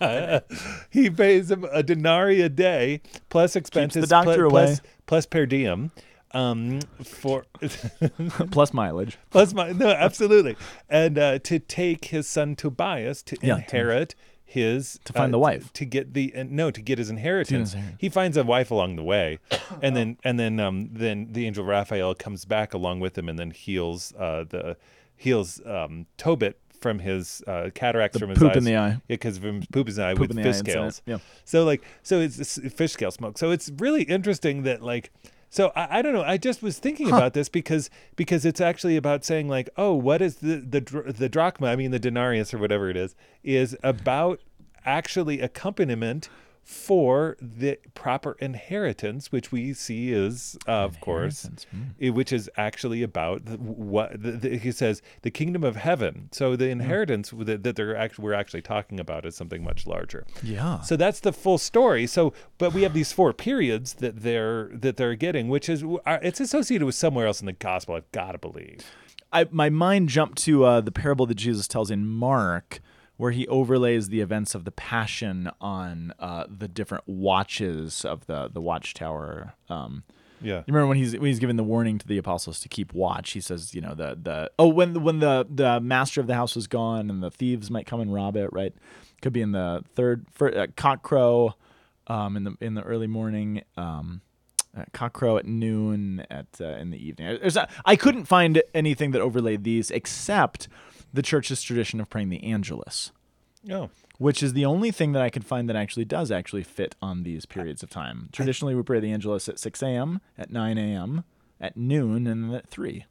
he 0.90 1.10
pays 1.10 1.50
him 1.50 1.64
a 1.72 1.82
denarii 1.82 2.40
a 2.40 2.48
day 2.48 3.00
plus 3.28 3.56
expenses 3.56 4.08
doctor 4.08 4.34
plu- 4.34 4.44
away. 4.46 4.64
plus 4.66 4.80
plus 5.06 5.26
per 5.26 5.46
diem 5.46 5.90
um 6.32 6.78
for 7.04 7.44
plus 8.50 8.72
mileage. 8.72 9.18
Plus 9.30 9.52
my 9.54 9.72
no, 9.72 9.88
absolutely, 9.88 10.56
and 10.88 11.18
uh, 11.18 11.38
to 11.40 11.58
take 11.58 12.06
his 12.06 12.28
son 12.28 12.54
Tobias 12.54 13.22
to 13.24 13.36
Yeah, 13.42 13.54
to- 13.56 13.60
inherit 13.62 14.14
his 14.50 14.98
To 15.04 15.12
find 15.12 15.30
uh, 15.30 15.36
the 15.36 15.38
wife. 15.38 15.70
to 15.74 15.84
get 15.84 16.14
the 16.14 16.34
uh, 16.34 16.44
no 16.48 16.70
to 16.70 16.80
get 16.80 16.96
his 16.98 17.10
inheritance. 17.10 17.76
He 17.98 18.08
finds 18.08 18.36
a 18.38 18.42
wife 18.44 18.70
along 18.70 18.96
the 18.96 19.02
way, 19.02 19.38
and 19.82 19.94
then 19.94 20.16
and 20.24 20.40
then 20.40 20.58
um 20.58 20.88
then 20.92 21.28
the 21.32 21.46
angel 21.46 21.64
Raphael 21.64 22.14
comes 22.14 22.46
back 22.46 22.72
along 22.72 23.00
with 23.00 23.16
him 23.18 23.28
and 23.28 23.38
then 23.38 23.50
heals 23.50 24.14
uh 24.18 24.44
the 24.48 24.76
heals 25.16 25.60
um 25.66 26.06
Tobit 26.16 26.58
from 26.80 27.00
his 27.00 27.42
uh, 27.48 27.70
cataracts 27.74 28.14
The 28.14 28.20
from 28.20 28.30
his 28.30 28.38
poop 28.38 28.50
eyes. 28.52 28.56
in 28.58 28.64
the 28.64 28.76
eye. 28.76 28.88
Yeah, 28.90 28.96
because 29.08 29.36
from 29.38 29.60
poop 29.72 29.86
in 29.86 29.86
his 29.88 29.98
eye 29.98 30.12
Poop 30.14 30.28
with 30.28 30.36
the 30.36 30.42
fish 30.44 30.56
scales. 30.56 31.02
Yeah. 31.06 31.18
So 31.44 31.64
like 31.64 31.82
so 32.02 32.20
it's, 32.20 32.38
it's 32.38 32.72
fish 32.72 32.92
scale 32.92 33.10
smoke. 33.10 33.36
So 33.36 33.50
it's 33.50 33.70
really 33.78 34.02
interesting 34.04 34.62
that 34.62 34.80
like 34.80 35.10
So 35.50 35.72
I, 35.74 35.98
I 35.98 36.02
don't 36.02 36.12
know. 36.12 36.22
I 36.22 36.36
just 36.36 36.62
was 36.62 36.78
thinking 36.78 37.08
about 37.08 37.34
this 37.34 37.48
because 37.48 37.90
because 38.16 38.44
it's 38.44 38.60
actually 38.60 38.96
about 38.96 39.24
saying 39.24 39.48
like, 39.48 39.70
oh, 39.76 39.94
what 39.94 40.20
is 40.20 40.36
the 40.36 40.56
the 40.56 40.80
the 41.12 41.28
drachma? 41.28 41.68
I 41.68 41.76
mean, 41.76 41.90
the 41.90 41.98
denarius 41.98 42.52
or 42.52 42.58
whatever 42.58 42.90
it 42.90 42.96
is 42.96 43.14
is 43.42 43.76
about 43.82 44.40
actually 44.84 45.40
accompaniment 45.40 46.28
for 46.68 47.34
the 47.40 47.78
proper 47.94 48.36
inheritance, 48.40 49.32
which 49.32 49.50
we 49.50 49.72
see 49.72 50.12
is, 50.12 50.58
uh, 50.68 50.72
of 50.72 51.00
course, 51.00 51.48
hmm. 51.70 52.10
which 52.10 52.30
is 52.30 52.50
actually 52.58 53.02
about 53.02 53.46
the, 53.46 53.56
what 53.56 54.22
the, 54.22 54.32
the, 54.32 54.58
he 54.58 54.70
says, 54.70 55.00
the 55.22 55.30
kingdom 55.30 55.64
of 55.64 55.76
heaven. 55.76 56.28
So 56.30 56.56
the 56.56 56.68
inheritance 56.68 57.32
that, 57.34 57.62
that 57.62 57.74
they're 57.74 57.96
actually 57.96 58.24
we're 58.24 58.34
actually 58.34 58.60
talking 58.60 59.00
about 59.00 59.24
is 59.24 59.34
something 59.34 59.64
much 59.64 59.86
larger. 59.86 60.26
Yeah. 60.42 60.82
So 60.82 60.94
that's 60.94 61.20
the 61.20 61.32
full 61.32 61.56
story. 61.56 62.06
So, 62.06 62.34
but 62.58 62.74
we 62.74 62.82
have 62.82 62.92
these 62.92 63.12
four 63.12 63.32
periods 63.32 63.94
that 63.94 64.20
they're 64.20 64.68
that 64.74 64.98
they're 64.98 65.14
getting, 65.14 65.48
which 65.48 65.70
is 65.70 65.82
it's 66.06 66.38
associated 66.38 66.84
with 66.84 66.96
somewhere 66.96 67.26
else 67.26 67.40
in 67.40 67.46
the 67.46 67.54
gospel. 67.54 67.94
I've 67.94 68.12
got 68.12 68.32
to 68.32 68.38
believe. 68.38 68.84
I, 69.32 69.46
my 69.50 69.70
mind 69.70 70.10
jumped 70.10 70.36
to 70.44 70.64
uh, 70.64 70.80
the 70.82 70.92
parable 70.92 71.24
that 71.26 71.36
Jesus 71.36 71.66
tells 71.66 71.90
in 71.90 72.06
Mark, 72.06 72.80
where 73.18 73.30
he 73.32 73.46
overlays 73.48 74.08
the 74.08 74.20
events 74.22 74.54
of 74.54 74.64
the 74.64 74.70
Passion 74.72 75.50
on 75.60 76.14
uh, 76.18 76.44
the 76.48 76.66
different 76.68 77.04
watches 77.06 78.04
of 78.04 78.26
the 78.26 78.48
the 78.48 78.60
watchtower. 78.62 79.54
Um, 79.68 80.04
Yeah. 80.40 80.58
you 80.58 80.64
remember 80.72 80.86
when 80.86 80.96
he's 80.98 81.12
when 81.12 81.26
he's 81.26 81.38
giving 81.40 81.56
the 81.56 81.64
warning 81.64 81.98
to 81.98 82.06
the 82.06 82.16
apostles 82.16 82.60
to 82.60 82.68
keep 82.68 82.94
watch? 82.94 83.32
He 83.32 83.40
says, 83.40 83.74
you 83.74 83.80
know, 83.80 83.92
the 83.94 84.16
the 84.20 84.50
oh 84.58 84.68
when 84.68 85.02
when 85.02 85.18
the 85.18 85.46
the 85.48 85.80
master 85.80 86.20
of 86.20 86.26
the 86.26 86.34
house 86.34 86.54
was 86.56 86.66
gone 86.66 87.10
and 87.10 87.22
the 87.22 87.30
thieves 87.30 87.70
might 87.70 87.86
come 87.86 88.00
and 88.00 88.14
rob 88.14 88.36
it. 88.36 88.50
Right? 88.52 88.74
Could 89.20 89.32
be 89.32 89.42
in 89.42 89.52
the 89.52 89.82
third 89.96 90.26
fir- 90.30 90.56
uh, 90.56 90.66
cock 90.76 91.02
crow, 91.02 91.54
um, 92.06 92.36
in 92.36 92.44
the 92.44 92.56
in 92.60 92.74
the 92.74 92.82
early 92.82 93.08
morning. 93.08 93.62
Um, 93.76 94.20
uh, 94.76 94.84
cockcrow 94.92 95.38
at 95.38 95.46
noon 95.46 96.24
at 96.30 96.46
uh, 96.60 96.66
in 96.76 96.90
the 96.90 97.04
evening. 97.04 97.38
There's 97.40 97.54
not, 97.56 97.70
I 97.86 97.96
couldn't 97.96 98.26
find 98.26 98.62
anything 98.74 99.10
that 99.12 99.20
overlaid 99.22 99.64
these 99.64 99.90
except 99.90 100.68
the 101.12 101.22
church's 101.22 101.62
tradition 101.62 102.00
of 102.00 102.10
praying 102.10 102.28
the 102.30 102.42
Angelus, 102.44 103.12
Oh. 103.70 103.90
which 104.18 104.42
is 104.42 104.52
the 104.52 104.64
only 104.64 104.90
thing 104.90 105.12
that 105.12 105.22
I 105.22 105.30
could 105.30 105.44
find 105.44 105.68
that 105.68 105.76
actually 105.76 106.04
does 106.04 106.30
actually 106.30 106.62
fit 106.64 106.94
on 107.02 107.22
these 107.22 107.46
periods 107.46 107.82
of 107.82 107.90
time. 107.90 108.28
Traditionally, 108.32 108.74
we 108.74 108.82
pray 108.82 109.00
the 109.00 109.12
Angelus 109.12 109.48
at 109.48 109.58
6 109.58 109.82
a.m., 109.82 110.20
at 110.36 110.50
9 110.50 110.78
a.m., 110.78 111.24
at 111.60 111.76
noon, 111.76 112.26
and 112.26 112.54
at 112.54 112.68
3. 112.68 113.04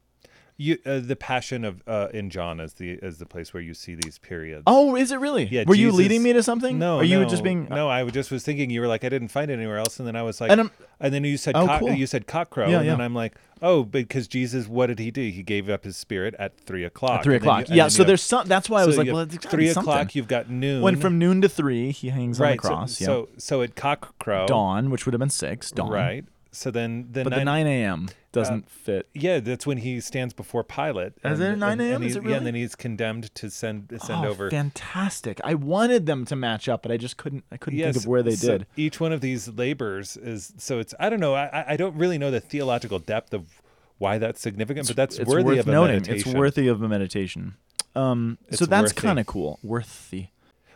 You, 0.60 0.76
uh, 0.84 0.98
the 0.98 1.14
passion 1.14 1.64
of 1.64 1.84
uh, 1.86 2.08
in 2.12 2.30
John 2.30 2.58
is 2.58 2.72
the 2.74 2.94
is 2.94 3.18
the 3.18 3.26
place 3.26 3.54
where 3.54 3.62
you 3.62 3.74
see 3.74 3.94
these 3.94 4.18
periods. 4.18 4.64
Oh, 4.66 4.96
is 4.96 5.12
it 5.12 5.20
really? 5.20 5.44
Yeah, 5.44 5.62
Were 5.68 5.76
you 5.76 5.92
leading 5.92 6.20
me 6.20 6.32
to 6.32 6.42
something? 6.42 6.80
No, 6.80 6.96
Or 6.96 7.04
you 7.04 7.20
no, 7.20 7.28
just 7.28 7.44
being 7.44 7.68
no. 7.70 7.88
I 7.88 8.04
just 8.10 8.32
was 8.32 8.42
thinking 8.42 8.68
you 8.68 8.80
were 8.80 8.88
like 8.88 9.04
I 9.04 9.08
didn't 9.08 9.28
find 9.28 9.52
it 9.52 9.54
anywhere 9.54 9.78
else, 9.78 10.00
and 10.00 10.08
then 10.08 10.16
I 10.16 10.22
was 10.22 10.40
like, 10.40 10.50
And 10.50 10.68
and, 10.98 11.14
then 11.14 11.22
you 11.22 11.36
said 11.36 11.54
Oh, 11.54 11.64
cock, 11.64 11.78
cool. 11.78 11.92
you 11.92 12.08
said 12.08 12.26
cockcrow, 12.26 12.68
Yeah, 12.68 12.78
and 12.78 12.86
yeah. 12.86 12.92
then 12.94 13.00
I'm 13.00 13.14
like, 13.14 13.36
oh, 13.62 13.84
because 13.84 14.26
Jesus, 14.26 14.66
what 14.66 14.88
did 14.88 14.98
he 14.98 15.12
do? 15.12 15.20
He 15.30 15.44
gave 15.44 15.68
up 15.70 15.84
his 15.84 15.96
spirit 15.96 16.34
at 16.40 16.58
three 16.58 16.82
o'clock. 16.82 17.20
at 17.20 17.24
3 17.24 17.36
and 17.36 17.42
then 17.44 17.46
you- 17.46 17.52
o'clock? 17.62 17.76
Yeah, 17.76 17.86
so 17.86 18.02
there's 18.02 18.22
some. 18.22 18.48
That's 18.48 18.68
why 18.68 18.82
I 18.82 18.86
was 18.86 18.96
so 18.96 19.02
like, 19.02 19.12
well, 19.12 19.26
three 19.26 19.68
o'clock. 19.68 20.16
You've 20.16 20.26
got 20.26 20.50
noon. 20.50 20.82
When 20.82 20.96
from 20.96 21.20
noon 21.20 21.40
to 21.42 21.48
3, 21.48 21.92
he 21.92 22.08
hangs 22.08 22.40
on 22.40 22.46
right. 22.48 22.60
the 22.60 22.66
cross. 22.68 22.98
So, 22.98 23.04
yeah. 23.04 23.06
so 23.06 23.28
so 23.38 23.62
at 23.62 23.76
cockcrow, 23.76 24.48
dawn, 24.48 24.90
which 24.90 25.06
would 25.06 25.12
have 25.14 25.20
been 25.20 25.30
6, 25.30 25.70
dawn. 25.70 25.88
right? 25.88 26.24
So 26.50 26.70
then 26.70 27.08
the 27.12 27.24
But 27.24 27.34
the 27.34 27.44
9 27.44 27.66
a.m. 27.66 28.08
doesn't 28.32 28.70
fit. 28.70 29.08
yeah, 29.12 29.38
that's 29.40 29.66
when 29.66 29.78
he 29.78 30.00
stands 30.00 30.32
before 30.32 30.64
Pilate. 30.64 31.12
Is 31.24 31.40
it 31.40 31.56
9 31.56 31.80
a.m.? 31.80 31.96
And 31.96 32.04
Is 32.04 32.16
it 32.16 32.24
Yeah, 32.24 32.36
and 32.36 32.46
then 32.46 32.54
he's 32.54 32.74
condemned 32.74 33.34
to 33.34 33.50
send 33.50 33.88
send 34.02 34.24
oh, 34.24 34.28
over. 34.30 34.50
fantastic! 34.50 35.40
I 35.44 35.54
wanted 35.54 36.06
them 36.06 36.24
to 36.26 36.36
match 36.36 36.68
up, 36.68 36.82
but 36.82 36.90
I 36.90 36.96
just 36.96 37.16
couldn't. 37.16 37.44
I 37.52 37.56
couldn't 37.58 37.78
think 37.78 37.96
of 37.96 38.06
where 38.06 38.22
they 38.22 38.34
so 38.34 38.58
did. 38.58 38.66
Each 38.76 38.98
one 38.98 39.12
of 39.12 39.20
these 39.20 39.48
labors 39.48 40.16
is 40.16 40.52
so 40.56 40.78
it's 40.78 40.94
I 40.98 41.10
don't 41.10 41.20
know 41.20 41.34
I 41.34 41.64
I- 41.68 41.76
don't 41.76 41.96
really 41.96 42.18
know 42.18 42.30
the 42.30 42.40
theological 42.40 42.98
depth 42.98 43.34
of 43.34 43.60
why 43.98 44.16
that's 44.18 44.40
significant, 44.40 44.86
but 44.86 44.96
that's 44.96 45.18
it's 45.18 45.28
worthy 45.28 45.44
worth 45.44 45.58
of 45.60 45.68
a 45.68 45.72
noting. 45.72 45.96
meditation. 45.96 46.28
It's 46.30 46.38
worthy 46.38 46.68
of 46.68 46.80
a 46.82 46.88
meditation. 46.88 47.54
Um, 47.94 48.38
so 48.52 48.64
that's 48.64 48.92
kind 48.92 49.18
of 49.18 49.26
cool. 49.26 49.58
Worthy. 49.62 50.28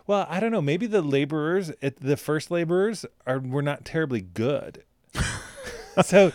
Well, 0.07 0.27
I 0.29 0.41
don't 0.41 0.51
know. 0.51 0.61
Maybe 0.61 0.87
the 0.87 1.01
laborers, 1.03 1.71
it, 1.81 2.01
the 2.01 2.17
first 2.17 2.51
laborers, 2.51 3.07
are 3.27 3.39
were 3.39 3.63
not 3.63 3.85
terribly 3.85 4.21
good. 4.21 4.83
so, 6.05 6.33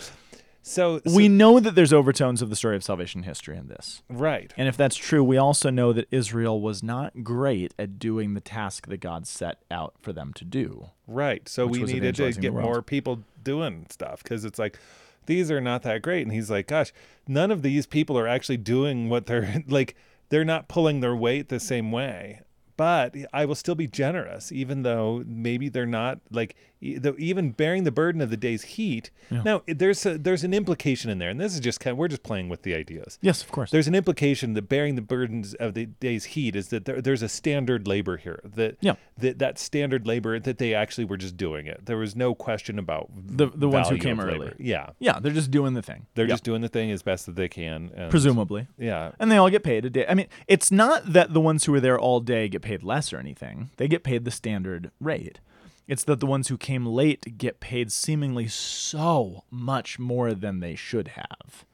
so, 0.61 0.99
so 1.05 1.15
we 1.15 1.29
know 1.29 1.59
that 1.59 1.75
there's 1.75 1.93
overtones 1.93 2.41
of 2.41 2.49
the 2.49 2.55
story 2.55 2.75
of 2.75 2.83
salvation 2.83 3.23
history 3.23 3.57
in 3.57 3.67
this. 3.67 4.03
right. 4.09 4.53
And 4.57 4.67
if 4.67 4.75
that's 4.75 4.95
true, 4.95 5.23
we 5.23 5.37
also 5.37 5.69
know 5.69 5.93
that 5.93 6.07
Israel 6.11 6.59
was 6.59 6.83
not 6.83 7.23
great 7.23 7.73
at 7.79 7.99
doing 7.99 8.33
the 8.33 8.41
task 8.41 8.87
that 8.87 8.99
God 8.99 9.25
set 9.27 9.63
out 9.71 9.95
for 10.01 10.11
them 10.11 10.33
to 10.33 10.43
do. 10.43 10.89
Right. 11.07 11.47
So 11.47 11.65
we 11.65 11.83
needed 11.83 12.15
to 12.15 12.31
get 12.33 12.53
more 12.53 12.81
people 12.81 13.23
doing 13.41 13.87
stuff 13.89 14.21
because 14.23 14.43
it's 14.43 14.59
like 14.59 14.77
these 15.25 15.51
are 15.51 15.61
not 15.61 15.83
that 15.83 16.01
great. 16.01 16.23
And 16.23 16.33
he's 16.33 16.49
like, 16.49 16.67
gosh, 16.67 16.91
none 17.27 17.51
of 17.51 17.61
these 17.61 17.85
people 17.85 18.17
are 18.17 18.27
actually 18.27 18.57
doing 18.57 19.09
what 19.09 19.27
they're 19.27 19.63
like. 19.67 19.95
They're 20.29 20.43
not 20.43 20.67
pulling 20.67 20.99
their 20.99 21.15
weight 21.15 21.47
the 21.47 21.59
same 21.59 21.91
way. 21.91 22.41
But 22.75 23.15
I 23.33 23.45
will 23.45 23.55
still 23.55 23.73
be 23.73 23.87
generous, 23.87 24.51
even 24.51 24.83
though 24.83 25.23
maybe 25.25 25.67
they're 25.69 25.85
not 25.85 26.19
like 26.29 26.55
the, 26.81 27.15
even 27.17 27.51
bearing 27.51 27.83
the 27.83 27.91
burden 27.91 28.21
of 28.21 28.29
the 28.29 28.37
day's 28.37 28.63
heat. 28.63 29.09
Now 29.31 29.61
there's 29.67 30.05
a, 30.05 30.17
there's 30.17 30.43
an 30.43 30.53
implication 30.53 31.09
in 31.09 31.17
there, 31.17 31.29
and 31.29 31.39
this 31.39 31.53
is 31.53 31.59
just 31.59 31.79
kind 31.79 31.93
of 31.93 31.97
we're 31.97 32.07
just 32.07 32.23
playing 32.23 32.49
with 32.49 32.61
the 32.63 32.73
ideas. 32.75 33.17
Yes, 33.21 33.41
of 33.41 33.51
course. 33.51 33.71
There's 33.71 33.87
an 33.87 33.95
implication 33.95 34.53
that 34.53 34.63
bearing 34.69 34.95
the 34.95 35.01
burdens 35.01 35.53
of 35.55 35.73
the 35.73 35.85
day's 35.87 36.25
heat 36.25 36.55
is 36.55 36.69
that 36.69 36.85
there, 36.85 37.01
there's 37.01 37.21
a 37.21 37.29
standard 37.29 37.87
labor 37.87 38.17
here. 38.17 38.39
That 38.43 38.77
Yeah. 38.81 38.93
that 39.17 39.39
that 39.39 39.59
standard 39.59 40.05
labor 40.07 40.39
that 40.39 40.57
they 40.59 40.73
actually 40.73 41.05
were 41.05 41.17
just 41.17 41.35
doing 41.37 41.67
it. 41.67 41.85
There 41.85 41.97
was 41.97 42.15
no 42.15 42.35
question 42.35 42.77
about 42.79 43.09
The- 43.15 43.51
the 43.53 43.67
ones 43.69 43.89
who 43.89 43.97
came 43.97 44.19
early. 44.19 44.37
labor. 44.39 44.55
Yeah, 44.59 44.89
yeah, 44.99 45.19
they're 45.19 45.31
just 45.33 45.51
doing 45.51 45.73
the 45.73 45.81
thing. 45.81 46.05
they're 46.15 46.25
Yeah. 46.25 46.33
just 46.33 46.43
doing 46.43 46.61
the 46.61 46.67
thing 46.69 46.91
as 46.91 47.01
best 47.03 47.25
that 47.25 47.35
they 47.35 47.47
can. 47.47 47.91
And, 47.95 48.09
presumably. 48.11 48.67
Yeah. 48.77 49.11
And 49.19 49.31
they 49.31 49.37
all 49.37 49.49
get 49.49 49.63
paid 49.63 49.85
a 49.85 49.89
day. 49.89 50.05
I 50.07 50.13
mean, 50.13 50.27
it's 50.47 50.71
not 50.71 51.13
that 51.13 51.33
the 51.33 51.41
ones 51.41 51.65
who 51.65 51.71
were 51.71 51.79
there 51.79 51.99
all 51.99 52.19
day 52.19 52.47
get 52.47 52.61
paid 52.61 52.83
less 52.83 53.11
or 53.11 53.17
anything. 53.17 53.69
They 53.77 53.87
get 53.87 54.03
paid 54.03 54.25
the 54.25 54.31
standard 54.31 54.91
rate. 54.99 55.39
It's 55.87 56.03
that 56.03 56.19
the 56.19 56.25
ones 56.25 56.49
who 56.49 56.57
came 56.57 56.85
late 56.85 57.37
get 57.37 57.59
paid 57.59 57.91
seemingly 57.91 58.47
so 58.47 59.43
much 59.49 59.99
more 59.99 60.33
than 60.33 60.59
they 60.59 60.75
should 60.75 61.09
have, 61.09 61.65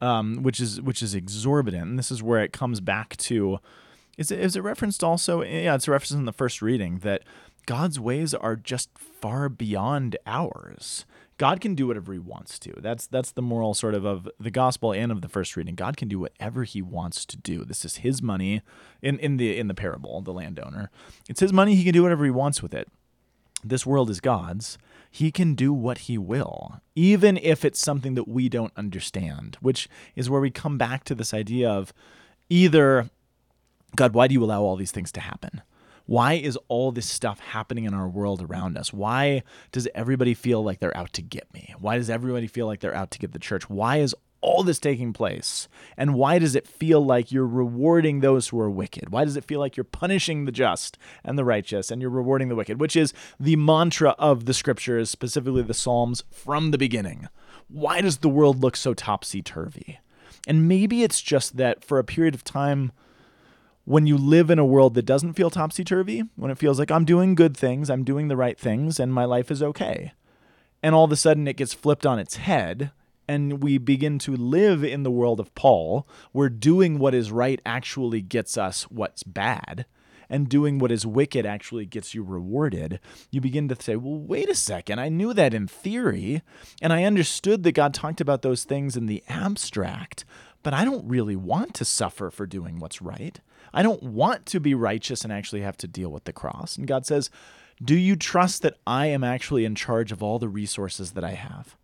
um, 0.00 0.42
which 0.42 0.60
is 0.60 0.80
which 0.80 1.02
is 1.02 1.14
exorbitant. 1.14 1.90
And 1.90 1.98
this 1.98 2.10
is 2.10 2.22
where 2.22 2.42
it 2.42 2.52
comes 2.52 2.80
back 2.80 3.16
to. 3.18 3.58
Is 4.18 4.30
it, 4.30 4.38
is 4.38 4.56
it 4.56 4.62
referenced 4.62 5.02
also? 5.02 5.42
Yeah, 5.42 5.74
it's 5.74 5.88
referenced 5.88 6.12
in 6.12 6.26
the 6.26 6.32
first 6.32 6.62
reading 6.62 6.98
that 6.98 7.22
God's 7.66 7.98
ways 7.98 8.34
are 8.34 8.56
just 8.56 8.90
far 8.96 9.48
beyond 9.48 10.16
ours. 10.26 11.06
God 11.38 11.60
can 11.60 11.74
do 11.74 11.88
whatever 11.88 12.12
he 12.12 12.18
wants 12.18 12.58
to. 12.60 12.72
That's 12.78 13.06
that's 13.06 13.32
the 13.32 13.42
moral 13.42 13.74
sort 13.74 13.94
of 13.94 14.04
of 14.04 14.28
the 14.38 14.50
gospel 14.50 14.92
and 14.92 15.10
of 15.10 15.22
the 15.22 15.28
first 15.28 15.56
reading. 15.56 15.74
God 15.74 15.96
can 15.96 16.06
do 16.06 16.20
whatever 16.20 16.62
he 16.62 16.82
wants 16.82 17.24
to 17.26 17.36
do. 17.36 17.64
This 17.64 17.84
is 17.84 17.96
his 17.96 18.22
money 18.22 18.62
in 19.00 19.18
in 19.18 19.38
the 19.38 19.58
in 19.58 19.66
the 19.66 19.74
parable, 19.74 20.20
the 20.20 20.32
landowner. 20.32 20.90
It's 21.28 21.40
his 21.40 21.52
money, 21.52 21.74
he 21.74 21.82
can 21.82 21.94
do 21.94 22.02
whatever 22.02 22.24
he 22.24 22.30
wants 22.30 22.62
with 22.62 22.74
it. 22.74 22.88
This 23.64 23.86
world 23.86 24.10
is 24.10 24.20
God's. 24.20 24.78
He 25.10 25.30
can 25.30 25.54
do 25.54 25.72
what 25.72 25.98
he 25.98 26.16
will, 26.16 26.80
even 26.94 27.36
if 27.36 27.64
it's 27.64 27.80
something 27.80 28.14
that 28.14 28.26
we 28.26 28.48
don't 28.48 28.72
understand, 28.76 29.58
which 29.60 29.88
is 30.16 30.30
where 30.30 30.40
we 30.40 30.50
come 30.50 30.78
back 30.78 31.04
to 31.04 31.14
this 31.14 31.34
idea 31.34 31.70
of 31.70 31.92
either 32.48 33.10
God, 33.94 34.14
why 34.14 34.26
do 34.26 34.34
you 34.34 34.42
allow 34.42 34.62
all 34.62 34.76
these 34.76 34.90
things 34.90 35.12
to 35.12 35.20
happen? 35.20 35.62
Why 36.06 36.34
is 36.34 36.58
all 36.68 36.92
this 36.92 37.08
stuff 37.08 37.40
happening 37.40 37.84
in 37.84 37.94
our 37.94 38.08
world 38.08 38.42
around 38.42 38.76
us? 38.76 38.92
Why 38.92 39.42
does 39.70 39.86
everybody 39.94 40.34
feel 40.34 40.64
like 40.64 40.80
they're 40.80 40.96
out 40.96 41.12
to 41.14 41.22
get 41.22 41.52
me? 41.52 41.74
Why 41.78 41.96
does 41.96 42.10
everybody 42.10 42.46
feel 42.46 42.66
like 42.66 42.80
they're 42.80 42.94
out 42.94 43.10
to 43.12 43.18
get 43.18 43.32
the 43.32 43.38
church? 43.38 43.68
Why 43.68 43.98
is 43.98 44.14
all 44.42 44.62
this 44.62 44.78
taking 44.78 45.12
place? 45.12 45.68
And 45.96 46.14
why 46.14 46.38
does 46.38 46.54
it 46.54 46.66
feel 46.66 47.04
like 47.04 47.32
you're 47.32 47.46
rewarding 47.46 48.20
those 48.20 48.48
who 48.48 48.60
are 48.60 48.70
wicked? 48.70 49.10
Why 49.10 49.24
does 49.24 49.36
it 49.36 49.44
feel 49.44 49.60
like 49.60 49.76
you're 49.76 49.84
punishing 49.84 50.44
the 50.44 50.52
just 50.52 50.98
and 51.24 51.38
the 51.38 51.44
righteous 51.44 51.90
and 51.90 52.02
you're 52.02 52.10
rewarding 52.10 52.48
the 52.48 52.54
wicked, 52.54 52.80
which 52.80 52.96
is 52.96 53.14
the 53.40 53.56
mantra 53.56 54.10
of 54.18 54.44
the 54.44 54.54
scriptures, 54.54 55.08
specifically 55.08 55.62
the 55.62 55.72
Psalms 55.72 56.24
from 56.30 56.70
the 56.70 56.78
beginning? 56.78 57.28
Why 57.68 58.00
does 58.00 58.18
the 58.18 58.28
world 58.28 58.60
look 58.60 58.76
so 58.76 58.92
topsy 58.92 59.40
turvy? 59.40 59.98
And 60.46 60.68
maybe 60.68 61.02
it's 61.02 61.22
just 61.22 61.56
that 61.56 61.84
for 61.84 61.98
a 61.98 62.04
period 62.04 62.34
of 62.34 62.44
time, 62.44 62.92
when 63.84 64.06
you 64.06 64.16
live 64.16 64.50
in 64.50 64.58
a 64.58 64.64
world 64.64 64.94
that 64.94 65.06
doesn't 65.06 65.32
feel 65.34 65.50
topsy 65.50 65.84
turvy, 65.84 66.24
when 66.36 66.50
it 66.50 66.58
feels 66.58 66.78
like 66.78 66.90
I'm 66.90 67.04
doing 67.04 67.34
good 67.34 67.56
things, 67.56 67.90
I'm 67.90 68.04
doing 68.04 68.28
the 68.28 68.36
right 68.36 68.58
things, 68.58 69.00
and 69.00 69.12
my 69.12 69.24
life 69.24 69.50
is 69.50 69.62
okay. 69.62 70.12
And 70.82 70.94
all 70.94 71.04
of 71.04 71.12
a 71.12 71.16
sudden 71.16 71.48
it 71.48 71.56
gets 71.56 71.74
flipped 71.74 72.06
on 72.06 72.18
its 72.18 72.36
head, 72.36 72.92
and 73.32 73.62
we 73.62 73.78
begin 73.78 74.18
to 74.20 74.36
live 74.36 74.84
in 74.84 75.04
the 75.04 75.10
world 75.10 75.40
of 75.40 75.54
Paul, 75.54 76.06
where 76.32 76.50
doing 76.50 76.98
what 76.98 77.14
is 77.14 77.32
right 77.32 77.60
actually 77.64 78.20
gets 78.20 78.58
us 78.58 78.82
what's 78.84 79.22
bad, 79.22 79.86
and 80.28 80.50
doing 80.50 80.78
what 80.78 80.92
is 80.92 81.06
wicked 81.06 81.46
actually 81.46 81.86
gets 81.86 82.14
you 82.14 82.22
rewarded. 82.22 83.00
You 83.30 83.40
begin 83.40 83.68
to 83.68 83.82
say, 83.82 83.96
well, 83.96 84.18
wait 84.18 84.50
a 84.50 84.54
second, 84.54 84.98
I 84.98 85.08
knew 85.08 85.32
that 85.32 85.54
in 85.54 85.66
theory, 85.66 86.42
and 86.82 86.92
I 86.92 87.04
understood 87.04 87.62
that 87.62 87.72
God 87.72 87.94
talked 87.94 88.20
about 88.20 88.42
those 88.42 88.64
things 88.64 88.98
in 88.98 89.06
the 89.06 89.24
abstract, 89.28 90.26
but 90.62 90.74
I 90.74 90.84
don't 90.84 91.08
really 91.08 91.36
want 91.36 91.72
to 91.76 91.86
suffer 91.86 92.30
for 92.30 92.46
doing 92.46 92.80
what's 92.80 93.00
right. 93.00 93.40
I 93.72 93.82
don't 93.82 94.02
want 94.02 94.44
to 94.46 94.60
be 94.60 94.74
righteous 94.74 95.24
and 95.24 95.32
actually 95.32 95.62
have 95.62 95.78
to 95.78 95.88
deal 95.88 96.12
with 96.12 96.24
the 96.24 96.34
cross. 96.34 96.76
And 96.76 96.86
God 96.86 97.06
says, 97.06 97.30
Do 97.82 97.96
you 97.96 98.14
trust 98.14 98.60
that 98.60 98.76
I 98.86 99.06
am 99.06 99.24
actually 99.24 99.64
in 99.64 99.74
charge 99.74 100.12
of 100.12 100.22
all 100.22 100.38
the 100.38 100.50
resources 100.50 101.12
that 101.12 101.24
I 101.24 101.32
have? 101.32 101.76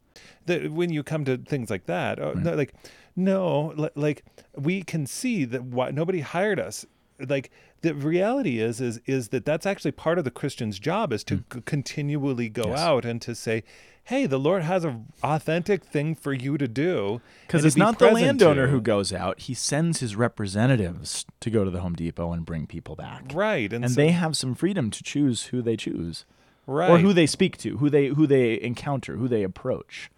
The, 0.47 0.69
when 0.69 0.91
you 0.91 1.03
come 1.03 1.25
to 1.25 1.37
things 1.37 1.71
like 1.71 1.87
that, 1.87 2.19
oh, 2.21 2.33
no, 2.35 2.55
like 2.55 2.75
no, 3.17 3.75
like 3.97 4.25
we 4.57 4.83
can 4.83 5.07
see 5.07 5.45
that 5.45 5.65
why 5.65 5.91
nobody 5.91 6.21
hired 6.21 6.61
us. 6.61 6.87
Like 7.21 7.51
the 7.83 7.95
reality 7.95 8.61
is 8.61 8.81
is 8.81 9.01
is 9.07 9.29
that 9.31 9.45
that's 9.45 9.67
actually 9.67 9.91
part 9.93 10.19
of 10.19 10.25
the 10.25 10.31
Christian's 10.31 10.79
job 10.79 11.13
is 11.13 11.25
to 11.25 11.43
c- 11.53 11.61
continually 11.65 12.49
go 12.49 12.63
Mm. 12.65 12.71
Yes. 12.71 12.79
out 12.79 13.05
and 13.05 13.21
to 13.23 13.35
say, 13.35 13.65
"Hey, 14.05 14.27
the 14.27 14.39
Lord 14.39 14.63
has 14.63 14.85
an 14.85 15.07
authentic 15.25 15.83
thing 15.85 16.15
for 16.15 16.33
you 16.33 16.57
to 16.59 16.69
do." 16.69 17.21
Because 17.47 17.65
it's 17.65 17.75
be 17.75 17.81
not 17.81 17.99
the 17.99 18.13
landowner 18.13 18.67
to." 18.67 18.71
who 18.71 18.81
goes 18.81 19.13
out; 19.13 19.41
he 19.41 19.55
sends 19.55 19.99
his 19.99 20.15
representatives 20.15 21.27
to 21.41 21.51
go 21.51 21.65
to 21.65 21.71
the 21.73 21.81
Home 21.81 21.95
Depot 21.95 22.33
and 22.33 22.47
bring 22.47 22.67
people 22.69 22.95
back. 22.95 23.25
right, 23.35 23.73
and, 23.73 23.85
and 23.85 23.93
so- 23.95 24.01
they 24.01 24.11
have 24.13 24.37
some 24.37 24.55
freedom 24.55 24.91
to 24.93 25.03
choose 25.03 25.47
who 25.47 25.61
they 25.61 25.77
choose 25.77 26.25
right 26.69 26.91
or 26.91 26.99
who 26.99 27.13
they 27.13 27.27
speak 27.27 27.57
to, 27.59 27.79
who 27.79 27.91
they 27.91 28.07
who 28.09 28.27
they 28.27 28.61
encounter, 28.61 29.17
who 29.17 29.27
they 29.27 29.43
approach. 29.43 30.11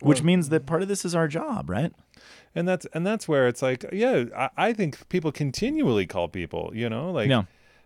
Which 0.00 0.20
Well- 0.20 0.26
means 0.26 0.48
that 0.50 0.64
part 0.64 0.80
of 0.82 0.88
this 0.88 1.04
is 1.04 1.14
our 1.14 1.28
job, 1.28 1.68
right? 1.68 1.92
and 2.54 2.66
that's 2.66 2.86
and 2.94 3.06
that's 3.06 3.28
where 3.28 3.46
it's 3.46 3.60
like 3.60 3.84
yeah 3.92 4.24
I, 4.34 4.48
I 4.68 4.72
think 4.72 5.08
people 5.10 5.30
continually 5.30 6.06
call 6.06 6.26
people 6.28 6.72
you 6.74 6.88
know 6.88 7.12
like 7.12 7.28
Yeah. 7.28 7.42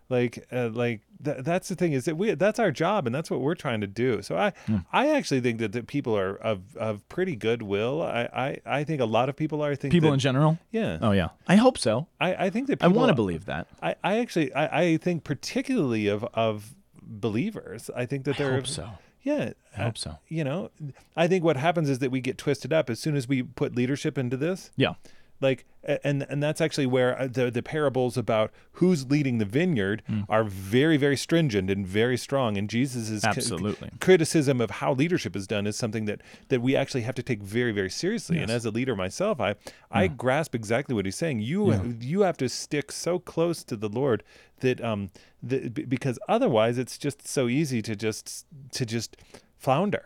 like 0.09 0.47
uh, 0.53 0.69
like 0.73 1.01
th- 1.23 1.39
that's 1.41 1.69
the 1.69 1.75
thing 1.75 1.93
is 1.93 2.05
that 2.05 2.17
we 2.17 2.33
that's 2.35 2.61
our 2.61 2.71
job 2.71 3.05
and 3.07 3.15
that's 3.15 3.29
what 3.29 3.41
we're 3.41 3.57
trying 3.57 3.81
to 3.81 3.89
do 3.89 4.23
so 4.23 4.37
i 4.37 4.53
Hmm. 4.67 4.77
i 4.93 5.11
actually 5.11 5.41
think 5.41 5.59
that, 5.59 5.73
that 5.73 5.89
people 5.89 6.17
are 6.17 6.37
of 6.37 6.77
of 6.77 7.07
pretty 7.09 7.35
goodwill 7.35 8.01
i 8.03 8.23
i, 8.33 8.79
I 8.81 8.85
think 8.85 9.01
a 9.01 9.05
lot 9.05 9.29
of 9.29 9.35
people 9.37 9.63
are 9.65 9.73
I 9.73 9.75
think 9.75 9.91
People 9.93 10.11
that, 10.11 10.15
in 10.15 10.21
general. 10.21 10.59
yeah 10.71 10.99
Oh 11.03 11.11
yeah, 11.11 11.31
I 11.49 11.57
hope 11.57 11.77
so. 11.77 12.07
i 12.21 12.47
i 12.47 12.49
think 12.51 12.69
that 12.69 12.83
I 12.83 12.87
want 12.89 13.09
to 13.09 13.15
believe 13.15 13.47
that. 13.47 13.67
I, 13.83 13.97
I 14.05 14.19
actually 14.19 14.55
I, 14.55 14.81
I 14.83 14.97
think 14.97 15.25
particularly 15.25 16.07
of 16.07 16.25
of 16.35 16.75
believers 17.21 17.91
i 17.95 18.07
think 18.07 18.25
that 18.25 18.37
I 18.37 18.39
they're 18.39 18.55
hope 18.55 18.67
so. 18.67 18.89
yeah 19.23 19.53
I 19.77 19.83
hope 19.83 19.99
so. 19.99 20.19
you 20.29 20.45
know 20.45 20.71
i 21.17 21.29
think 21.29 21.45
what 21.45 21.57
happens 21.57 21.89
is 21.91 21.99
that 22.01 22.11
we 22.11 22.21
get 22.21 22.39
twisted 22.39 22.73
up 22.73 22.89
as 22.91 22.99
soon 23.01 23.15
as 23.17 23.29
we 23.29 23.43
put 23.43 23.75
leadership 23.77 24.17
into 24.19 24.37
this 24.37 24.71
Yeah. 24.77 24.95
Like 25.43 25.65
and 25.85 26.25
and 26.31 26.43
that's 26.43 26.61
actually 26.61 26.87
where 26.87 27.19
uh, 27.21 27.27
the 27.27 27.51
the 27.51 27.63
parables 27.63 28.17
about 28.17 28.53
who's 28.75 29.11
leading 29.11 29.39
the 29.39 29.45
vineyard 29.45 30.03
Hmm. 30.07 30.21
are 30.29 30.45
very 30.45 30.97
very 30.97 31.17
stringent 31.17 31.69
and 31.71 31.87
very 31.87 32.17
strong 32.17 32.57
and 32.57 32.71
jesus 32.71 33.11
is 33.11 33.25
Absolutely. 33.25 33.91
criticism 34.01 34.61
of 34.61 34.71
how 34.71 34.95
leadership 34.95 35.35
is 35.35 35.47
done 35.49 35.67
is 35.67 35.77
something 35.77 36.05
that 36.05 36.21
that 36.49 36.61
we 36.63 36.77
actually 36.77 37.03
have 37.03 37.17
to 37.17 37.23
take 37.23 37.43
very 37.43 37.73
very 37.73 37.91
seriously 37.91 38.39
and 38.39 38.51
as 38.51 38.65
a 38.65 38.71
leader 38.71 38.95
myself 38.95 39.41
i 39.41 39.55
i 39.91 40.07
grasp 40.07 40.55
exactly 40.55 40.95
what 40.95 41.05
he's 41.05 41.17
saying 41.17 41.41
you 41.41 41.71
Yeah. 41.73 41.83
you 42.01 42.21
have 42.21 42.37
to 42.39 42.49
stick 42.49 42.93
so 42.93 43.19
close 43.19 43.65
to 43.65 43.77
the 43.77 43.89
lord 43.89 44.23
that 44.61 44.81
um 44.81 45.11
that, 45.43 45.89
because 45.89 46.17
otherwise 46.29 46.79
it's 46.79 46.97
just 46.97 47.27
so 47.27 47.49
easy 47.49 47.83
to 47.83 47.97
just 47.97 48.47
to 48.73 48.87
just 48.87 49.17
flounder 49.59 50.05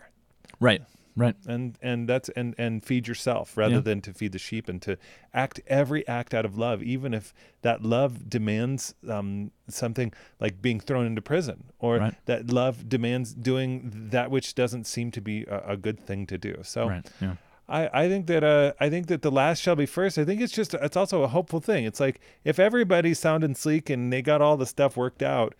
Right. 0.58 0.80
Right. 1.16 1.34
and 1.46 1.78
and 1.80 2.06
that's 2.08 2.28
and 2.30 2.54
and 2.58 2.82
feed 2.84 3.08
yourself 3.08 3.56
rather 3.56 3.76
Yeah. 3.76 3.80
than 3.80 4.00
to 4.02 4.12
feed 4.12 4.32
the 4.32 4.38
sheep 4.38 4.68
and 4.68 4.82
to 4.82 4.98
act 5.32 5.60
every 5.66 6.06
act 6.06 6.34
out 6.34 6.44
of 6.44 6.58
love 6.58 6.82
even 6.82 7.14
if 7.14 7.32
that 7.62 7.82
love 7.82 8.28
demands 8.28 8.94
um, 9.08 9.50
something 9.68 10.12
like 10.40 10.60
being 10.60 10.78
thrown 10.78 11.06
into 11.06 11.22
prison 11.22 11.64
or 11.78 11.96
Right. 11.98 12.14
that 12.26 12.50
love 12.50 12.88
demands 12.88 13.32
doing 13.34 13.90
that 14.10 14.30
which 14.30 14.54
doesn't 14.54 14.84
seem 14.86 15.10
to 15.12 15.20
be 15.22 15.44
a, 15.44 15.72
a 15.72 15.76
good 15.76 15.98
thing 15.98 16.26
to 16.26 16.36
do 16.38 16.58
so 16.62 16.88
Right. 16.88 17.10
Yeah. 17.20 17.36
I, 17.68 18.04
I 18.04 18.08
think 18.08 18.26
that 18.28 18.44
uh, 18.44 18.74
I 18.78 18.88
think 18.90 19.08
that 19.08 19.22
the 19.22 19.30
last 19.32 19.60
shall 19.60 19.74
be 19.74 19.86
first. 19.86 20.18
I 20.18 20.24
think 20.24 20.40
it's 20.40 20.52
just 20.52 20.72
it's 20.74 20.96
also 20.96 21.24
a 21.24 21.26
hopeful 21.26 21.58
thing. 21.58 21.84
It's 21.84 21.98
like 21.98 22.20
if 22.44 22.60
everybody's 22.60 23.18
sounding 23.18 23.56
sleek 23.56 23.90
and 23.90 24.12
they 24.12 24.22
got 24.22 24.40
all 24.40 24.56
the 24.56 24.66
stuff 24.66 24.96
worked 24.96 25.20
out, 25.20 25.56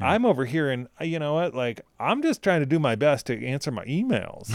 I'm 0.00 0.24
over 0.24 0.44
here 0.44 0.70
and 0.70 0.88
uh, 1.00 1.04
you 1.04 1.18
know 1.18 1.34
what? 1.34 1.54
Like 1.54 1.80
I'm 1.98 2.22
just 2.22 2.42
trying 2.42 2.60
to 2.60 2.66
do 2.66 2.78
my 2.78 2.94
best 2.94 3.26
to 3.26 3.46
answer 3.46 3.70
my 3.70 3.84
emails. 3.84 4.50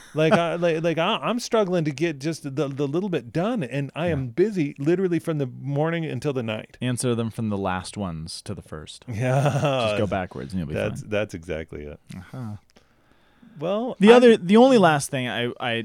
like 0.14 0.32
I, 0.32 0.56
like, 0.56 0.82
like 0.82 0.98
I, 0.98 1.16
I'm 1.22 1.38
struggling 1.38 1.84
to 1.84 1.90
get 1.92 2.18
just 2.18 2.42
the 2.42 2.68
the 2.68 2.86
little 2.88 3.08
bit 3.08 3.32
done, 3.32 3.62
and 3.62 3.90
I 3.94 4.08
am 4.08 4.28
busy 4.28 4.74
literally 4.78 5.18
from 5.18 5.38
the 5.38 5.46
morning 5.46 6.04
until 6.04 6.32
the 6.32 6.42
night. 6.42 6.76
Answer 6.80 7.14
them 7.14 7.30
from 7.30 7.48
the 7.48 7.58
last 7.58 7.96
ones 7.96 8.42
to 8.42 8.54
the 8.54 8.62
first. 8.62 9.04
Yeah, 9.12 9.42
Just 9.42 9.98
go 9.98 10.06
backwards 10.06 10.52
and 10.52 10.58
you'll 10.60 10.68
be 10.68 10.74
That's 10.74 11.00
fine. 11.02 11.10
that's 11.10 11.34
exactly 11.34 11.84
it. 11.84 12.00
Uh-huh. 12.16 12.56
Well, 13.58 13.96
The 14.00 14.08
I'm- 14.08 14.16
other, 14.16 14.36
the 14.36 14.56
only 14.56 14.78
last 14.78 15.10
thing 15.10 15.28
I, 15.28 15.52
I 15.60 15.84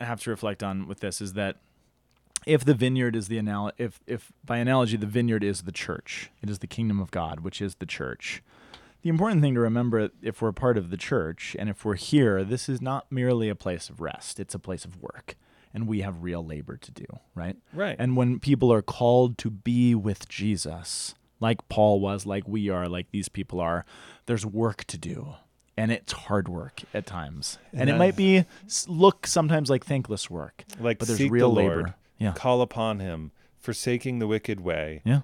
have 0.00 0.20
to 0.22 0.30
reflect 0.30 0.62
on 0.62 0.86
with 0.86 1.00
this 1.00 1.20
is 1.20 1.32
that 1.34 1.56
if 2.48 2.64
the 2.64 2.74
vineyard 2.74 3.14
is 3.14 3.28
the 3.28 3.38
anal, 3.38 3.70
if 3.78 4.00
if 4.06 4.32
by 4.44 4.56
analogy 4.56 4.96
the 4.96 5.06
vineyard 5.06 5.44
is 5.44 5.62
the 5.62 5.72
church, 5.72 6.30
it 6.42 6.48
is 6.48 6.58
the 6.60 6.66
kingdom 6.66 6.98
of 6.98 7.10
God, 7.10 7.40
which 7.40 7.60
is 7.60 7.76
the 7.76 7.86
church. 7.86 8.42
The 9.02 9.10
important 9.10 9.42
thing 9.42 9.54
to 9.54 9.60
remember, 9.60 10.10
if 10.22 10.42
we're 10.42 10.50
part 10.52 10.76
of 10.76 10.90
the 10.90 10.96
church 10.96 11.54
and 11.58 11.68
if 11.68 11.84
we're 11.84 11.94
here, 11.94 12.42
this 12.42 12.68
is 12.68 12.80
not 12.82 13.12
merely 13.12 13.48
a 13.48 13.54
place 13.54 13.88
of 13.90 14.00
rest; 14.00 14.40
it's 14.40 14.54
a 14.54 14.58
place 14.58 14.84
of 14.84 15.00
work, 15.02 15.36
and 15.74 15.86
we 15.86 16.00
have 16.00 16.22
real 16.22 16.44
labor 16.44 16.76
to 16.78 16.90
do, 16.90 17.06
right? 17.34 17.56
right. 17.72 17.96
And 17.98 18.16
when 18.16 18.40
people 18.40 18.72
are 18.72 18.82
called 18.82 19.38
to 19.38 19.50
be 19.50 19.94
with 19.94 20.28
Jesus, 20.28 21.14
like 21.40 21.68
Paul 21.68 22.00
was, 22.00 22.26
like 22.26 22.48
we 22.48 22.70
are, 22.70 22.88
like 22.88 23.10
these 23.10 23.28
people 23.28 23.60
are, 23.60 23.84
there's 24.26 24.46
work 24.46 24.84
to 24.86 24.98
do. 24.98 25.34
And 25.76 25.92
it's 25.92 26.12
hard 26.12 26.48
work 26.48 26.82
at 26.92 27.06
times. 27.06 27.56
And 27.72 27.88
it 27.88 27.92
Yeah. 27.92 27.98
might 27.98 28.16
be 28.16 28.46
look 28.88 29.28
sometimes 29.28 29.70
like 29.70 29.84
thankless 29.84 30.28
work, 30.28 30.64
like 30.80 30.98
but 30.98 31.06
there's 31.06 31.30
real 31.30 31.50
the 31.50 31.54
labor. 31.54 31.94
Yeah. 32.18 32.32
call 32.32 32.60
upon 32.62 33.00
him, 33.00 33.32
forsaking 33.58 34.18
the 34.18 34.26
wicked 34.26 34.60
way, 34.60 35.02
Yeah. 35.04 35.20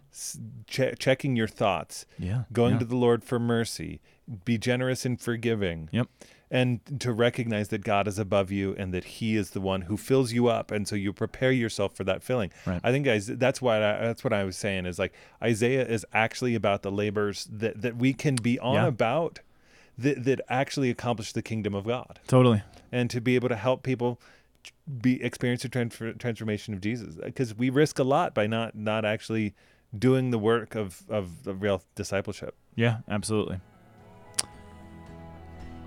che- 0.67 0.95
checking 0.99 1.37
your 1.37 1.49
thoughts, 1.49 2.07
Yeah. 2.19 2.45
going 2.53 2.75
yeah. 2.75 2.79
to 2.81 2.85
the 2.85 2.97
Lord 2.97 3.23
for 3.25 3.39
mercy, 3.39 4.01
be 4.45 4.59
generous 4.59 5.05
and 5.05 5.21
forgiving, 5.21 5.89
Yep. 5.93 6.09
and 6.51 6.81
to 7.01 7.13
recognize 7.13 7.69
that 7.69 7.85
God 7.85 8.07
is 8.09 8.19
above 8.19 8.51
you 8.51 8.75
and 8.79 8.93
that 8.95 9.05
He 9.05 9.37
is 9.37 9.51
the 9.51 9.61
one 9.61 9.83
who 9.83 9.97
fills 9.97 10.33
you 10.33 10.49
up, 10.49 10.71
and 10.71 10.87
so 10.87 10.95
you 10.97 11.13
prepare 11.13 11.53
yourself 11.53 11.95
for 11.97 12.05
that 12.05 12.23
filling. 12.23 12.51
Right. 12.67 12.81
I 12.83 12.91
think 12.93 13.05
guys, 13.07 13.27
that's 13.27 13.61
what 13.63 13.83
I, 13.83 14.01
that's 14.01 14.25
what 14.25 14.33
I 14.33 14.45
was 14.45 14.57
saying 14.57 14.87
is 14.87 14.99
like 14.99 15.13
Isaiah 15.43 15.87
is 15.87 16.05
actually 16.13 16.55
about 16.55 16.83
the 16.83 16.91
labors 16.93 17.47
that 17.51 17.83
that 17.83 17.97
we 17.97 18.13
can 18.13 18.37
be 18.37 18.59
on 18.59 18.75
Yeah. 18.75 18.87
about. 18.87 19.41
That, 19.97 20.25
that 20.25 20.41
actually 20.49 20.91
accomplish 20.91 21.33
the 21.33 21.41
kingdom 21.41 21.73
of 21.73 21.87
God 21.87 22.19
Totally. 22.27 22.63
and 22.91 23.09
to 23.11 23.21
be 23.21 23.37
able 23.37 23.49
to 23.49 23.55
help 23.55 23.85
people 23.85 24.21
be 25.01 25.23
experience 25.23 25.63
the 25.63 25.69
transfer, 25.69 26.13
transformation 26.13 26.75
of 26.75 26.81
Jesus 26.81 27.17
because 27.23 27.55
we 27.57 27.71
risk 27.71 27.99
a 27.99 28.05
lot 28.05 28.35
by 28.35 28.47
not 28.47 28.75
not 28.75 29.05
actually 29.05 29.55
doing 29.97 30.31
the 30.31 30.39
work 30.39 30.75
of 30.75 31.03
of 31.09 31.45
the 31.45 31.55
real 31.55 31.83
discipleship. 31.95 32.55
Yeah, 32.75 32.99
absolutely. 33.09 33.61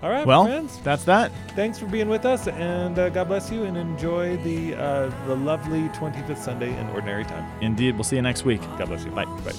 All 0.00 0.10
right, 0.10 0.24
Well, 0.24 0.44
friends, 0.44 0.78
that's 0.84 1.02
that. 1.04 1.32
thanks 1.56 1.76
for 1.76 1.86
being 1.86 2.08
with 2.08 2.24
us, 2.24 2.46
and 2.46 2.96
uh, 2.96 3.08
God 3.08 3.26
bless 3.26 3.50
you, 3.50 3.64
and 3.64 3.76
enjoy 3.76 4.36
the 4.38 4.76
uh, 4.76 5.10
the 5.26 5.34
lovely 5.34 5.88
25th 5.88 6.38
Sunday 6.38 6.70
in 6.78 6.86
Ordinary 6.90 7.24
Time. 7.24 7.44
Indeed. 7.60 7.96
We'll 7.96 8.04
see 8.04 8.14
you 8.14 8.22
next 8.22 8.44
week. 8.44 8.60
God 8.78 8.86
bless 8.86 9.04
you. 9.04 9.10
Bye. 9.10 9.24
Bye. 9.24 9.52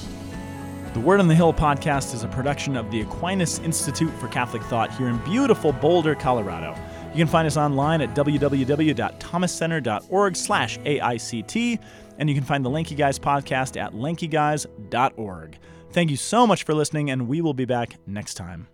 The 0.94 1.02
Word 1.02 1.20
on 1.20 1.28
the 1.28 1.36
Hill 1.36 1.54
podcast 1.54 2.14
is 2.16 2.24
a 2.24 2.28
production 2.30 2.78
of 2.78 2.90
the 2.90 3.02
Aquinas 3.02 3.60
Institute 3.60 4.12
for 4.14 4.30
Catholic 4.30 4.64
Thought 4.64 4.92
here 4.96 5.10
in 5.10 5.18
beautiful 5.20 5.74
Boulder, 5.74 6.16
Colorado. 6.16 6.74
You 7.12 7.18
can 7.18 7.28
find 7.28 7.48
us 7.48 7.58
online 7.58 8.02
at 8.02 8.16
www.thomascenter.org 8.16 10.36
slash 10.36 10.78
AICT, 10.80 11.80
and 12.18 12.30
you 12.30 12.36
can 12.36 12.44
find 12.44 12.64
the 12.64 12.70
Lanky 12.70 12.94
Guys 12.96 13.18
podcast 13.18 13.82
at 13.82 13.94
lankyguys.org. 13.94 15.58
Thank 15.92 16.12
you 16.12 16.18
so 16.18 16.46
much 16.46 16.64
for 16.64 16.74
listening, 16.74 17.10
and 17.10 17.28
we 17.28 17.42
will 17.42 17.56
be 17.56 17.66
back 17.66 17.96
next 18.06 18.36
time. 18.36 18.68